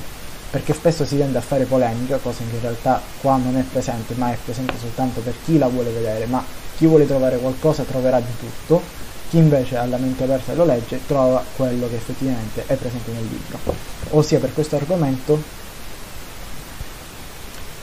perché 0.49 0.73
spesso 0.73 1.05
si 1.05 1.17
tende 1.17 1.38
a 1.38 1.41
fare 1.41 1.65
polemica, 1.65 2.15
cosa 2.15 2.38
che 2.49 2.55
in 2.55 2.61
realtà 2.61 3.01
qua 3.19 3.35
non 3.35 3.57
è 3.57 3.63
presente, 3.69 4.13
ma 4.13 4.31
è 4.31 4.38
presente 4.41 4.75
soltanto 4.79 5.19
per 5.19 5.33
chi 5.43 5.57
la 5.57 5.67
vuole 5.67 5.89
vedere, 5.89 6.25
ma 6.27 6.41
chi 6.77 6.85
vuole 6.85 7.05
trovare 7.05 7.39
qualcosa 7.39 7.83
troverà 7.83 8.21
di 8.21 8.38
tutto, 8.39 8.81
chi 9.29 9.35
invece 9.35 9.75
ha 9.75 9.85
la 9.85 9.97
mente 9.97 10.23
aperta 10.23 10.53
e 10.53 10.55
lo 10.55 10.63
legge 10.63 11.01
trova 11.05 11.43
quello 11.57 11.89
che 11.89 11.95
effettivamente 11.95 12.63
è 12.67 12.75
presente 12.75 13.11
nel 13.11 13.27
libro. 13.29 13.59
Ossia 14.11 14.39
per 14.39 14.53
questo 14.53 14.77
argomento 14.77 15.63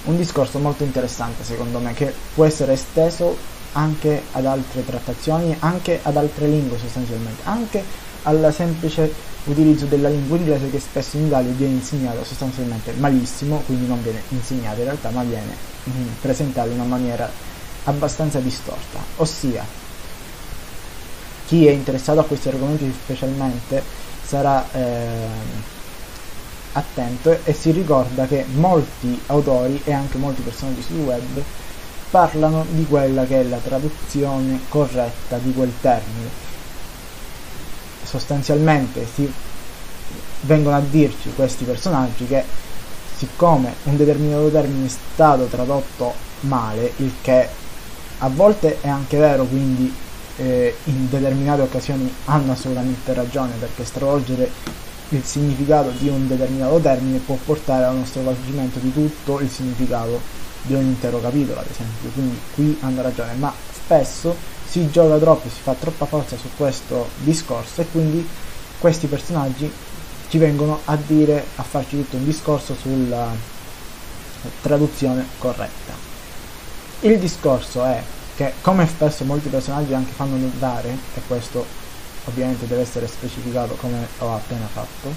un 0.05 0.17
discorso 0.17 0.59
molto 0.59 0.83
interessante 0.83 1.45
secondo 1.45 1.79
me 1.79 1.93
che 1.93 2.13
può 2.35 2.45
essere 2.45 2.73
esteso 2.73 3.52
anche 3.73 4.23
ad 4.33 4.47
altre 4.47 4.85
trattazioni, 4.85 5.55
anche 5.59 6.01
ad 6.03 6.17
altre 6.17 6.47
lingue 6.47 6.79
sostanzialmente, 6.79 7.43
anche 7.45 7.83
al 8.25 8.53
semplice 8.55 9.13
utilizzo 9.45 9.87
della 9.87 10.09
lingua 10.09 10.37
inglese 10.37 10.71
che 10.71 10.79
spesso 10.79 11.17
in 11.17 11.27
Italia 11.27 11.53
viene 11.53 11.75
insegnata 11.75 12.23
sostanzialmente 12.25 12.93
malissimo, 12.93 13.63
quindi 13.67 13.87
non 13.87 14.03
viene 14.03 14.23
insegnata 14.29 14.79
in 14.79 14.85
realtà, 14.85 15.11
ma 15.11 15.23
viene 15.23 15.55
mm, 15.89 16.07
presentata 16.21 16.69
in 16.69 16.75
una 16.75 16.85
maniera 16.85 17.29
abbastanza 17.85 18.39
distorta, 18.39 18.99
ossia 19.17 19.65
chi 21.47 21.67
è 21.67 21.71
interessato 21.71 22.21
a 22.21 22.25
questi 22.25 22.49
argomenti 22.49 22.95
specialmente 23.03 23.83
sarà 24.25 24.67
eh, 24.73 25.17
attento 26.73 27.39
e 27.45 27.53
si 27.53 27.71
ricorda 27.73 28.27
che 28.27 28.47
molti 28.55 29.21
autori 29.27 29.81
e 29.85 29.93
anche 29.93 30.17
molti 30.17 30.41
personaggi 30.41 30.83
sul 30.83 31.01
web 31.01 31.43
parlano 32.13 32.67
di 32.69 32.85
quella 32.85 33.25
che 33.25 33.41
è 33.41 33.45
la 33.45 33.57
traduzione 33.57 34.61
corretta 34.69 35.39
di 35.39 35.51
quel 35.55 35.73
termine. 35.81 36.29
Sostanzialmente 38.05 39.07
si 39.13 39.33
vengono 40.43 40.77
a 40.77 40.81
dirci 40.81 41.33
questi 41.35 41.65
personaggi 41.65 42.27
che 42.27 42.45
siccome 43.17 43.73
un 43.85 43.97
determinato 43.97 44.51
termine 44.51 44.87
è 44.87 44.91
stato 44.91 45.45
tradotto 45.45 46.13
male, 46.41 46.93
il 46.97 47.13
che 47.23 47.49
a 48.19 48.29
volte 48.29 48.83
è 48.83 48.89
anche 48.89 49.17
vero, 49.17 49.45
quindi 49.45 49.93
eh, 50.37 50.77
in 50.85 51.09
determinate 51.09 51.63
occasioni 51.63 52.13
hanno 52.27 52.53
assolutamente 52.53 53.15
ragione 53.15 53.53
perché 53.59 53.87
stravolgere 53.87 54.51
il 55.09 55.25
significato 55.25 55.91
di 55.97 56.09
un 56.09 56.29
determinato 56.29 56.79
termine 56.79 57.19
può 57.19 57.39
portare 57.43 57.85
a 57.85 57.91
uno 57.91 58.05
stravolgimento 58.05 58.79
di 58.81 58.93
tutto 58.93 59.41
il 59.41 59.49
significato 59.49 60.42
di 60.63 60.75
un 60.75 60.83
intero 60.83 61.21
capitolo, 61.21 61.61
ad 61.61 61.67
esempio. 61.71 62.11
Quindi 62.11 62.41
qui 62.55 62.79
hanno 62.81 63.03
ragione, 63.03 63.35
ma 63.35 63.53
spesso 63.73 64.35
si 64.69 64.91
gioca 64.91 65.19
troppo, 65.19 65.49
si 65.49 65.61
fa 65.63 65.75
troppa 65.79 66.07
forza 66.07 66.37
su 66.37 66.49
questo 66.57 67.09
discorso 67.19 67.83
e 67.83 67.87
quindi 67.91 68.27
questi 68.79 69.07
personaggi 69.07 69.71
ci 70.29 70.39
vengono 70.39 70.81
a 70.87 70.97
dire, 70.97 71.45
a 71.57 71.63
farci 71.63 71.97
tutto 71.97 72.17
un 72.17 72.25
discorso 72.25 72.75
sulla 72.75 73.29
traduzione 74.63 75.27
corretta. 75.39 75.93
Il 77.01 77.19
discorso 77.19 77.85
è 77.85 78.03
che, 78.35 78.55
come 78.63 78.87
spesso 78.87 79.25
molti 79.25 79.49
personaggi 79.49 79.93
anche 79.93 80.13
fanno 80.13 80.37
notare, 80.37 80.97
e 81.15 81.21
questo 81.27 81.67
ovviamente 82.25 82.67
deve 82.67 82.83
essere 82.83 83.07
specificato 83.09 83.75
come 83.75 84.07
ho 84.19 84.35
appena 84.35 84.67
fatto, 84.73 85.15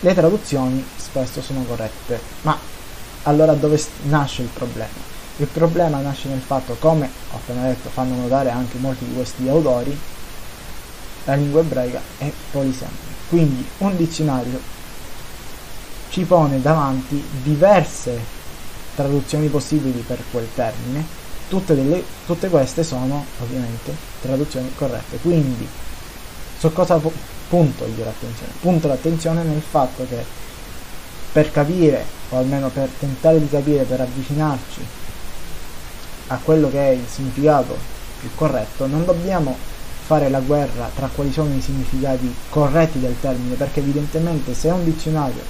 le 0.00 0.14
traduzioni 0.14 0.82
spesso 0.96 1.42
sono 1.42 1.62
corrette, 1.64 2.18
ma 2.42 2.58
allora 3.24 3.52
dove 3.54 3.82
nasce 4.04 4.42
il 4.42 4.48
problema? 4.48 5.08
Il 5.36 5.46
problema 5.46 5.98
nasce 6.00 6.28
nel 6.28 6.40
fatto, 6.40 6.76
come 6.78 7.08
ho 7.32 7.36
appena 7.36 7.62
detto, 7.66 7.88
fanno 7.88 8.14
notare 8.14 8.50
anche 8.50 8.78
molti 8.78 9.06
di 9.06 9.14
questi 9.14 9.48
autori, 9.48 9.98
la 11.24 11.34
lingua 11.34 11.60
ebraica 11.60 12.00
è 12.18 12.30
polisemia. 12.50 13.08
Quindi 13.28 13.66
un 13.78 13.96
dizionario 13.96 14.60
ci 16.10 16.24
pone 16.24 16.60
davanti 16.60 17.22
diverse 17.42 18.38
traduzioni 18.94 19.48
possibili 19.48 20.04
per 20.06 20.18
quel 20.30 20.48
termine, 20.54 21.04
tutte, 21.48 21.74
delle, 21.74 22.02
tutte 22.26 22.48
queste 22.48 22.82
sono 22.82 23.24
ovviamente 23.40 23.94
traduzioni 24.20 24.70
corrette. 24.74 25.18
Quindi 25.18 25.66
su 26.58 26.72
cosa 26.72 27.00
punto 27.48 27.86
io 27.86 28.04
l'attenzione? 28.04 28.52
Punto 28.60 28.88
l'attenzione 28.88 29.42
nel 29.42 29.62
fatto 29.62 30.06
che 30.08 30.24
per 31.32 31.50
capire, 31.50 32.04
o 32.30 32.38
almeno 32.38 32.68
per 32.68 32.88
tentare 32.98 33.38
di 33.38 33.48
capire, 33.48 33.84
per 33.84 34.00
avvicinarci 34.00 34.80
a 36.28 36.38
quello 36.42 36.70
che 36.70 36.78
è 36.78 36.90
il 36.90 37.06
significato 37.08 37.76
più 38.20 38.28
corretto, 38.34 38.86
non 38.86 39.04
dobbiamo 39.04 39.56
fare 40.06 40.28
la 40.28 40.40
guerra 40.40 40.90
tra 40.94 41.08
quali 41.14 41.32
sono 41.32 41.54
i 41.54 41.60
significati 41.60 42.34
corretti 42.48 42.98
del 42.98 43.14
termine, 43.20 43.54
perché 43.54 43.80
evidentemente 43.80 44.54
se 44.54 44.68
un 44.68 44.84
dizionario 44.84 45.40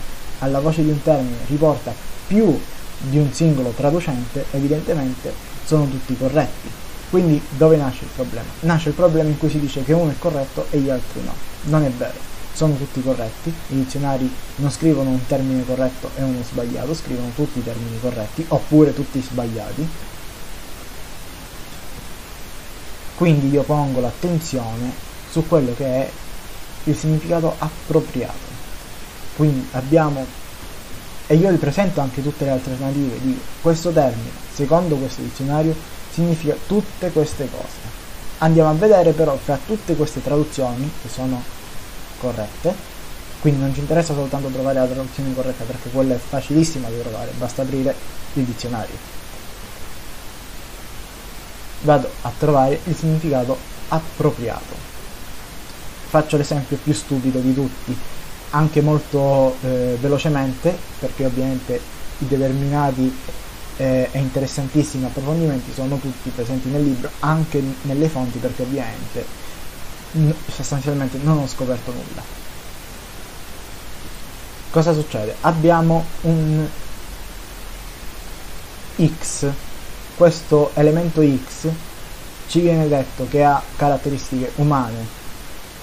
alla 0.41 0.61
voce 0.61 0.83
di 0.83 0.91
un 0.91 1.03
termine 1.03 1.37
riporta 1.47 1.93
più 2.27 2.59
di 2.99 3.19
un 3.19 3.33
singolo 3.33 3.71
traducente, 3.71 4.45
evidentemente 4.51 5.33
sono 5.65 5.89
tutti 5.89 6.17
corretti. 6.17 6.69
Quindi 7.09 7.43
dove 7.57 7.77
nasce 7.77 8.05
il 8.05 8.11
problema? 8.15 8.47
Nasce 8.61 8.91
il 8.91 8.95
problema 8.95 9.29
in 9.29 9.39
cui 9.39 9.51
si 9.51 9.59
dice 9.59 9.83
che 9.83 9.93
uno 9.93 10.11
è 10.11 10.19
corretto 10.19 10.67
e 10.71 10.79
gli 10.79 10.91
altri 10.91 11.23
no. 11.25 11.33
Non 11.63 11.83
è 11.83 11.91
vero, 11.91 12.30
sono 12.53 12.75
tutti 12.77 13.03
corretti, 13.03 13.49
i 13.49 13.75
dizionari 13.75 14.31
non 14.57 14.71
scrivono 14.71 15.11
un 15.11 15.27
termine 15.27 15.65
corretto 15.65 16.11
e 16.17 16.23
uno 16.23 16.43
sbagliato, 16.43 16.95
scrivono 16.95 17.31
tutti 17.35 17.59
i 17.59 17.65
termini 17.65 17.99
corretti 18.01 18.45
oppure 18.49 18.95
tutti 18.95 19.21
sbagliati 19.21 19.89
Quindi 23.21 23.51
io 23.51 23.65
pongo 23.65 24.01
l'attenzione 24.01 24.91
su 25.31 25.47
quello 25.47 25.75
che 25.77 25.85
è 25.85 26.11
il 26.85 26.97
significato 26.97 27.55
appropriato. 27.59 28.49
Quindi 29.37 29.69
abbiamo, 29.73 30.25
e 31.27 31.35
io 31.35 31.51
ripresento 31.51 32.01
anche 32.01 32.23
tutte 32.23 32.47
le 32.47 32.53
alternative, 32.53 33.21
di 33.21 33.39
questo 33.61 33.91
termine, 33.91 34.31
secondo 34.51 34.97
questo 34.97 35.21
dizionario, 35.21 35.77
significa 36.11 36.57
tutte 36.67 37.11
queste 37.13 37.47
cose. 37.51 37.99
Andiamo 38.39 38.71
a 38.71 38.73
vedere 38.73 39.13
però 39.13 39.37
fra 39.37 39.59
tutte 39.67 39.95
queste 39.97 40.23
traduzioni, 40.23 40.91
che 41.03 41.09
sono 41.11 41.43
corrette, 42.21 42.75
quindi 43.41 43.61
non 43.61 43.73
ci 43.73 43.81
interessa 43.81 44.15
soltanto 44.15 44.49
trovare 44.49 44.79
la 44.79 44.87
traduzione 44.87 45.35
corretta 45.35 45.65
perché 45.65 45.89
quella 45.89 46.15
è 46.15 46.19
facilissima 46.19 46.89
da 46.89 46.97
trovare, 46.99 47.31
basta 47.39 47.63
aprire 47.63 47.95
il 48.35 48.45
dizionario 48.45 49.19
vado 51.83 52.11
a 52.23 52.33
trovare 52.37 52.81
il 52.85 52.97
significato 52.97 53.57
appropriato. 53.89 54.89
Faccio 56.09 56.37
l'esempio 56.37 56.77
più 56.83 56.93
stupido 56.93 57.39
di 57.39 57.55
tutti, 57.55 57.97
anche 58.51 58.81
molto 58.81 59.57
eh, 59.63 59.97
velocemente, 60.01 60.77
perché 60.99 61.25
ovviamente 61.25 61.81
i 62.19 62.27
determinati 62.27 63.17
eh, 63.77 64.09
e 64.11 64.19
interessantissimi 64.19 65.05
approfondimenti 65.05 65.73
sono 65.73 65.97
tutti 65.99 66.31
presenti 66.31 66.69
nel 66.69 66.83
libro, 66.83 67.11
anche 67.21 67.63
nelle 67.83 68.09
fonti, 68.09 68.39
perché 68.39 68.63
ovviamente 68.63 69.25
sostanzialmente 70.53 71.19
non 71.23 71.39
ho 71.39 71.47
scoperto 71.47 71.93
nulla. 71.93 72.23
Cosa 74.71 74.93
succede? 74.93 75.35
Abbiamo 75.41 76.05
un 76.23 76.67
X 78.97 79.47
questo 80.21 80.73
elemento 80.75 81.23
X 81.23 81.67
ci 82.47 82.61
viene 82.61 82.87
detto 82.89 83.27
che 83.31 83.43
ha 83.43 83.63
caratteristiche 83.75 84.53
umane, 84.57 85.07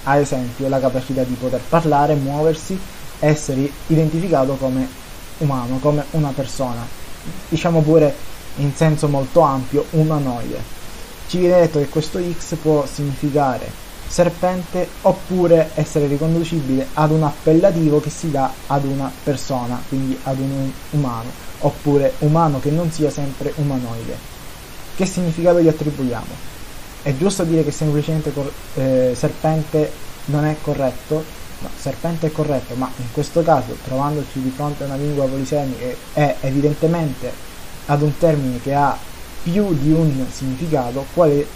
ad 0.04 0.20
esempio 0.20 0.70
la 0.70 0.80
capacità 0.80 1.24
di 1.24 1.34
poter 1.34 1.60
parlare, 1.68 2.14
muoversi, 2.14 2.80
essere 3.18 3.68
identificato 3.88 4.54
come 4.58 4.88
umano, 5.40 5.80
come 5.80 6.06
una 6.12 6.30
persona, 6.36 6.86
diciamo 7.50 7.82
pure 7.82 8.16
in 8.58 8.76
senso 8.76 9.08
molto 9.08 9.40
ampio 9.40 9.86
umanoide. 9.90 10.62
Ci 11.28 11.40
viene 11.40 11.62
detto 11.62 11.80
che 11.80 11.90
questo 11.90 12.20
X 12.22 12.58
può 12.62 12.86
significare 12.86 13.68
serpente 14.08 14.88
oppure 15.02 15.72
essere 15.76 16.08
riconducibile 16.08 16.88
ad 16.94 17.12
un 17.12 17.24
appellativo 17.24 18.00
che 18.00 18.10
si 18.10 18.32
dà 18.32 18.52
ad 18.68 18.86
una 18.86 19.12
persona, 19.24 19.82
quindi 19.88 20.18
ad 20.24 20.40
un 20.40 20.72
umano 20.92 21.46
oppure 21.60 22.14
umano 22.20 22.60
che 22.60 22.72
non 22.72 22.92
sia 22.92 23.10
sempre 23.10 23.52
umanoide. 23.56 24.18
Che 24.96 25.06
significato 25.06 25.60
gli 25.62 25.68
attribuiamo? 25.68 26.56
È 27.02 27.16
giusto 27.16 27.44
dire 27.44 27.64
che 27.64 27.72
semplicemente 27.72 28.34
eh, 28.76 29.14
serpente 29.16 29.92
non 30.26 30.46
è 30.46 30.56
corretto? 30.62 31.24
No, 31.60 31.70
serpente 31.76 32.28
è 32.28 32.32
corretto, 32.32 32.76
ma 32.76 32.90
in 32.98 33.12
questo 33.12 33.42
caso, 33.42 33.76
trovandoci 33.84 34.42
di 34.42 34.52
fronte 34.56 34.84
a 34.84 34.88
una 34.88 34.96
lingua 34.96 35.26
polisemica 35.26 35.86
è 36.14 36.36
evidentemente 36.42 37.32
ad 37.86 38.02
un 38.02 38.16
termine 38.18 38.62
che 38.62 38.74
ha 38.74 38.98
più 39.44 39.74
di 39.74 39.92
un 39.92 40.26
significato, 40.32 41.06
quale 41.14 41.48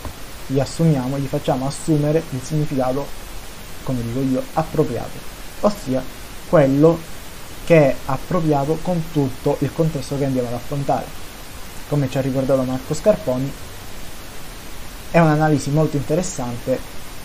gli 0.52 0.60
assumiamo, 0.60 1.18
gli 1.18 1.28
facciamo 1.28 1.66
assumere 1.66 2.22
il 2.30 2.42
significato, 2.44 3.08
come 3.84 4.02
dico 4.02 4.20
io, 4.20 4.44
appropriato, 4.54 5.18
ossia 5.62 6.04
quello 6.50 7.00
che 7.66 7.78
è 7.78 7.96
appropriato 8.06 8.78
con 8.82 9.02
tutto 9.12 9.56
il 9.60 9.72
contesto 9.74 10.18
che 10.18 10.26
andiamo 10.26 10.50
ad 10.50 10.56
affrontare. 10.56 11.06
Come 11.88 12.10
ci 12.10 12.18
ha 12.18 12.22
ricordato 12.22 12.62
Marco 12.64 12.94
Scarponi, 12.94 13.52
è 15.12 15.20
un'analisi 15.20 15.70
molto 15.72 15.98
interessante 15.98 16.80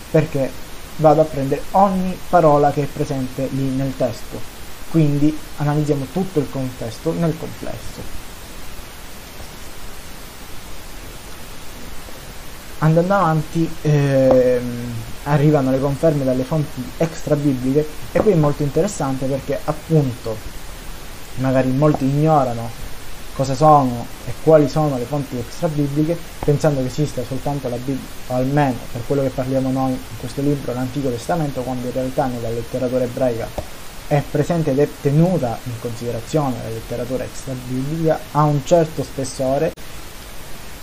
perché 0.09 0.49
vado 0.97 1.21
a 1.21 1.25
prendere 1.25 1.63
ogni 1.71 2.17
parola 2.29 2.71
che 2.71 2.83
è 2.83 2.87
presente 2.87 3.47
lì 3.51 3.63
nel 3.69 3.93
testo, 3.97 4.39
quindi 4.89 5.37
analizziamo 5.57 6.07
tutto 6.11 6.39
il 6.39 6.49
contesto 6.49 7.13
nel 7.13 7.37
complesso. 7.37 8.16
Andando 12.79 13.13
avanti 13.13 13.67
ehm, 13.81 14.93
arrivano 15.23 15.71
le 15.71 15.79
conferme 15.79 16.23
dalle 16.23 16.43
fonti 16.43 16.83
extra 16.97 17.35
bibliche 17.35 17.87
e 18.11 18.19
qui 18.19 18.31
è 18.31 18.35
molto 18.35 18.61
interessante 18.61 19.25
perché 19.25 19.59
appunto 19.63 20.35
magari 21.35 21.69
molti 21.69 22.05
ignorano 22.05 22.69
cosa 23.33 23.55
sono 23.55 24.05
e 24.25 24.33
quali 24.43 24.67
sono 24.69 24.97
le 24.97 25.05
fonti 25.05 25.37
extra 25.37 25.67
bibliche 25.67 26.17
pensando 26.39 26.81
che 26.81 26.87
esista 26.87 27.23
soltanto 27.23 27.67
la 27.69 27.75
Bibbia 27.75 28.35
almeno 28.35 28.77
per 28.91 29.01
quello 29.05 29.21
che 29.21 29.29
parliamo 29.29 29.71
noi 29.71 29.91
in 29.91 30.17
questo 30.19 30.41
libro 30.41 30.73
l'Antico 30.73 31.09
Testamento 31.09 31.61
quando 31.61 31.87
in 31.87 31.93
realtà 31.93 32.25
nella 32.25 32.49
letteratura 32.49 33.03
ebraica 33.03 33.47
è 34.07 34.23
presente 34.31 34.71
ed 34.71 34.79
è 34.79 34.87
tenuta 35.01 35.57
in 35.63 35.79
considerazione 35.79 36.55
la 36.63 36.69
letteratura 36.69 37.23
extra 37.23 37.53
biblica 37.53 38.19
ha 38.31 38.43
un 38.43 38.63
certo 38.63 39.03
spessore 39.03 39.71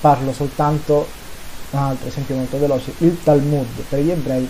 parlo 0.01 0.33
soltanto 0.33 1.23
un 1.75 1.83
altro 1.83 2.09
esempio 2.09 2.37
molto 2.37 2.59
veloce, 2.59 2.95
il 2.99 3.19
Talmud 3.23 3.67
per 3.89 4.01
gli 4.01 4.11
ebrei 4.11 4.49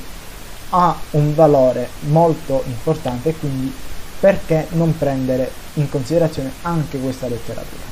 ha 0.71 0.97
un 1.13 1.35
valore 1.35 1.89
molto 2.09 2.63
importante 2.67 3.31
e 3.31 3.37
quindi 3.39 3.73
perché 4.21 4.67
non 4.71 4.97
prendere 4.97 5.51
in 5.75 5.89
considerazione 5.89 6.53
anche 6.63 6.99
questa 6.99 7.29
letteratura. 7.29 7.83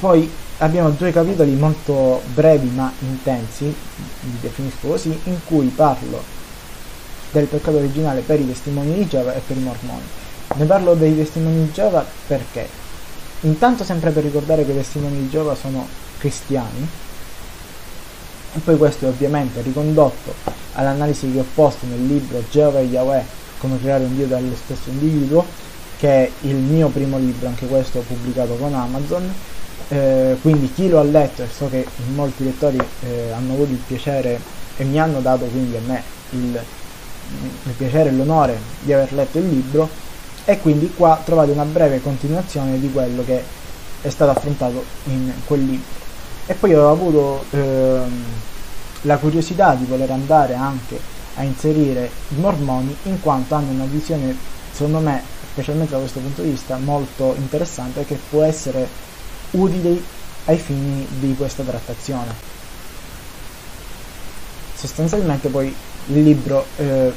Poi 0.00 0.30
abbiamo 0.58 0.90
due 0.90 1.12
capitoli 1.12 1.54
molto 1.54 2.22
brevi 2.32 2.68
ma 2.68 2.92
intensi, 3.00 3.64
li 3.64 4.38
definisco 4.40 4.88
così, 4.88 5.18
in 5.24 5.38
cui 5.44 5.66
parlo 5.68 6.22
del 7.32 7.46
peccato 7.46 7.76
originale 7.76 8.20
per 8.20 8.40
i 8.40 8.46
testimoni 8.46 8.94
di 8.94 9.06
Geova 9.06 9.34
e 9.34 9.40
per 9.46 9.56
i 9.56 9.60
mormoni. 9.60 10.04
Ne 10.54 10.64
parlo 10.64 10.94
dei 10.94 11.14
testimoni 11.14 11.64
di 11.64 11.72
Geova 11.72 12.04
perché? 12.26 12.68
Intanto 13.40 13.84
sempre 13.84 14.10
per 14.10 14.24
ricordare 14.24 14.64
che 14.64 14.72
i 14.72 14.76
testimoni 14.76 15.18
di 15.18 15.28
Geova 15.28 15.54
sono 15.54 15.86
cristiani, 16.20 16.88
e 18.52 18.58
poi 18.60 18.76
questo 18.76 19.06
è 19.06 19.08
ovviamente 19.08 19.60
ricondotto 19.62 20.34
all'analisi 20.74 21.32
che 21.32 21.40
ho 21.40 21.46
posto 21.54 21.86
nel 21.86 22.06
libro 22.06 22.44
Geova 22.48 22.78
e 22.78 22.84
Yahweh, 22.84 23.24
come 23.58 23.80
creare 23.80 24.04
un 24.04 24.14
Dio 24.14 24.26
dallo 24.26 24.54
stesso 24.54 24.90
individuo, 24.90 25.44
che 25.98 26.08
è 26.08 26.30
il 26.42 26.54
mio 26.54 26.88
primo 26.88 27.18
libro, 27.18 27.48
anche 27.48 27.66
questo 27.66 28.00
pubblicato 28.00 28.54
con 28.54 28.74
Amazon. 28.74 29.32
Eh, 29.88 30.36
quindi 30.40 30.72
chi 30.72 30.88
lo 30.88 31.00
ha 31.00 31.02
letto, 31.02 31.42
e 31.42 31.48
so 31.52 31.68
che 31.68 31.84
molti 32.14 32.44
lettori 32.44 32.78
eh, 33.02 33.32
hanno 33.32 33.54
avuto 33.54 33.72
il 33.72 33.80
piacere 33.84 34.40
e 34.76 34.84
mi 34.84 35.00
hanno 35.00 35.20
dato 35.20 35.46
quindi 35.46 35.76
a 35.76 35.80
me 35.84 36.02
il, 36.30 36.60
il 37.64 37.72
piacere 37.76 38.10
e 38.10 38.12
l'onore 38.12 38.56
di 38.82 38.92
aver 38.92 39.12
letto 39.12 39.38
il 39.38 39.48
libro, 39.48 39.88
e 40.44 40.58
quindi 40.60 40.92
qua 40.94 41.20
trovate 41.24 41.50
una 41.50 41.64
breve 41.64 42.00
continuazione 42.00 42.78
di 42.78 42.90
quello 42.90 43.24
che 43.24 43.42
è 44.00 44.08
stato 44.08 44.30
affrontato 44.30 44.84
in 45.04 45.32
quel 45.44 45.64
libro 45.64 45.98
e 46.50 46.54
poi 46.54 46.74
ho 46.74 46.90
avuto 46.90 47.44
ehm, 47.50 48.24
la 49.02 49.18
curiosità 49.18 49.74
di 49.76 49.84
voler 49.84 50.10
andare 50.10 50.54
anche 50.54 50.98
a 51.36 51.44
inserire 51.44 52.10
i 52.30 52.40
mormoni 52.40 52.94
in 53.04 53.20
quanto 53.20 53.54
hanno 53.54 53.70
una 53.70 53.84
visione 53.84 54.36
secondo 54.72 54.98
me 54.98 55.22
specialmente 55.52 55.92
da 55.92 56.00
questo 56.00 56.18
punto 56.18 56.42
di 56.42 56.50
vista 56.50 56.76
molto 56.78 57.36
interessante 57.38 58.04
che 58.04 58.18
può 58.28 58.42
essere 58.42 58.88
utile 59.52 60.02
ai 60.46 60.58
fini 60.58 61.06
di 61.20 61.36
questa 61.36 61.62
trattazione. 61.62 62.34
Sostanzialmente 64.74 65.50
poi 65.50 65.72
il 66.06 66.22
libro 66.22 66.66
eh, 66.78 67.12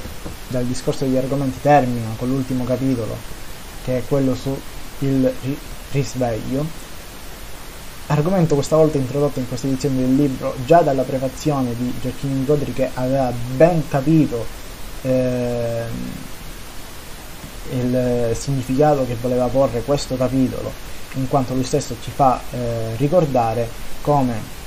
dal 0.48 0.66
discorso 0.66 1.06
degli 1.06 1.18
argomenti 1.18 1.60
termina 1.60 2.10
con 2.18 2.30
l'ultimo 2.30 2.66
capitolo 2.66 3.18
che 3.84 3.98
è 3.98 4.04
quello 4.08 4.36
sul 4.36 5.34
risveglio 5.92 6.93
argomento 8.08 8.56
questa 8.56 8.76
volta 8.76 8.98
introdotto 8.98 9.40
in 9.40 9.48
questa 9.48 9.68
edizione 9.68 9.98
del 9.98 10.16
libro 10.16 10.56
già 10.66 10.82
dalla 10.82 11.04
prefazione 11.04 11.74
di 11.76 11.94
Gioacchino 12.02 12.36
Nicodri 12.36 12.74
che 12.74 12.90
aveva 12.94 13.32
ben 13.56 13.88
capito 13.88 14.46
eh, 15.04 15.84
il 17.72 18.32
significato 18.36 19.06
che 19.06 19.16
voleva 19.20 19.48
porre 19.48 19.84
questo 19.84 20.18
capitolo 20.18 20.72
in 21.14 21.28
quanto 21.30 21.54
lui 21.54 21.64
stesso 21.64 21.96
ci 22.02 22.12
fa 22.12 22.42
eh, 22.52 22.96
ricordare 22.98 23.70
come 24.02 24.62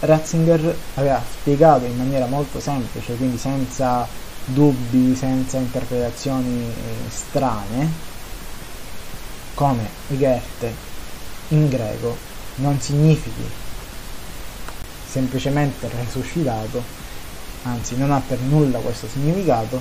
Ratzinger 0.00 0.74
aveva 0.94 1.22
spiegato 1.40 1.84
in 1.84 1.96
maniera 1.96 2.26
molto 2.26 2.58
semplice 2.58 3.14
quindi 3.14 3.38
senza 3.38 4.06
dubbi 4.44 5.14
senza 5.14 5.58
interpretazioni 5.58 6.64
eh, 6.64 7.10
strane 7.10 8.08
come 9.54 9.88
Goethe 10.08 10.88
in 11.48 11.68
greco 11.68 12.29
non 12.60 12.80
significhi 12.80 13.48
semplicemente 15.10 15.88
resuscitato, 15.88 16.82
anzi 17.64 17.96
non 17.96 18.12
ha 18.12 18.22
per 18.26 18.38
nulla 18.40 18.78
questo 18.78 19.08
significato, 19.08 19.80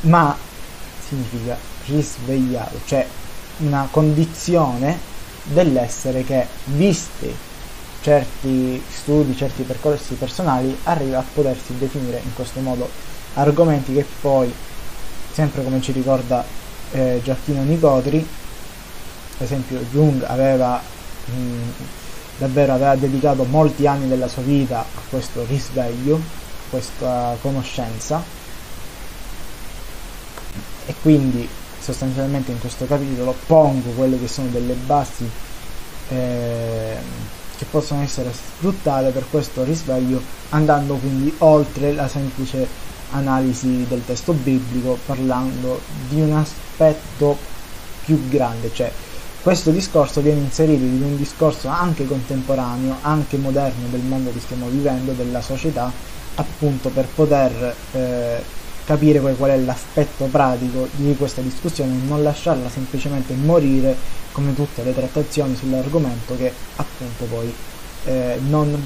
ma 0.00 0.36
significa 1.06 1.56
risvegliato, 1.86 2.80
cioè 2.86 3.06
una 3.58 3.86
condizione 3.90 4.98
dell'essere 5.44 6.24
che, 6.24 6.46
visti 6.64 7.34
certi 8.00 8.82
studi, 8.90 9.36
certi 9.36 9.62
percorsi 9.62 10.14
personali, 10.14 10.76
arriva 10.84 11.18
a 11.18 11.24
potersi 11.32 11.76
definire 11.78 12.20
in 12.22 12.34
questo 12.34 12.60
modo. 12.60 12.88
Argomenti 13.34 13.92
che 13.92 14.04
poi, 14.20 14.52
sempre 15.32 15.62
come 15.62 15.80
ci 15.80 15.92
ricorda 15.92 16.44
eh, 16.92 17.20
Giacchino 17.22 17.62
Nicotri, 17.62 18.26
per 19.36 19.46
esempio 19.46 19.78
Jung 19.92 20.22
aveva 20.24 20.80
davvero 22.38 22.72
aveva 22.72 22.96
dedicato 22.96 23.44
molti 23.44 23.86
anni 23.86 24.08
della 24.08 24.28
sua 24.28 24.42
vita 24.42 24.80
a 24.80 25.00
questo 25.10 25.44
risveglio, 25.46 26.16
a 26.16 26.70
questa 26.70 27.36
conoscenza. 27.40 28.22
E 30.86 30.94
quindi 31.02 31.46
sostanzialmente 31.78 32.52
in 32.52 32.60
questo 32.60 32.86
capitolo 32.86 33.34
pongo 33.46 33.90
quelle 33.90 34.18
che 34.18 34.28
sono 34.28 34.48
delle 34.48 34.74
basi 34.74 35.28
eh, 36.10 36.96
che 37.56 37.64
possono 37.70 38.02
essere 38.02 38.32
sfruttate 38.32 39.10
per 39.10 39.24
questo 39.30 39.64
risveglio 39.64 40.20
andando 40.50 40.96
quindi 40.96 41.34
oltre 41.38 41.92
la 41.92 42.06
semplice 42.06 42.66
analisi 43.10 43.86
del 43.88 44.04
testo 44.04 44.32
biblico 44.32 44.98
parlando 45.06 45.80
di 46.08 46.20
un 46.20 46.32
aspetto 46.34 47.36
più 48.04 48.28
grande 48.28 48.70
cioè 48.72 48.92
questo 49.42 49.70
discorso 49.70 50.20
viene 50.20 50.40
inserito 50.40 50.82
in 50.84 51.02
un 51.02 51.16
discorso 51.16 51.68
anche 51.68 52.06
contemporaneo, 52.06 52.96
anche 53.02 53.36
moderno 53.36 53.88
del 53.88 54.00
mondo 54.00 54.32
che 54.32 54.40
stiamo 54.40 54.68
vivendo, 54.68 55.12
della 55.12 55.40
società, 55.40 55.90
appunto 56.34 56.88
per 56.88 57.06
poter 57.06 57.74
eh, 57.92 58.42
capire 58.84 59.20
poi 59.20 59.36
qual 59.36 59.50
è 59.50 59.58
l'aspetto 59.58 60.24
pratico 60.26 60.88
di 60.92 61.14
questa 61.16 61.40
discussione 61.40 61.92
e 61.92 62.06
non 62.06 62.22
lasciarla 62.22 62.68
semplicemente 62.68 63.34
morire 63.34 63.96
come 64.32 64.54
tutte 64.54 64.82
le 64.82 64.94
trattazioni 64.94 65.54
sull'argomento 65.54 66.36
che 66.36 66.52
appunto 66.76 67.24
poi 67.24 67.54
eh, 68.04 68.40
non 68.48 68.76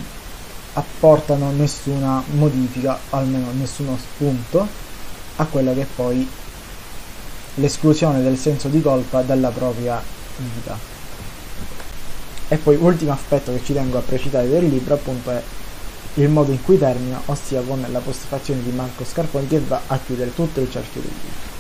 apportano 0.75 1.51
nessuna 1.51 2.23
modifica, 2.33 2.99
o 3.11 3.17
almeno 3.17 3.47
nessuno 3.53 3.97
spunto 3.97 4.67
a 5.37 5.45
quella 5.45 5.73
che 5.73 5.83
è 5.83 5.87
poi 5.95 6.29
l'esclusione 7.57 8.23
del 8.23 8.39
senso 8.39 8.69
di 8.69 8.81
colpa 8.81 9.23
dalla 9.23 9.51
propria 9.51 10.03
vita. 10.55 10.79
E 12.49 12.57
poi 12.57 12.77
ultimo 12.77 13.13
aspetto 13.13 13.53
che 13.53 13.63
ci 13.65 13.73
tengo 13.73 13.99
a 13.99 14.03
precisare 14.03 14.49
del 14.49 14.69
libro 14.69 14.95
appunto 14.95 15.31
è 15.31 15.43
il 16.15 16.29
modo 16.29 16.53
in 16.53 16.63
cui 16.63 16.79
termina, 16.79 17.21
ossia 17.27 17.63
con 17.63 17.85
la 17.91 17.99
postfazione 18.01 18.63
di 18.63 18.71
Marco 18.71 19.05
Scarponi 19.05 19.47
che 19.47 19.61
va 19.61 19.81
a 19.87 19.99
chiudere 20.05 20.35
tutto 20.35 20.61
il 20.61 20.71
cerchio 20.71 21.01
del 21.01 21.11
libro. 21.11 21.51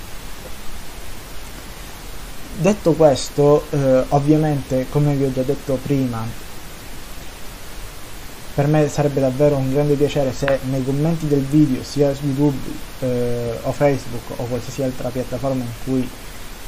Detto 2.59 2.92
questo, 2.92 3.64
eh, 3.71 4.05
ovviamente, 4.09 4.87
come 4.90 5.14
vi 5.14 5.25
ho 5.25 5.33
già 5.33 5.42
detto 5.42 5.79
prima, 5.83 6.25
per 8.55 8.66
me 8.66 8.87
sarebbe 8.88 9.21
davvero 9.21 9.57
un 9.57 9.73
grande 9.73 9.95
piacere 9.95 10.33
se 10.33 10.59
nei 10.68 10.85
commenti 10.85 11.27
del 11.27 11.40
video, 11.40 11.83
sia 11.83 12.14
su 12.14 12.27
YouTube 12.27 12.59
eh, 13.01 13.59
o 13.62 13.73
Facebook 13.73 14.38
o 14.38 14.45
qualsiasi 14.45 14.83
altra 14.83 15.09
piattaforma 15.09 15.64
in 15.64 15.71
cui 15.85 16.07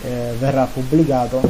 eh, 0.03 0.35
verrà 0.39 0.65
pubblicato, 0.65 1.43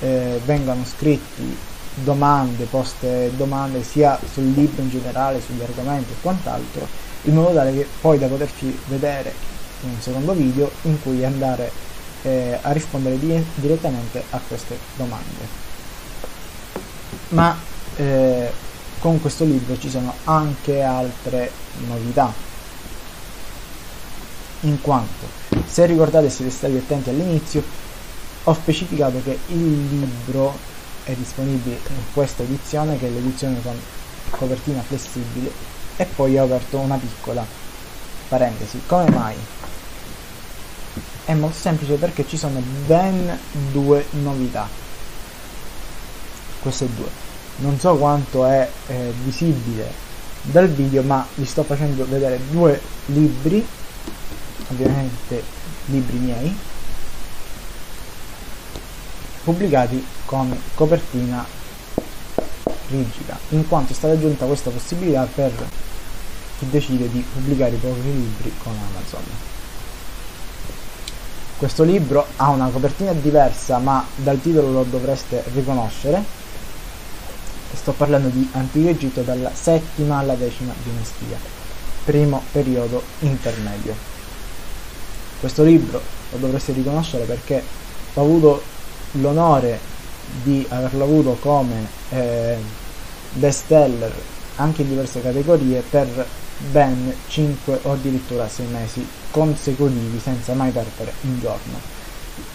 eh, 0.00 0.40
vengano 0.44 0.84
scritti 0.84 1.56
domande, 1.94 2.64
poste 2.64 3.32
domande 3.36 3.82
sia 3.82 4.18
sul 4.30 4.50
libro 4.52 4.82
in 4.82 4.90
generale, 4.90 5.40
sugli 5.40 5.62
argomenti 5.62 6.12
e 6.12 6.16
quant'altro, 6.20 6.86
in 7.22 7.34
modo 7.34 7.54
tale 7.54 7.72
che 7.72 7.86
poi 8.00 8.18
da 8.18 8.26
poterci 8.26 8.78
vedere 8.86 9.32
in 9.82 9.90
un 9.90 10.00
secondo 10.00 10.32
video 10.32 10.70
in 10.82 11.00
cui 11.00 11.24
andare 11.24 11.70
eh, 12.22 12.58
a 12.60 12.72
rispondere 12.72 13.18
di 13.18 13.42
direttamente 13.54 14.22
a 14.30 14.40
queste 14.46 14.78
domande. 14.96 15.64
Ma 17.28 17.56
eh, 17.96 18.50
con 18.98 19.20
questo 19.20 19.44
libro 19.44 19.78
ci 19.78 19.90
sono 19.90 20.12
anche 20.24 20.82
altre 20.82 21.50
novità, 21.86 22.32
in 24.60 24.80
quanto 24.80 25.44
se 25.66 25.86
ricordate 25.86 26.30
siete 26.30 26.50
stati 26.50 26.76
attenti 26.76 27.10
all'inizio, 27.10 27.62
ho 28.48 28.54
specificato 28.54 29.20
che 29.24 29.38
il 29.48 29.88
libro 29.88 30.56
è 31.02 31.12
disponibile 31.14 31.80
in 31.88 32.12
questa 32.12 32.44
edizione 32.44 32.96
che 32.96 33.08
è 33.08 33.10
l'edizione 33.10 33.60
con 33.60 33.76
copertina 34.30 34.82
flessibile 34.82 35.50
e 35.96 36.04
poi 36.04 36.38
ho 36.38 36.44
aperto 36.44 36.78
una 36.78 36.96
piccola 36.96 37.44
parentesi. 38.28 38.80
Come 38.86 39.10
mai? 39.10 39.34
È 41.24 41.34
molto 41.34 41.56
semplice 41.56 41.94
perché 41.94 42.24
ci 42.26 42.36
sono 42.36 42.62
ben 42.86 43.36
due 43.72 44.06
novità. 44.10 44.68
Queste 46.60 46.88
due. 46.94 47.08
Non 47.56 47.80
so 47.80 47.96
quanto 47.96 48.44
è 48.44 48.68
eh, 48.86 49.12
visibile 49.24 50.04
dal 50.42 50.68
video 50.68 51.02
ma 51.02 51.26
vi 51.34 51.44
sto 51.44 51.64
facendo 51.64 52.06
vedere 52.06 52.38
due 52.50 52.80
libri 53.06 53.66
ovviamente 54.68 55.42
libri 55.86 56.18
miei 56.18 56.56
pubblicati 59.46 60.04
con 60.24 60.60
copertina 60.74 61.46
rigida, 62.88 63.38
in 63.50 63.68
quanto 63.68 63.92
è 63.92 63.94
stata 63.94 64.14
aggiunta 64.14 64.44
questa 64.44 64.70
possibilità 64.70 65.24
per 65.32 65.52
chi 66.58 66.68
decide 66.68 67.08
di 67.08 67.24
pubblicare 67.32 67.76
i 67.76 67.78
propri 67.78 68.12
libri 68.12 68.52
con 68.60 68.72
Amazon. 68.72 69.22
Questo 71.58 71.84
libro 71.84 72.26
ha 72.36 72.48
una 72.48 72.68
copertina 72.70 73.12
diversa, 73.12 73.78
ma 73.78 74.04
dal 74.16 74.40
titolo 74.42 74.72
lo 74.72 74.82
dovreste 74.82 75.44
riconoscere. 75.54 76.24
Sto 77.72 77.92
parlando 77.92 78.28
di 78.28 78.48
Antico 78.52 78.88
Egitto 78.88 79.20
dalla 79.20 79.54
settima 79.54 80.18
alla 80.18 80.34
decima 80.34 80.72
dinastia, 80.82 81.38
primo 82.04 82.42
periodo 82.50 83.00
intermedio. 83.20 83.94
Questo 85.38 85.62
libro 85.62 86.02
lo 86.32 86.38
dovreste 86.38 86.72
riconoscere 86.72 87.24
perché 87.24 87.62
ho 88.14 88.20
avuto 88.20 88.74
l'onore 89.20 89.78
di 90.42 90.66
averlo 90.68 91.04
avuto 91.04 91.36
come 91.40 91.86
eh, 92.10 92.56
bestseller 93.32 94.12
anche 94.56 94.82
in 94.82 94.88
diverse 94.88 95.20
categorie 95.20 95.82
per 95.88 96.26
ben 96.70 97.14
5 97.28 97.80
o 97.82 97.92
addirittura 97.92 98.48
6 98.48 98.66
mesi 98.66 99.06
consecutivi 99.30 100.18
senza 100.18 100.54
mai 100.54 100.70
perdere 100.70 101.12
un 101.22 101.38
giorno. 101.38 101.94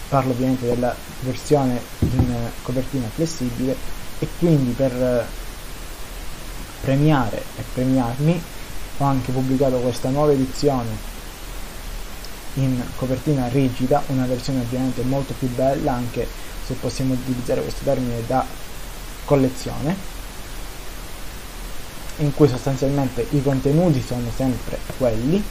Parlo 0.09 0.31
ovviamente 0.31 0.65
della 0.65 0.93
versione 1.21 1.79
in 1.99 2.35
copertina 2.63 3.07
flessibile 3.13 3.75
e 4.19 4.27
quindi 4.39 4.71
per 4.71 5.25
premiare 6.81 7.43
e 7.57 7.63
premiarmi 7.73 8.41
ho 8.97 9.03
anche 9.05 9.31
pubblicato 9.31 9.77
questa 9.77 10.09
nuova 10.09 10.31
edizione 10.31 11.09
in 12.55 12.81
copertina 12.97 13.47
rigida, 13.47 14.03
una 14.07 14.25
versione 14.25 14.61
ovviamente 14.61 15.03
molto 15.03 15.33
più 15.37 15.47
bella 15.49 15.93
anche 15.93 16.27
se 16.71 16.77
possiamo 16.79 17.13
utilizzare 17.13 17.61
questo 17.61 17.83
termine 17.83 18.23
da 18.25 18.45
collezione 19.25 20.19
in 22.17 22.33
cui 22.33 22.47
sostanzialmente 22.47 23.25
i 23.31 23.41
contenuti 23.41 24.01
sono 24.01 24.29
sempre 24.35 24.77
quelli, 24.97 25.43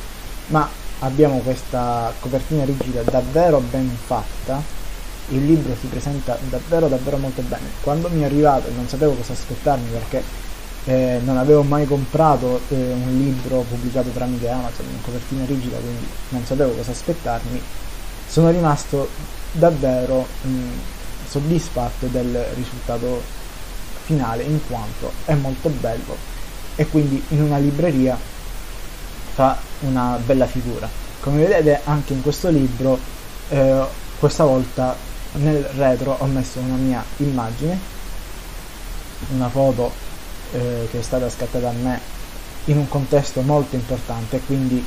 ma 0.47 0.69
abbiamo 1.01 1.39
questa 1.39 2.13
copertina 2.21 2.65
rigida 2.65 3.03
davvero 3.03 3.61
ben 3.61 3.91
fatta, 4.07 4.63
il 5.29 5.47
libro 5.47 5.75
si 5.79 5.87
presenta 5.87 6.39
davvero 6.49 6.89
davvero 6.89 7.17
molto 7.17 7.43
bene. 7.43 7.71
Quando 7.83 8.09
mi 8.09 8.23
è 8.23 8.25
arrivato 8.25 8.71
non 8.75 8.89
sapevo 8.89 9.15
cosa 9.15 9.33
aspettarmi 9.33 9.89
perché 9.91 10.23
eh, 10.85 11.21
non 11.25 11.37
avevo 11.37 11.63
mai 11.63 11.87
comprato 11.87 12.61
eh, 12.69 12.75
un 12.75 13.17
libro 13.19 13.65
pubblicato 13.69 14.11
tramite 14.11 14.49
Amazon 14.49 14.87
in 14.87 15.03
copertina 15.03 15.45
rigida, 15.45 15.77
quindi 15.77 16.07
non 16.31 16.45
sapevo 16.45 16.73
cosa 16.73 16.91
aspettarmi, 16.93 17.61
sono 18.29 18.51
rimasto 18.51 19.09
davvero 19.53 20.27
mh, 20.43 20.99
soddisfatto 21.31 22.07
del 22.07 22.45
risultato 22.55 23.23
finale 24.05 24.43
in 24.43 24.59
quanto 24.67 25.13
è 25.25 25.35
molto 25.35 25.69
bello 25.69 26.17
e 26.75 26.87
quindi 26.89 27.23
in 27.29 27.43
una 27.43 27.59
libreria 27.59 28.19
fa 29.35 29.57
una 29.81 30.19
bella 30.25 30.47
figura. 30.47 30.89
Come 31.21 31.47
vedete 31.47 31.83
anche 31.85 32.15
in 32.15 32.23
questo 32.23 32.49
libro 32.49 32.99
eh, 33.51 33.85
questa 34.19 34.45
volta 34.45 34.97
nel 35.33 35.63
retro 35.77 36.17
ho 36.19 36.27
messo 36.27 36.59
una 36.59 36.75
mia 36.75 37.05
immagine, 37.19 37.79
una 39.33 39.49
foto 39.49 39.93
eh, 40.53 40.89
che 40.91 40.99
è 40.99 41.03
stata 41.03 41.31
scattata 41.31 41.69
a 41.69 41.73
me 41.73 42.01
in 42.65 42.77
un 42.77 42.89
contesto 42.89 43.41
molto 43.43 43.77
importante, 43.77 44.41
quindi 44.45 44.85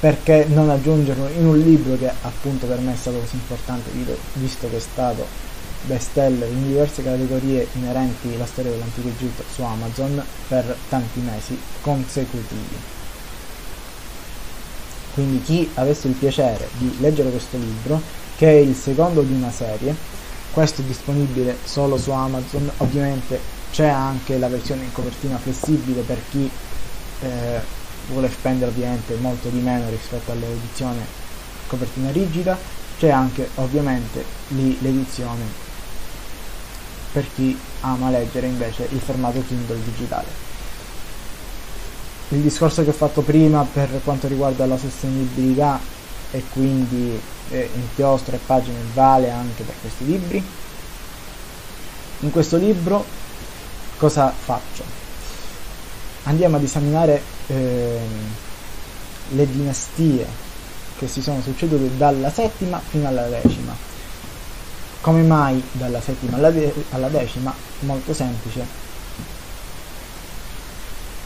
perché 0.00 0.46
non 0.48 0.70
aggiungerlo 0.70 1.28
in 1.28 1.46
un 1.46 1.58
libro 1.58 1.96
che 1.96 2.10
appunto 2.22 2.66
per 2.66 2.78
me 2.78 2.92
è 2.92 2.96
stato 2.96 3.18
così 3.18 3.34
importante 3.34 3.90
visto 4.34 4.68
che 4.68 4.76
è 4.76 4.80
stato 4.80 5.26
bestseller 5.88 6.48
in 6.48 6.68
diverse 6.68 7.02
categorie 7.02 7.66
inerenti 7.72 8.32
alla 8.34 8.46
storia 8.46 8.70
dell'antico 8.70 9.08
Egitto 9.08 9.42
su 9.52 9.62
Amazon 9.62 10.22
per 10.46 10.76
tanti 10.88 11.20
mesi 11.20 11.58
consecutivi. 11.80 12.76
Quindi 15.14 15.42
chi 15.42 15.68
avesse 15.74 16.06
il 16.06 16.14
piacere 16.14 16.68
di 16.76 16.94
leggere 17.00 17.30
questo 17.30 17.56
libro, 17.56 18.00
che 18.36 18.46
è 18.46 18.60
il 18.60 18.76
secondo 18.76 19.22
di 19.22 19.32
una 19.32 19.50
serie, 19.50 19.96
questo 20.52 20.82
è 20.82 20.84
disponibile 20.84 21.56
solo 21.64 21.96
su 21.96 22.10
Amazon, 22.10 22.70
ovviamente 22.76 23.40
c'è 23.72 23.88
anche 23.88 24.38
la 24.38 24.48
versione 24.48 24.84
in 24.84 24.92
copertina 24.92 25.38
flessibile 25.38 26.02
per 26.02 26.18
chi 26.30 26.48
eh, 27.20 27.60
vuole 28.08 28.30
spendere 28.30 28.70
ovviamente 28.70 29.14
molto 29.16 29.48
di 29.48 29.58
meno 29.58 29.88
rispetto 29.88 30.30
all'edizione 30.30 31.00
copertina 31.66 32.10
rigida, 32.10 32.56
c'è 32.98 33.10
anche 33.10 33.48
ovviamente 33.56 34.24
lì 34.48 34.78
l'edizione 34.80 35.66
per 37.18 37.26
chi 37.34 37.58
ama 37.80 38.10
leggere 38.10 38.46
invece 38.46 38.86
il 38.92 39.00
formato 39.00 39.42
Kindle 39.44 39.82
digitale. 39.82 40.46
Il 42.28 42.42
discorso 42.42 42.84
che 42.84 42.90
ho 42.90 42.92
fatto 42.92 43.22
prima 43.22 43.64
per 43.64 43.88
quanto 44.04 44.28
riguarda 44.28 44.66
la 44.66 44.78
sostenibilità 44.78 45.80
e 46.30 46.44
quindi 46.52 47.20
eh, 47.50 47.70
inchiostro 47.74 48.36
e 48.36 48.38
pagine 48.44 48.78
vale 48.94 49.30
anche 49.30 49.64
per 49.64 49.74
questi 49.80 50.06
libri. 50.06 50.44
In 52.20 52.30
questo 52.30 52.56
libro 52.56 53.04
cosa 53.96 54.32
faccio? 54.32 54.84
Andiamo 56.24 56.56
ad 56.56 56.62
esaminare 56.62 57.20
eh, 57.48 57.98
le 59.30 59.50
dinastie 59.50 60.24
che 60.98 61.08
si 61.08 61.20
sono 61.20 61.40
succedute 61.42 61.96
dalla 61.96 62.30
settima 62.30 62.80
fino 62.86 63.08
alla 63.08 63.26
decima 63.26 63.87
come 65.00 65.22
mai 65.22 65.62
dalla 65.72 66.00
settima 66.00 66.36
alla, 66.36 66.50
de- 66.50 66.72
alla 66.90 67.08
decima? 67.08 67.54
Molto 67.80 68.12
semplice. 68.12 68.86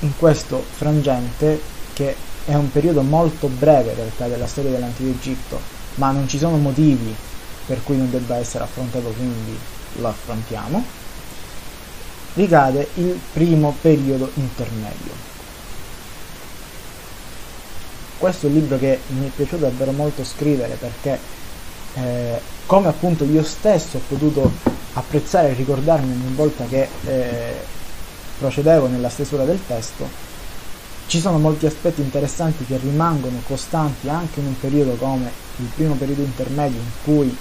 In 0.00 0.16
questo 0.16 0.64
frangente, 0.76 1.60
che 1.92 2.16
è 2.44 2.54
un 2.54 2.70
periodo 2.70 3.02
molto 3.02 3.46
breve 3.48 3.90
in 3.90 3.96
realtà 3.96 4.26
della 4.26 4.46
storia 4.46 4.70
dell'antico 4.72 5.08
Egitto, 5.10 5.60
ma 5.94 6.10
non 6.10 6.28
ci 6.28 6.38
sono 6.38 6.56
motivi 6.56 7.14
per 7.66 7.82
cui 7.84 7.96
non 7.96 8.10
debba 8.10 8.36
essere 8.36 8.64
affrontato, 8.64 9.08
quindi 9.16 9.56
lo 9.96 10.08
affrontiamo, 10.08 10.84
ricade 12.34 12.88
il 12.94 13.18
primo 13.32 13.76
periodo 13.80 14.30
intermedio. 14.34 15.30
Questo 18.18 18.46
è 18.46 18.48
un 18.50 18.54
libro 18.54 18.78
che 18.78 19.00
mi 19.08 19.26
è 19.26 19.30
piaciuto 19.30 19.62
davvero 19.62 19.92
molto 19.92 20.24
scrivere 20.24 20.74
perché 20.74 21.18
eh, 21.94 22.40
come 22.66 22.88
appunto 22.88 23.24
io 23.24 23.42
stesso 23.42 23.98
ho 23.98 24.00
potuto 24.08 24.50
apprezzare 24.94 25.50
e 25.50 25.54
ricordarmi 25.54 26.12
ogni 26.12 26.34
volta 26.34 26.64
che 26.64 26.88
eh, 27.06 27.54
procedevo 28.38 28.86
nella 28.86 29.08
stesura 29.08 29.44
del 29.44 29.60
testo, 29.66 30.08
ci 31.06 31.20
sono 31.20 31.38
molti 31.38 31.66
aspetti 31.66 32.00
interessanti 32.00 32.64
che 32.64 32.78
rimangono 32.78 33.40
costanti 33.46 34.08
anche 34.08 34.40
in 34.40 34.46
un 34.46 34.58
periodo 34.58 34.94
come 34.94 35.30
il 35.56 35.66
primo 35.74 35.94
periodo 35.94 36.22
intermedio 36.22 36.78
in 36.78 36.90
cui 37.04 37.36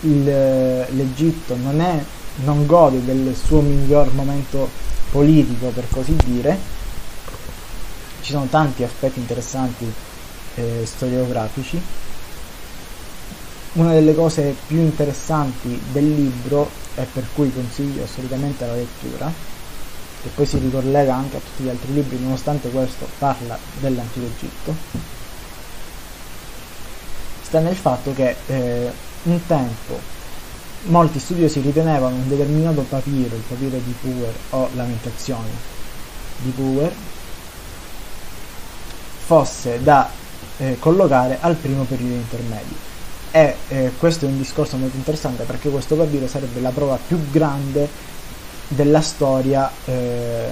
il, 0.00 0.24
l'Egitto 0.24 1.56
non, 1.56 1.80
è, 1.80 2.02
non 2.44 2.66
gode 2.66 3.04
del 3.04 3.34
suo 3.34 3.60
miglior 3.60 4.12
momento 4.12 4.68
politico 5.10 5.68
per 5.68 5.86
così 5.90 6.16
dire. 6.24 6.58
Ci 8.20 8.32
sono 8.32 8.46
tanti 8.46 8.82
aspetti 8.82 9.18
interessanti 9.18 9.90
eh, 10.54 10.82
storiografici. 10.84 11.80
Una 13.72 13.92
delle 13.92 14.14
cose 14.14 14.54
più 14.66 14.78
interessanti 14.78 15.80
del 15.92 16.12
libro 16.12 16.68
e 16.96 17.06
per 17.12 17.24
cui 17.34 17.52
consiglio 17.52 18.04
assolutamente 18.04 18.66
la 18.66 18.74
lettura, 18.74 19.32
che 20.22 20.28
poi 20.34 20.44
si 20.46 20.58
ricollega 20.58 21.14
anche 21.14 21.36
a 21.36 21.40
tutti 21.40 21.62
gli 21.62 21.68
altri 21.68 21.94
libri, 21.94 22.18
nonostante 22.20 22.68
questo 22.70 23.08
parla 23.18 23.56
dell'antico 23.78 24.26
Egitto, 24.26 24.74
sta 27.42 27.60
nel 27.60 27.76
fatto 27.76 28.12
che 28.12 28.36
eh, 28.46 28.90
un 29.24 29.46
tempo 29.46 29.98
molti 30.84 31.18
studiosi 31.18 31.60
ritenevano 31.60 32.16
un 32.16 32.28
determinato 32.28 32.82
papiro, 32.82 33.34
il 33.34 33.42
papiro 33.46 33.76
di 33.78 33.94
Puer 34.00 34.34
o 34.50 34.68
Lamentazioni 34.74 35.50
di 36.38 36.50
Puer, 36.50 36.92
fosse 39.26 39.82
da 39.82 40.10
eh, 40.60 40.76
collocare 40.78 41.38
al 41.40 41.56
primo 41.56 41.84
periodo 41.84 42.14
intermedio. 42.14 42.88
E 43.32 43.56
eh, 43.68 43.92
questo 43.98 44.26
è 44.26 44.28
un 44.28 44.38
discorso 44.38 44.76
molto 44.76 44.96
interessante 44.96 45.44
perché 45.44 45.70
questo 45.70 45.96
papiro 45.96 46.26
sarebbe 46.26 46.60
la 46.60 46.70
prova 46.70 46.98
più 47.04 47.30
grande 47.30 47.88
della 48.68 49.00
storia 49.00 49.70
eh, 49.84 50.48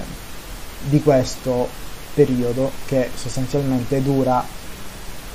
di 0.81 1.01
questo 1.01 1.67
periodo 2.13 2.71
che 2.85 3.09
sostanzialmente 3.15 4.01
dura 4.01 4.43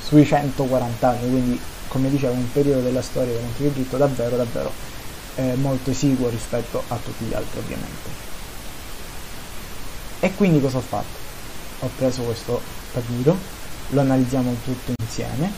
sui 0.03 0.25
140 0.25 1.07
anni, 1.07 1.29
quindi 1.29 1.59
come 1.87 2.09
dicevo 2.09 2.33
un 2.33 2.51
periodo 2.51 2.81
della 2.81 3.01
storia 3.01 3.33
dell'antico 3.33 3.69
Egitto 3.69 3.97
davvero 3.97 4.35
davvero 4.35 4.71
eh, 5.35 5.55
molto 5.55 5.91
esiguo 5.91 6.29
rispetto 6.29 6.83
a 6.87 6.95
tutti 6.95 7.25
gli 7.25 7.33
altri 7.33 7.59
ovviamente. 7.59 8.23
E 10.19 10.33
quindi 10.35 10.59
cosa 10.59 10.77
ho 10.77 10.81
fatto? 10.81 11.23
Ho 11.81 11.89
preso 11.95 12.23
questo 12.23 12.61
papiro 12.91 13.54
lo 13.89 14.01
analizziamo 14.01 14.55
tutto 14.63 14.93
insieme 14.99 15.51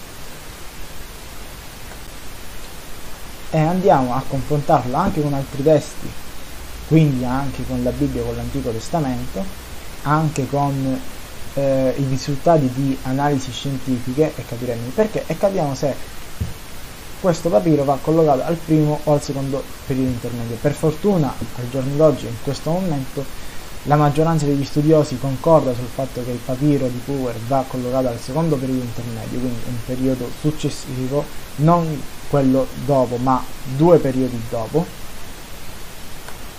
e 3.49 3.59
andiamo 3.59 4.13
a 4.13 4.23
confrontarlo 4.28 4.95
anche 4.95 5.21
con 5.21 5.34
altri 5.34 5.63
testi, 5.63 6.11
quindi 6.88 7.23
anche 7.23 7.65
con 7.65 7.82
la 7.84 7.91
Bibbia, 7.91 8.23
con 8.23 8.36
l'Antico 8.36 8.71
Testamento, 8.71 9.43
anche 10.03 10.47
con 10.49 10.99
eh, 11.53 11.93
i 11.97 12.05
risultati 12.07 12.69
di 12.73 12.97
analisi 13.03 13.51
scientifiche 13.51 14.34
e 14.36 14.45
capiremo 14.45 14.89
perché 14.93 15.23
e 15.25 15.38
capiamo 15.38 15.73
se 15.73 15.95
questo 17.19 17.49
papiro 17.49 17.84
va 17.84 17.97
collocato 17.99 18.43
al 18.43 18.55
primo 18.55 18.99
o 19.03 19.13
al 19.13 19.21
secondo 19.21 19.63
periodo 19.86 20.09
intermedio. 20.09 20.57
Per 20.61 20.73
fortuna 20.73 21.34
al 21.55 21.69
giorno 21.69 21.95
d'oggi, 21.95 22.28
in 22.28 22.41
questo 22.43 22.69
momento, 22.69 23.25
la 23.88 23.95
maggioranza 23.95 24.45
degli 24.45 24.65
studiosi 24.65 25.17
concorda 25.17 25.73
sul 25.73 25.88
fatto 25.88 26.23
che 26.23 26.31
il 26.31 26.39
papiro 26.43 26.88
di 26.88 26.99
Puer 27.05 27.35
va 27.47 27.63
collocato 27.65 28.09
al 28.09 28.19
secondo 28.19 28.57
periodo 28.57 28.83
intermedio, 28.83 29.39
quindi 29.39 29.59
un 29.65 29.77
periodo 29.85 30.29
successivo, 30.41 31.23
non 31.57 32.01
quello 32.29 32.67
dopo, 32.85 33.15
ma 33.15 33.41
due 33.77 33.97
periodi 33.99 34.39
dopo, 34.49 34.85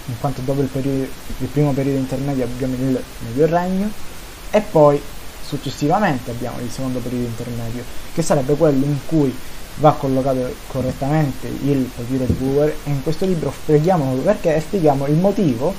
in 0.07 0.15
quanto 0.21 0.41
dopo 0.41 0.63
il, 0.63 0.69
periodo, 0.69 1.07
il 1.39 1.47
primo 1.49 1.73
periodo 1.73 1.99
intermedio 1.99 2.45
abbiamo 2.45 2.75
il 2.75 3.03
Medio 3.27 3.47
Regno 3.47 3.91
e 4.51 4.61
poi 4.63 5.01
successivamente 5.47 6.31
abbiamo 6.31 6.61
il 6.61 6.71
secondo 6.71 6.99
periodo 6.99 7.27
intermedio, 7.27 7.85
che 8.15 8.23
sarebbe 8.23 8.55
quello 8.55 8.87
in 8.87 8.97
cui 9.07 9.37
va 9.77 9.93
collocato 9.93 10.55
correttamente 10.69 11.47
il 11.47 11.91
papiro 11.95 12.25
di 12.25 12.33
Brewer 12.33 12.75
e 12.85 12.91
in 12.91 13.03
questo 13.03 13.27
libro 13.27 13.53
spieghiamo 13.53 14.15
perché 14.15 14.57
e 14.57 14.61
spieghiamo 14.61 15.07
il 15.07 15.15
motivo 15.15 15.75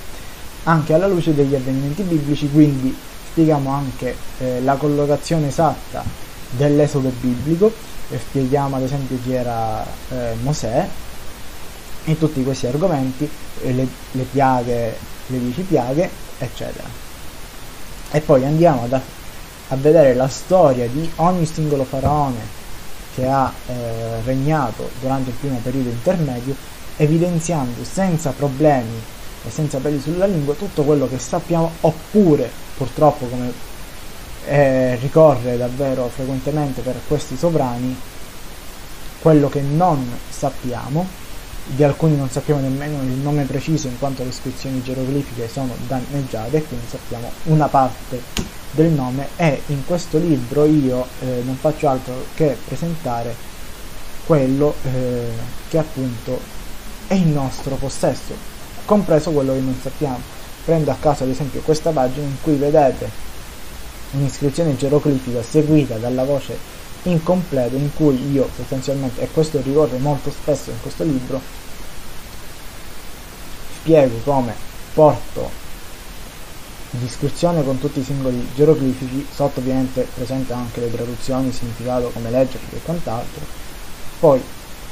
anche 0.63 0.93
alla 0.93 1.07
luce 1.07 1.33
degli 1.33 1.55
avvenimenti 1.55 2.03
biblici, 2.03 2.49
quindi 2.49 2.95
spieghiamo 3.31 3.69
anche 3.71 4.15
eh, 4.39 4.61
la 4.61 4.75
collocazione 4.75 5.47
esatta 5.47 6.03
dell'esodo 6.51 7.11
biblico 7.19 7.71
e 8.09 8.17
spieghiamo 8.17 8.75
ad 8.75 8.81
esempio 8.83 9.17
chi 9.23 9.33
era 9.33 9.85
eh, 10.09 10.35
Mosè 10.41 10.87
e 12.05 12.17
tutti 12.17 12.43
questi 12.43 12.65
argomenti, 12.65 13.29
le, 13.61 13.87
le 14.11 14.23
piaghe, 14.23 14.97
le 15.27 15.39
dieci 15.39 15.61
piaghe, 15.61 16.09
eccetera. 16.39 16.87
E 18.11 18.19
poi 18.21 18.43
andiamo 18.45 18.83
ad, 18.83 18.93
a 18.93 19.75
vedere 19.75 20.15
la 20.15 20.27
storia 20.27 20.87
di 20.87 21.09
ogni 21.17 21.45
singolo 21.45 21.83
faraone 21.83 22.57
che 23.13 23.27
ha 23.27 23.51
eh, 23.67 24.21
regnato 24.23 24.89
durante 24.99 25.29
il 25.29 25.35
primo 25.35 25.59
periodo 25.61 25.89
intermedio, 25.89 26.55
evidenziando 26.97 27.83
senza 27.83 28.31
problemi 28.31 29.17
e 29.45 29.49
senza 29.49 29.79
peli 29.79 29.99
sulla 29.99 30.25
lingua 30.25 30.53
tutto 30.53 30.83
quello 30.83 31.07
che 31.07 31.19
sappiamo, 31.19 31.71
oppure 31.81 32.49
purtroppo 32.75 33.25
come 33.27 33.51
eh, 34.47 34.95
ricorre 34.95 35.57
davvero 35.57 36.09
frequentemente 36.13 36.81
per 36.81 36.95
questi 37.07 37.37
sovrani, 37.37 37.95
quello 39.19 39.49
che 39.49 39.61
non 39.61 40.05
sappiamo, 40.29 41.07
di 41.65 41.83
alcuni 41.83 42.15
non 42.15 42.29
sappiamo 42.29 42.61
nemmeno 42.61 43.01
il 43.03 43.19
nome 43.19 43.43
preciso 43.43 43.87
in 43.87 43.99
quanto 43.99 44.23
le 44.23 44.29
iscrizioni 44.29 44.81
geroglifiche 44.81 45.47
sono 45.47 45.75
danneggiate 45.87 46.57
e 46.57 46.63
quindi 46.63 46.87
sappiamo 46.89 47.31
una 47.43 47.67
parte 47.67 48.21
del 48.71 48.91
nome 48.91 49.29
e 49.35 49.61
in 49.67 49.85
questo 49.85 50.17
libro 50.17 50.65
io 50.65 51.05
eh, 51.21 51.41
non 51.43 51.55
faccio 51.55 51.89
altro 51.89 52.25
che 52.33 52.57
presentare 52.65 53.35
quello 54.25 54.75
eh, 54.83 55.27
che 55.69 55.77
appunto 55.77 56.39
è 57.07 57.15
il 57.15 57.27
nostro 57.27 57.75
possesso, 57.75 58.35
compreso 58.89 59.29
quello 59.29 59.53
che 59.53 59.59
non 59.59 59.77
sappiamo. 59.79 60.19
Prendo 60.65 60.89
a 60.89 60.97
caso 60.99 61.21
ad 61.21 61.29
esempio 61.29 61.61
questa 61.61 61.91
pagina 61.91 62.25
in 62.25 62.41
cui 62.41 62.55
vedete 62.55 63.07
un'iscrizione 64.13 64.75
geroglifica 64.75 65.43
seguita 65.43 65.97
dalla 65.97 66.23
voce 66.23 66.57
incompleto 67.03 67.75
in 67.75 67.93
cui 67.93 68.31
io 68.31 68.49
sostanzialmente, 68.55 69.21
e 69.21 69.29
questo 69.31 69.61
ricorre 69.63 69.99
molto 69.99 70.31
spesso 70.31 70.71
in 70.71 70.81
questo 70.81 71.03
libro, 71.03 71.39
spiego 73.79 74.17
come 74.23 74.55
porto 74.95 75.51
discussione 76.89 77.63
con 77.63 77.77
tutti 77.77 77.99
i 77.99 78.03
singoli 78.03 78.49
geroglifici, 78.55 79.27
sotto 79.31 79.59
ovviamente 79.59 80.07
presente 80.15 80.51
anche 80.51 80.79
le 80.79 80.91
traduzioni, 80.91 81.51
significato, 81.51 82.09
come 82.09 82.31
leggerli 82.31 82.75
e 82.75 82.81
quant'altro, 82.83 83.41
poi 84.19 84.41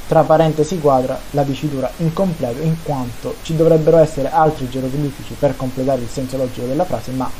tra 0.08 0.22
parentesi 0.22 0.78
quadra 0.78 1.20
la 1.32 1.42
dicitura 1.42 1.90
incompleto 1.98 2.62
in 2.62 2.76
quanto 2.82 3.36
ci 3.42 3.54
dovrebbero 3.54 3.98
essere 3.98 4.30
altri 4.30 4.66
geroglifici 4.68 5.34
per 5.38 5.54
completare 5.54 6.00
il 6.00 6.08
senso 6.08 6.38
logico 6.38 6.66
della 6.66 6.86
frase, 6.86 7.10
ma 7.12 7.30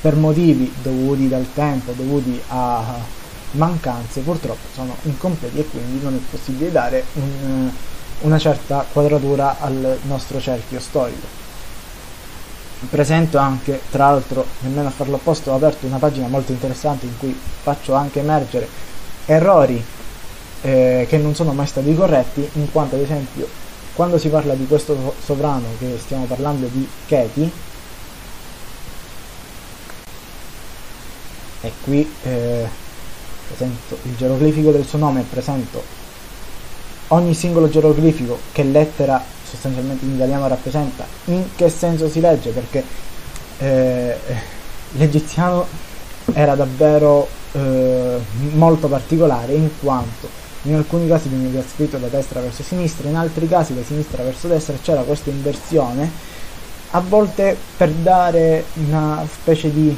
per 0.00 0.14
motivi 0.14 0.72
dovuti 0.80 1.28
dal 1.28 1.46
tempo, 1.52 1.90
dovuti 1.92 2.40
a 2.48 3.20
mancanze, 3.52 4.20
purtroppo 4.20 4.68
sono 4.72 4.96
incompleti 5.02 5.58
e 5.58 5.68
quindi 5.68 6.02
non 6.02 6.14
è 6.14 6.30
possibile 6.30 6.70
dare 6.70 7.04
un, 7.14 7.68
una 8.20 8.38
certa 8.38 8.86
quadratura 8.90 9.56
al 9.58 9.98
nostro 10.02 10.40
cerchio 10.40 10.78
storico. 10.78 11.40
Presento 12.88 13.38
anche, 13.38 13.80
tra 13.90 14.10
l'altro, 14.10 14.46
nemmeno 14.60 14.88
a 14.88 14.92
farlo 14.92 15.16
apposta, 15.16 15.50
ho 15.50 15.56
aperto 15.56 15.86
una 15.86 15.98
pagina 15.98 16.28
molto 16.28 16.52
interessante 16.52 17.06
in 17.06 17.18
cui 17.18 17.36
faccio 17.62 17.94
anche 17.94 18.20
emergere 18.20 18.68
errori 19.26 19.84
eh, 20.62 21.06
che 21.08 21.18
non 21.18 21.34
sono 21.34 21.52
mai 21.52 21.66
stati 21.66 21.94
corretti, 21.94 22.48
in 22.54 22.70
quanto 22.70 22.94
ad 22.96 23.02
esempio 23.02 23.48
quando 23.94 24.16
si 24.16 24.28
parla 24.28 24.54
di 24.54 24.66
questo 24.66 25.14
sovrano 25.22 25.66
che 25.78 25.98
stiamo 26.00 26.24
parlando 26.24 26.66
di 26.66 26.88
Keti, 27.06 27.50
e 31.60 31.72
qui 31.84 32.10
eh, 32.24 32.66
presento 33.48 33.98
il 34.04 34.16
geroglifico 34.16 34.70
del 34.70 34.86
suo 34.86 34.98
nome, 34.98 35.24
presento 35.28 35.82
ogni 37.08 37.34
singolo 37.34 37.68
geroglifico 37.68 38.38
che 38.52 38.62
lettera 38.62 39.22
sostanzialmente 39.46 40.06
in 40.06 40.14
italiano 40.14 40.48
rappresenta, 40.48 41.06
in 41.26 41.54
che 41.54 41.68
senso 41.68 42.08
si 42.08 42.20
legge, 42.20 42.50
perché 42.50 42.82
eh, 43.58 44.16
l'egiziano 44.92 45.66
era 46.32 46.54
davvero 46.54 47.28
eh, 47.52 48.18
molto 48.52 48.88
particolare 48.88 49.52
in 49.52 49.68
quanto 49.78 50.40
in 50.62 50.74
alcuni 50.74 51.08
casi 51.08 51.28
veniva 51.28 51.62
scritto 51.62 51.96
da 51.98 52.06
destra 52.06 52.40
verso 52.40 52.62
sinistra, 52.62 53.08
in 53.08 53.16
altri 53.16 53.48
casi 53.48 53.74
da 53.74 53.82
sinistra 53.82 54.22
verso 54.22 54.48
destra 54.48 54.76
c'era 54.80 55.02
questa 55.02 55.30
inversione, 55.30 56.10
a 56.90 57.00
volte 57.00 57.56
per 57.76 57.90
dare 57.90 58.64
una 58.74 59.26
specie 59.30 59.72
di 59.72 59.96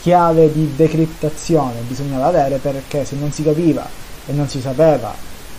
chiave 0.00 0.52
di 0.52 0.72
decriptazione 0.76 1.80
bisognava 1.86 2.26
avere 2.26 2.56
perché 2.56 3.04
se 3.04 3.16
non 3.16 3.32
si 3.32 3.42
capiva 3.42 3.86
e 4.26 4.32
non 4.32 4.48
si 4.48 4.60
sapeva 4.60 5.14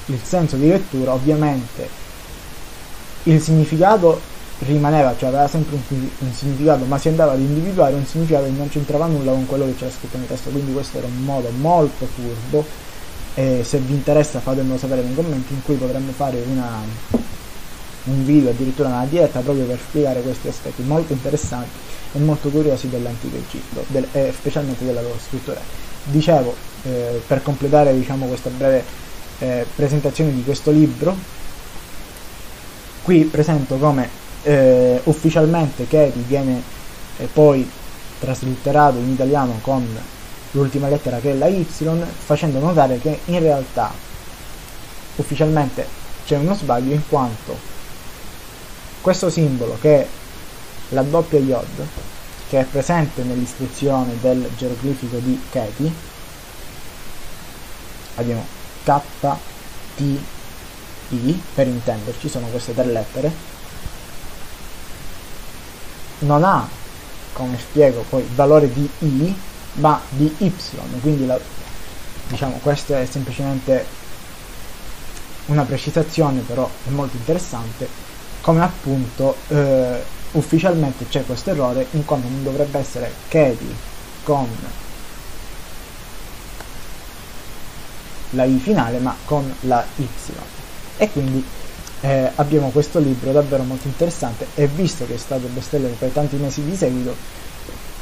il 0.05 0.19
senso 0.23 0.55
di 0.55 0.67
lettura 0.67 1.13
ovviamente 1.13 1.99
il 3.23 3.39
significato 3.39 4.19
rimaneva, 4.59 5.15
cioè 5.17 5.29
aveva 5.29 5.47
sempre 5.47 5.75
un, 5.75 6.09
un, 6.19 6.33
significato, 6.33 6.85
ma 6.85 6.97
si 6.97 7.07
andava 7.07 7.33
ad 7.33 7.39
individuare 7.39 7.93
un 7.93 8.05
significato 8.05 8.45
che 8.45 8.51
non 8.51 8.69
c'entrava 8.69 9.05
nulla 9.07 9.31
con 9.31 9.45
quello 9.45 9.65
che 9.65 9.75
c'era 9.75 9.91
scritto 9.91 10.17
nel 10.17 10.27
testo, 10.27 10.49
quindi 10.49 10.71
questo 10.71 10.97
era 10.97 11.07
un 11.07 11.23
modo 11.23 11.49
molto 11.59 12.05
furbo 12.05 12.65
e 13.33 13.63
se 13.63 13.77
vi 13.79 13.93
interessa 13.93 14.39
fatemelo 14.39 14.77
sapere 14.77 15.01
nei 15.01 15.15
commenti 15.15 15.53
in 15.53 15.63
cui 15.63 15.75
potremmo 15.75 16.11
fare 16.11 16.43
una, 16.51 16.81
un 18.05 18.25
video, 18.25 18.49
addirittura 18.49 18.89
una 18.89 19.05
dieta 19.05 19.39
proprio 19.39 19.65
per 19.65 19.79
spiegare 19.87 20.21
questi 20.21 20.47
aspetti 20.47 20.81
molto 20.83 21.13
interessanti 21.13 21.77
e 22.13 22.19
molto 22.19 22.49
curiosi 22.49 22.89
dell'antico 22.89 23.37
Egitto, 23.37 23.85
del, 23.87 24.07
e 24.11 24.33
specialmente 24.37 24.83
della 24.83 25.01
loro 25.01 25.17
scrittura. 25.25 25.59
Dicevo, 26.03 26.53
eh, 26.83 27.21
per 27.25 27.41
completare 27.43 27.93
diciamo, 27.93 28.25
questa 28.25 28.49
breve 28.49 28.83
eh, 29.39 29.65
presentazione 29.75 30.33
di 30.33 30.43
questo 30.43 30.71
libro 30.71 31.15
qui 33.01 33.23
presento 33.23 33.77
come 33.77 34.09
eh, 34.43 35.01
ufficialmente 35.05 35.87
Katie 35.87 36.23
viene 36.27 36.61
eh, 37.17 37.25
poi 37.25 37.69
traslitterato 38.19 38.97
in 38.97 39.09
italiano 39.09 39.57
con 39.61 39.85
l'ultima 40.51 40.87
lettera 40.87 41.19
che 41.19 41.31
è 41.31 41.33
la 41.35 41.47
Y 41.47 41.65
facendo 41.65 42.59
notare 42.59 42.99
che 42.99 43.19
in 43.25 43.39
realtà 43.39 43.91
ufficialmente 45.15 45.87
c'è 46.25 46.37
uno 46.37 46.53
sbaglio 46.53 46.93
in 46.93 47.07
quanto 47.07 47.57
questo 49.01 49.29
simbolo 49.29 49.77
che 49.79 50.01
è 50.01 50.07
la 50.89 51.01
doppia 51.03 51.39
iod 51.39 51.87
che 52.49 52.59
è 52.59 52.63
presente 52.63 53.23
nell'istruzione 53.23 54.17
del 54.19 54.49
geroglifico 54.57 55.17
di 55.17 55.41
Katie 55.49 56.09
abbiamo 58.15 58.45
K, 58.83 58.99
T, 59.95 60.01
I, 61.09 61.41
per 61.53 61.67
intenderci, 61.67 62.29
sono 62.29 62.47
queste 62.47 62.73
tre 62.73 62.85
lettere, 62.85 63.31
non 66.19 66.43
ha, 66.43 66.67
come 67.33 67.59
spiego 67.59 68.03
poi, 68.07 68.27
valore 68.33 68.71
di 68.71 68.89
I, 68.99 69.35
ma 69.73 70.01
di 70.09 70.33
Y, 70.39 70.51
quindi 71.01 71.25
la, 71.25 71.39
diciamo 72.27 72.59
questa 72.61 72.99
è 72.99 73.05
semplicemente 73.05 73.85
una 75.47 75.63
precisazione, 75.63 76.41
però 76.41 76.69
è 76.87 76.89
molto 76.89 77.17
interessante, 77.17 77.87
come 78.41 78.61
appunto 78.61 79.35
eh, 79.49 80.03
ufficialmente 80.31 81.07
c'è 81.07 81.25
questo 81.25 81.51
errore 81.51 81.87
in 81.91 82.05
quanto 82.05 82.27
non 82.27 82.43
dovrebbe 82.43 82.79
essere 82.79 83.11
Katie 83.27 83.89
con 84.23 84.47
la 88.31 88.43
I 88.45 88.57
finale 88.59 88.99
ma 88.99 89.15
con 89.25 89.53
la 89.61 89.85
Y. 89.95 90.07
E 90.97 91.09
quindi 91.11 91.43
eh, 92.01 92.31
abbiamo 92.35 92.69
questo 92.69 92.99
libro 92.99 93.31
davvero 93.31 93.63
molto 93.63 93.87
interessante. 93.87 94.47
E 94.55 94.67
visto 94.67 95.05
che 95.05 95.15
è 95.15 95.17
stato 95.17 95.47
bestseller 95.47 95.91
per 95.91 96.09
tanti 96.09 96.35
mesi 96.35 96.63
di 96.63 96.75
seguito 96.75 97.15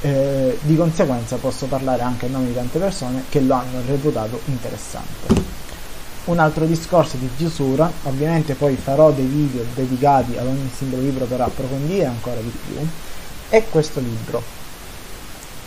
eh, 0.01 0.57
di 0.61 0.75
conseguenza 0.75 1.35
posso 1.37 1.65
parlare 1.65 2.01
anche 2.01 2.25
a 2.25 2.29
nome 2.29 2.47
di 2.47 2.53
tante 2.53 2.79
persone 2.79 3.23
che 3.29 3.41
lo 3.41 3.53
hanno 3.55 3.81
reputato 3.85 4.39
interessante. 4.45 5.47
Un 6.25 6.39
altro 6.39 6.65
discorso 6.65 7.17
di 7.17 7.29
chiusura 7.35 7.91
ovviamente 8.03 8.53
poi 8.53 8.75
farò 8.75 9.11
dei 9.11 9.25
video 9.25 9.63
dedicati 9.73 10.37
ad 10.37 10.45
ogni 10.45 10.69
singolo 10.75 11.01
libro 11.01 11.25
per 11.25 11.41
approfondire 11.41 12.05
ancora 12.05 12.39
di 12.39 12.51
più 12.67 12.87
è 13.49 13.63
questo 13.69 13.99
libro. 13.99 14.41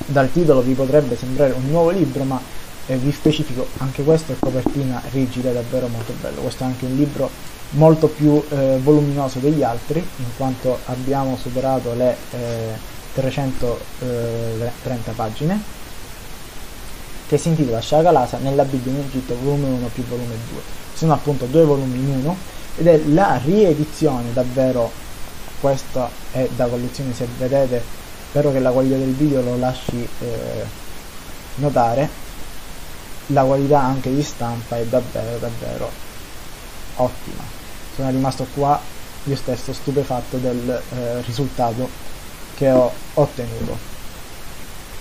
Dal 0.07 0.31
titolo 0.31 0.61
vi 0.61 0.75
potrebbe 0.75 1.17
sembrare 1.17 1.53
un 1.53 1.67
nuovo 1.67 1.91
libro 1.91 2.23
ma 2.25 2.41
eh, 2.87 2.97
vi 2.97 3.13
specifico 3.13 3.67
anche 3.79 4.03
questo 4.03 4.33
è 4.33 4.37
copertina 4.39 5.03
rigida 5.11 5.53
davvero 5.53 5.89
molto 5.89 6.15
bello. 6.21 6.41
Questo 6.41 6.63
è 6.63 6.67
anche 6.67 6.85
un 6.85 6.97
libro 6.97 7.29
molto 7.71 8.07
più 8.09 8.43
eh, 8.51 8.79
voluminoso 8.83 9.39
degli 9.39 9.63
altri 9.63 9.99
in 9.99 10.25
quanto 10.37 10.79
abbiamo 10.87 11.37
superato 11.37 11.95
le 11.95 12.17
eh, 12.33 12.91
330 13.15 15.11
eh, 15.11 15.15
pagine 15.15 15.63
che 17.27 17.39
si 17.39 17.49
intitola 17.49 17.81
Shagalasa 17.81 18.39
nella 18.39 18.65
Bibbia 18.65 18.93
in 18.93 18.99
Egitto 19.01 19.37
volume 19.41 19.69
1 19.69 19.87
più 19.93 20.05
volume 20.05 20.35
2 20.51 20.61
sono 20.95 21.13
appunto 21.13 21.47
due 21.47 21.65
volumi 21.65 21.99
in 21.99 22.09
uno 22.21 22.37
ed 22.77 22.87
è 22.87 23.01
la 23.07 23.41
riedizione 23.43 24.33
davvero 24.33 24.91
questa 25.61 26.11
è 26.33 26.49
da 26.57 26.67
collezione 26.67 27.15
se 27.15 27.27
vedete 27.39 28.01
spero 28.33 28.51
che 28.51 28.61
la 28.61 28.71
qualità 28.71 28.97
del 28.97 29.13
video 29.13 29.43
lo 29.43 29.59
lasci 29.59 30.09
eh, 30.21 30.65
notare. 31.57 32.09
La 33.27 33.43
qualità 33.45 33.81
anche 33.81 34.13
di 34.13 34.23
stampa 34.23 34.79
è 34.79 34.87
davvero 34.87 35.39
davvero 35.39 35.91
ottima. 36.97 37.43
Sono 37.95 38.09
rimasto 38.11 38.47
qua 38.55 38.81
io 39.25 39.37
stesso 39.37 39.75
stupefatto 39.75 40.39
del 40.39 40.69
eh, 40.69 41.21
risultato 41.23 41.89
che 42.63 42.71
ho 42.71 42.93
ottenuto. 43.15 43.77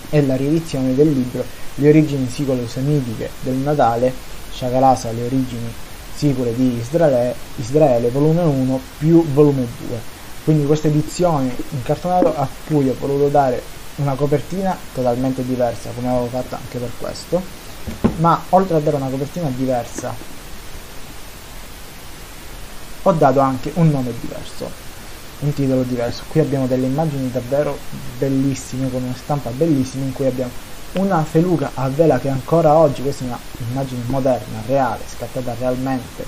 È 0.08 0.20
la 0.20 0.34
riedizione 0.34 0.96
del 0.96 1.12
libro 1.12 1.44
Le 1.76 1.88
origini 1.88 2.28
sicolo-semitiche 2.28 3.30
del 3.40 3.54
Natale, 3.54 4.12
Shagalasa, 4.52 5.12
le 5.12 5.24
origini 5.26 5.72
sicure 6.14 6.54
di 6.54 6.76
Israele, 6.78 7.34
Israele, 7.56 8.10
volume 8.10 8.42
1 8.42 8.80
più 8.98 9.24
volume 9.32 9.66
2. 9.86 10.00
Quindi 10.42 10.66
questa 10.66 10.88
edizione 10.88 11.54
incartonato 11.70 12.36
a 12.36 12.48
cui 12.66 12.88
ho 12.88 12.96
voluto 12.98 13.28
dare 13.28 13.62
una 13.96 14.14
copertina 14.14 14.76
totalmente 14.92 15.44
diversa, 15.44 15.90
come 15.94 16.08
avevo 16.08 16.26
fatto 16.26 16.56
anche 16.56 16.78
per 16.78 16.90
questo, 16.98 17.40
ma 18.16 18.42
oltre 18.50 18.76
a 18.76 18.80
dare 18.80 18.96
una 18.96 19.08
copertina 19.08 19.48
diversa, 19.54 20.12
ho 23.04 23.12
dato 23.12 23.38
anche 23.38 23.70
un 23.74 23.88
nome 23.88 24.12
diverso 24.20 24.90
un 25.42 25.54
titolo 25.54 25.82
diverso. 25.82 26.22
Qui 26.28 26.40
abbiamo 26.40 26.66
delle 26.66 26.86
immagini 26.86 27.30
davvero 27.30 27.78
bellissime, 28.18 28.90
con 28.90 29.02
una 29.02 29.14
stampa 29.14 29.50
bellissima, 29.50 30.04
in 30.04 30.12
cui 30.12 30.26
abbiamo 30.26 30.50
una 30.94 31.22
feluca 31.24 31.70
a 31.74 31.88
vela 31.88 32.18
che 32.18 32.28
ancora 32.28 32.74
oggi, 32.74 33.02
questa 33.02 33.24
è 33.24 33.28
un'immagine 33.58 34.02
moderna, 34.06 34.62
reale, 34.66 35.02
scattata 35.06 35.54
realmente, 35.58 36.24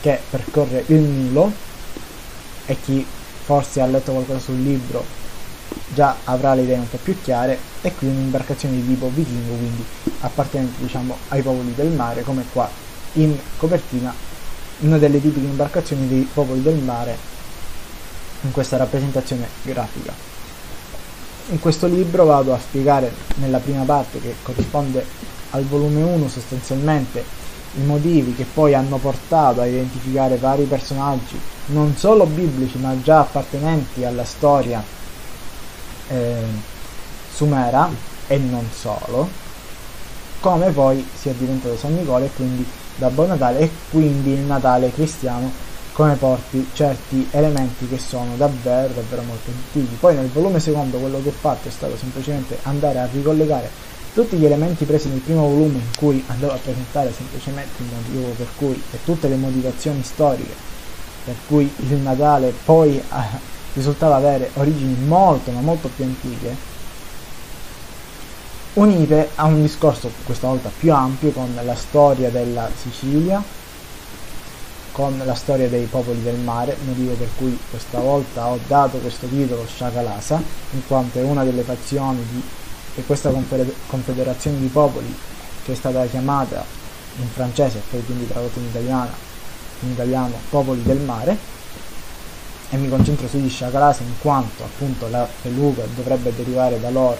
che 0.00 0.20
percorre 0.28 0.84
il 0.86 1.00
Nilo 1.00 1.52
e 2.66 2.76
chi 2.82 3.04
forse 3.44 3.80
ha 3.80 3.86
letto 3.86 4.12
qualcosa 4.12 4.38
sul 4.38 4.60
libro 4.62 5.02
già 5.94 6.16
avrà 6.24 6.54
le 6.54 6.62
idee 6.62 6.76
un 6.76 6.88
po' 6.88 6.98
più 7.02 7.16
chiare 7.22 7.58
e 7.80 7.94
qui 7.94 8.08
un'imbarcazione 8.08 8.76
di 8.76 8.86
tipo 8.86 9.10
vichingo 9.12 9.54
quindi 9.54 9.84
appartenente 10.20 10.82
diciamo 10.82 11.16
ai 11.28 11.40
popoli 11.40 11.74
del 11.74 11.88
mare 11.88 12.22
come 12.22 12.44
qua 12.52 12.68
in 13.14 13.36
copertina 13.56 14.14
una 14.80 14.98
delle 14.98 15.20
tipiche 15.20 15.46
imbarcazioni 15.46 16.06
dei 16.08 16.28
popoli 16.30 16.62
del 16.62 16.76
mare 16.76 17.16
in 18.42 18.52
questa 18.52 18.76
rappresentazione 18.76 19.48
grafica. 19.62 20.12
In 21.50 21.60
questo 21.60 21.86
libro 21.86 22.24
vado 22.24 22.52
a 22.52 22.58
spiegare 22.58 23.12
nella 23.36 23.58
prima 23.58 23.82
parte 23.84 24.20
che 24.20 24.34
corrisponde 24.42 25.04
al 25.50 25.64
volume 25.64 26.02
1 26.02 26.28
sostanzialmente 26.28 27.24
i 27.74 27.84
motivi 27.84 28.34
che 28.34 28.44
poi 28.44 28.74
hanno 28.74 28.96
portato 28.96 29.60
a 29.60 29.66
identificare 29.66 30.36
vari 30.36 30.64
personaggi 30.64 31.38
non 31.66 31.96
solo 31.96 32.24
biblici 32.26 32.78
ma 32.78 32.94
già 33.02 33.20
appartenenti 33.20 34.04
alla 34.04 34.24
storia 34.24 34.82
eh, 36.08 36.42
sumera 37.32 37.90
e 38.26 38.38
non 38.38 38.66
solo 38.74 39.28
come 40.40 40.70
poi 40.70 41.06
sia 41.14 41.32
diventato 41.32 41.76
San 41.76 41.94
Nicola 41.94 42.24
e 42.24 42.30
quindi 42.34 42.66
Babbo 42.96 43.26
Natale 43.26 43.60
e 43.60 43.70
quindi 43.90 44.32
il 44.32 44.40
Natale 44.40 44.92
cristiano 44.92 45.50
come 45.98 46.14
porti 46.14 46.64
certi 46.74 47.26
elementi 47.32 47.88
che 47.88 47.98
sono 47.98 48.36
davvero 48.36 48.94
davvero 48.94 49.22
molto 49.22 49.50
antichi 49.50 49.96
poi 49.98 50.14
nel 50.14 50.28
volume 50.28 50.60
secondo 50.60 50.96
quello 50.98 51.20
che 51.20 51.30
ho 51.30 51.32
fatto 51.32 51.66
è 51.66 51.72
stato 51.72 51.96
semplicemente 51.96 52.56
andare 52.62 53.00
a 53.00 53.08
ricollegare 53.10 53.68
tutti 54.14 54.36
gli 54.36 54.44
elementi 54.44 54.84
presi 54.84 55.08
nel 55.08 55.18
primo 55.18 55.48
volume 55.48 55.78
in 55.78 55.96
cui 55.96 56.22
andavo 56.28 56.52
a 56.52 56.58
presentare 56.62 57.12
semplicemente 57.12 57.82
il 57.82 57.88
motivo 57.92 58.28
per 58.28 58.46
cui 58.54 58.80
e 58.92 58.98
tutte 59.04 59.26
le 59.26 59.34
motivazioni 59.34 60.00
storiche 60.04 60.54
per 61.24 61.34
cui 61.48 61.68
il 61.88 61.94
Natale 61.96 62.54
poi 62.64 62.96
eh, 62.96 63.02
risultava 63.74 64.14
avere 64.14 64.50
origini 64.54 64.96
molto 65.04 65.50
ma 65.50 65.60
molto 65.62 65.90
più 65.92 66.04
antiche 66.04 66.54
unite 68.74 69.30
a 69.34 69.46
un 69.46 69.62
discorso 69.62 70.12
questa 70.24 70.46
volta 70.46 70.70
più 70.78 70.94
ampio 70.94 71.32
con 71.32 71.58
la 71.60 71.74
storia 71.74 72.30
della 72.30 72.70
Sicilia 72.80 73.42
con 74.98 75.22
la 75.24 75.34
storia 75.36 75.68
dei 75.68 75.84
popoli 75.84 76.20
del 76.24 76.40
mare, 76.40 76.76
motivo 76.84 77.14
per 77.14 77.28
cui 77.36 77.56
questa 77.70 78.00
volta 78.00 78.48
ho 78.48 78.58
dato 78.66 78.98
questo 78.98 79.28
titolo 79.28 79.64
Shakalasa, 79.64 80.42
in 80.72 80.84
quanto 80.88 81.20
è 81.20 81.22
una 81.22 81.44
delle 81.44 81.62
fazioni 81.62 82.18
di 82.28 82.42
e 82.96 83.04
questa 83.06 83.30
confederazione 83.86 84.58
di 84.58 84.66
popoli 84.66 85.14
che 85.64 85.70
è 85.70 85.76
stata 85.76 86.04
chiamata 86.06 86.64
in 87.20 87.28
francese 87.28 87.78
e 87.78 87.82
poi 87.88 88.04
quindi 88.04 88.26
tradotta 88.26 88.58
in 88.58 88.64
italiano, 88.64 89.10
in 89.82 89.90
italiano 89.90 90.34
popoli 90.50 90.82
del 90.82 90.98
mare. 90.98 91.36
E 92.70 92.76
mi 92.76 92.88
concentro 92.88 93.28
sugli 93.28 93.48
Shakalasa 93.48 94.02
in 94.02 94.18
quanto 94.20 94.64
appunto 94.64 95.06
la 95.08 95.28
feluca 95.40 95.82
dovrebbe 95.94 96.34
derivare 96.34 96.80
da 96.80 96.90
loro. 96.90 97.18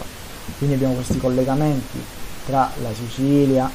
Quindi 0.56 0.74
abbiamo 0.74 0.94
questi 0.94 1.18
collegamenti 1.18 2.02
tra 2.44 2.72
la 2.82 2.90
Sicilia 2.92 3.70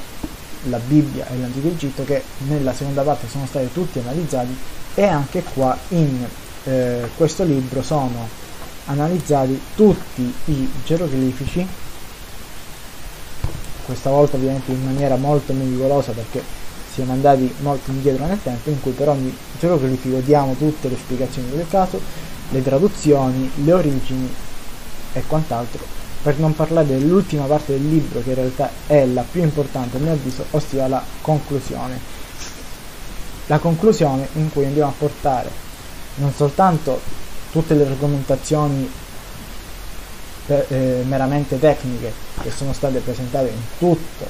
la 0.70 0.80
Bibbia 0.80 1.28
e 1.28 1.38
l'Antico 1.38 1.68
Egitto 1.68 2.03
che 2.03 2.24
nella 2.47 2.74
seconda 2.74 3.01
parte 3.01 3.28
sono 3.28 3.45
stati 3.45 3.70
tutti 3.72 3.99
analizzati 3.99 4.55
e 4.95 5.05
anche 5.05 5.43
qua 5.53 5.78
in 5.89 6.26
eh, 6.66 7.09
questo 7.16 7.43
libro 7.43 7.82
sono 7.82 8.28
analizzati 8.86 9.59
tutti 9.76 10.34
i 10.45 10.70
geroglifici. 10.86 11.66
Questa 13.86 14.09
volta 14.09 14.38
ovviamente 14.38 14.72
in 14.72 14.84
maniera 14.84 15.16
molto 15.16 15.53
meticolosa 15.53 16.11
perché 16.11 16.41
siamo 16.93 17.11
andati 17.11 17.53
molto 17.59 17.91
indietro 17.91 18.26
nel 18.26 18.39
tempo 18.41 18.70
in 18.70 18.80
cui 18.82 18.91
per 18.91 19.09
ogni 19.09 19.36
geroglifico 19.59 20.20
diamo 20.20 20.53
tutte 20.53 20.88
le 20.89 20.95
spiegazioni 20.95 21.49
del 21.49 21.66
caso 21.68 21.99
le 22.49 22.61
traduzioni, 22.61 23.49
le 23.64 23.74
origini 23.74 24.32
e 25.14 25.24
quant'altro 25.26 26.03
per 26.24 26.39
non 26.39 26.55
parlare 26.55 26.88
dell'ultima 26.88 27.43
parte 27.43 27.74
del 27.74 27.88
libro 27.88 28.21
che 28.24 28.30
in 28.30 28.36
realtà 28.36 28.69
è 28.88 29.05
la 29.05 29.26
più 29.30 29.43
importante 29.43 29.97
a 29.97 29.99
mio 29.99 30.13
avviso, 30.13 30.45
ossia 30.51 30.88
la 30.88 31.03
conclusione. 31.21 31.99
La 33.47 33.59
conclusione 33.59 34.30
in 34.36 34.49
cui 34.49 34.65
andiamo 34.65 34.89
a 34.89 34.93
portare 34.97 35.49
non 36.15 36.32
soltanto 36.34 37.01
tutte 37.51 37.76
le 37.76 37.86
argomentazioni 37.86 38.89
per, 40.45 40.65
eh, 40.69 41.03
meramente 41.05 41.59
tecniche 41.59 42.13
che 42.41 42.51
sono 42.51 42.71
state 42.71 42.99
presentate 42.99 43.49
in 43.49 43.61
tutto 43.78 44.26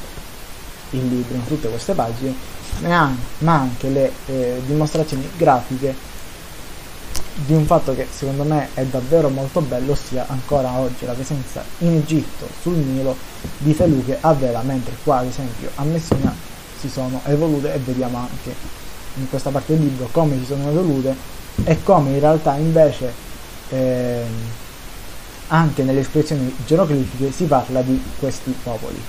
il 0.92 1.08
libro, 1.08 1.36
in 1.36 1.46
tutte 1.46 1.70
queste 1.70 1.94
pagine, 1.94 2.34
ma 2.80 3.60
anche 3.60 3.90
le 3.90 4.12
eh, 4.26 4.62
dimostrazioni 4.66 5.30
grafiche 5.38 5.96
di 7.36 7.54
un 7.54 7.66
fatto 7.66 7.96
che 7.96 8.08
secondo 8.12 8.44
me 8.44 8.70
è 8.74 8.84
davvero 8.86 9.30
molto 9.30 9.62
bello, 9.62 9.94
ossia 9.94 10.26
ancora 10.28 10.72
oggi 10.78 11.06
la 11.06 11.14
presenza 11.14 11.64
in 11.80 11.96
Egitto 11.96 12.48
sul 12.62 12.76
Nilo 12.76 13.16
di 13.58 13.74
feluche 13.74 14.18
a 14.22 14.34
vela, 14.34 14.62
mentre 14.62 14.96
qua 15.04 15.18
ad 15.18 15.28
esempio 15.28 15.70
a 15.76 15.84
Messina 15.84 16.34
si 16.80 16.90
sono 16.90 17.22
evolute 17.26 17.74
e 17.74 17.80
vediamo 17.80 18.18
anche 18.18 18.54
in 19.16 19.30
questa 19.30 19.50
parte 19.50 19.74
del 19.74 19.84
libro 19.84 20.10
come 20.12 20.38
si 20.38 20.46
sono 20.46 20.70
evolute 20.70 21.16
e 21.64 21.82
come 21.84 22.12
in 22.12 22.20
realtà 22.20 22.56
invece 22.56 23.12
eh, 23.70 24.24
anche 25.48 25.84
nelle 25.84 26.02
espressioni 26.02 26.56
geroglifiche 26.66 27.32
si 27.32 27.46
parla 27.46 27.82
di 27.82 28.02
questi 28.20 28.56
popoli. 28.64 29.02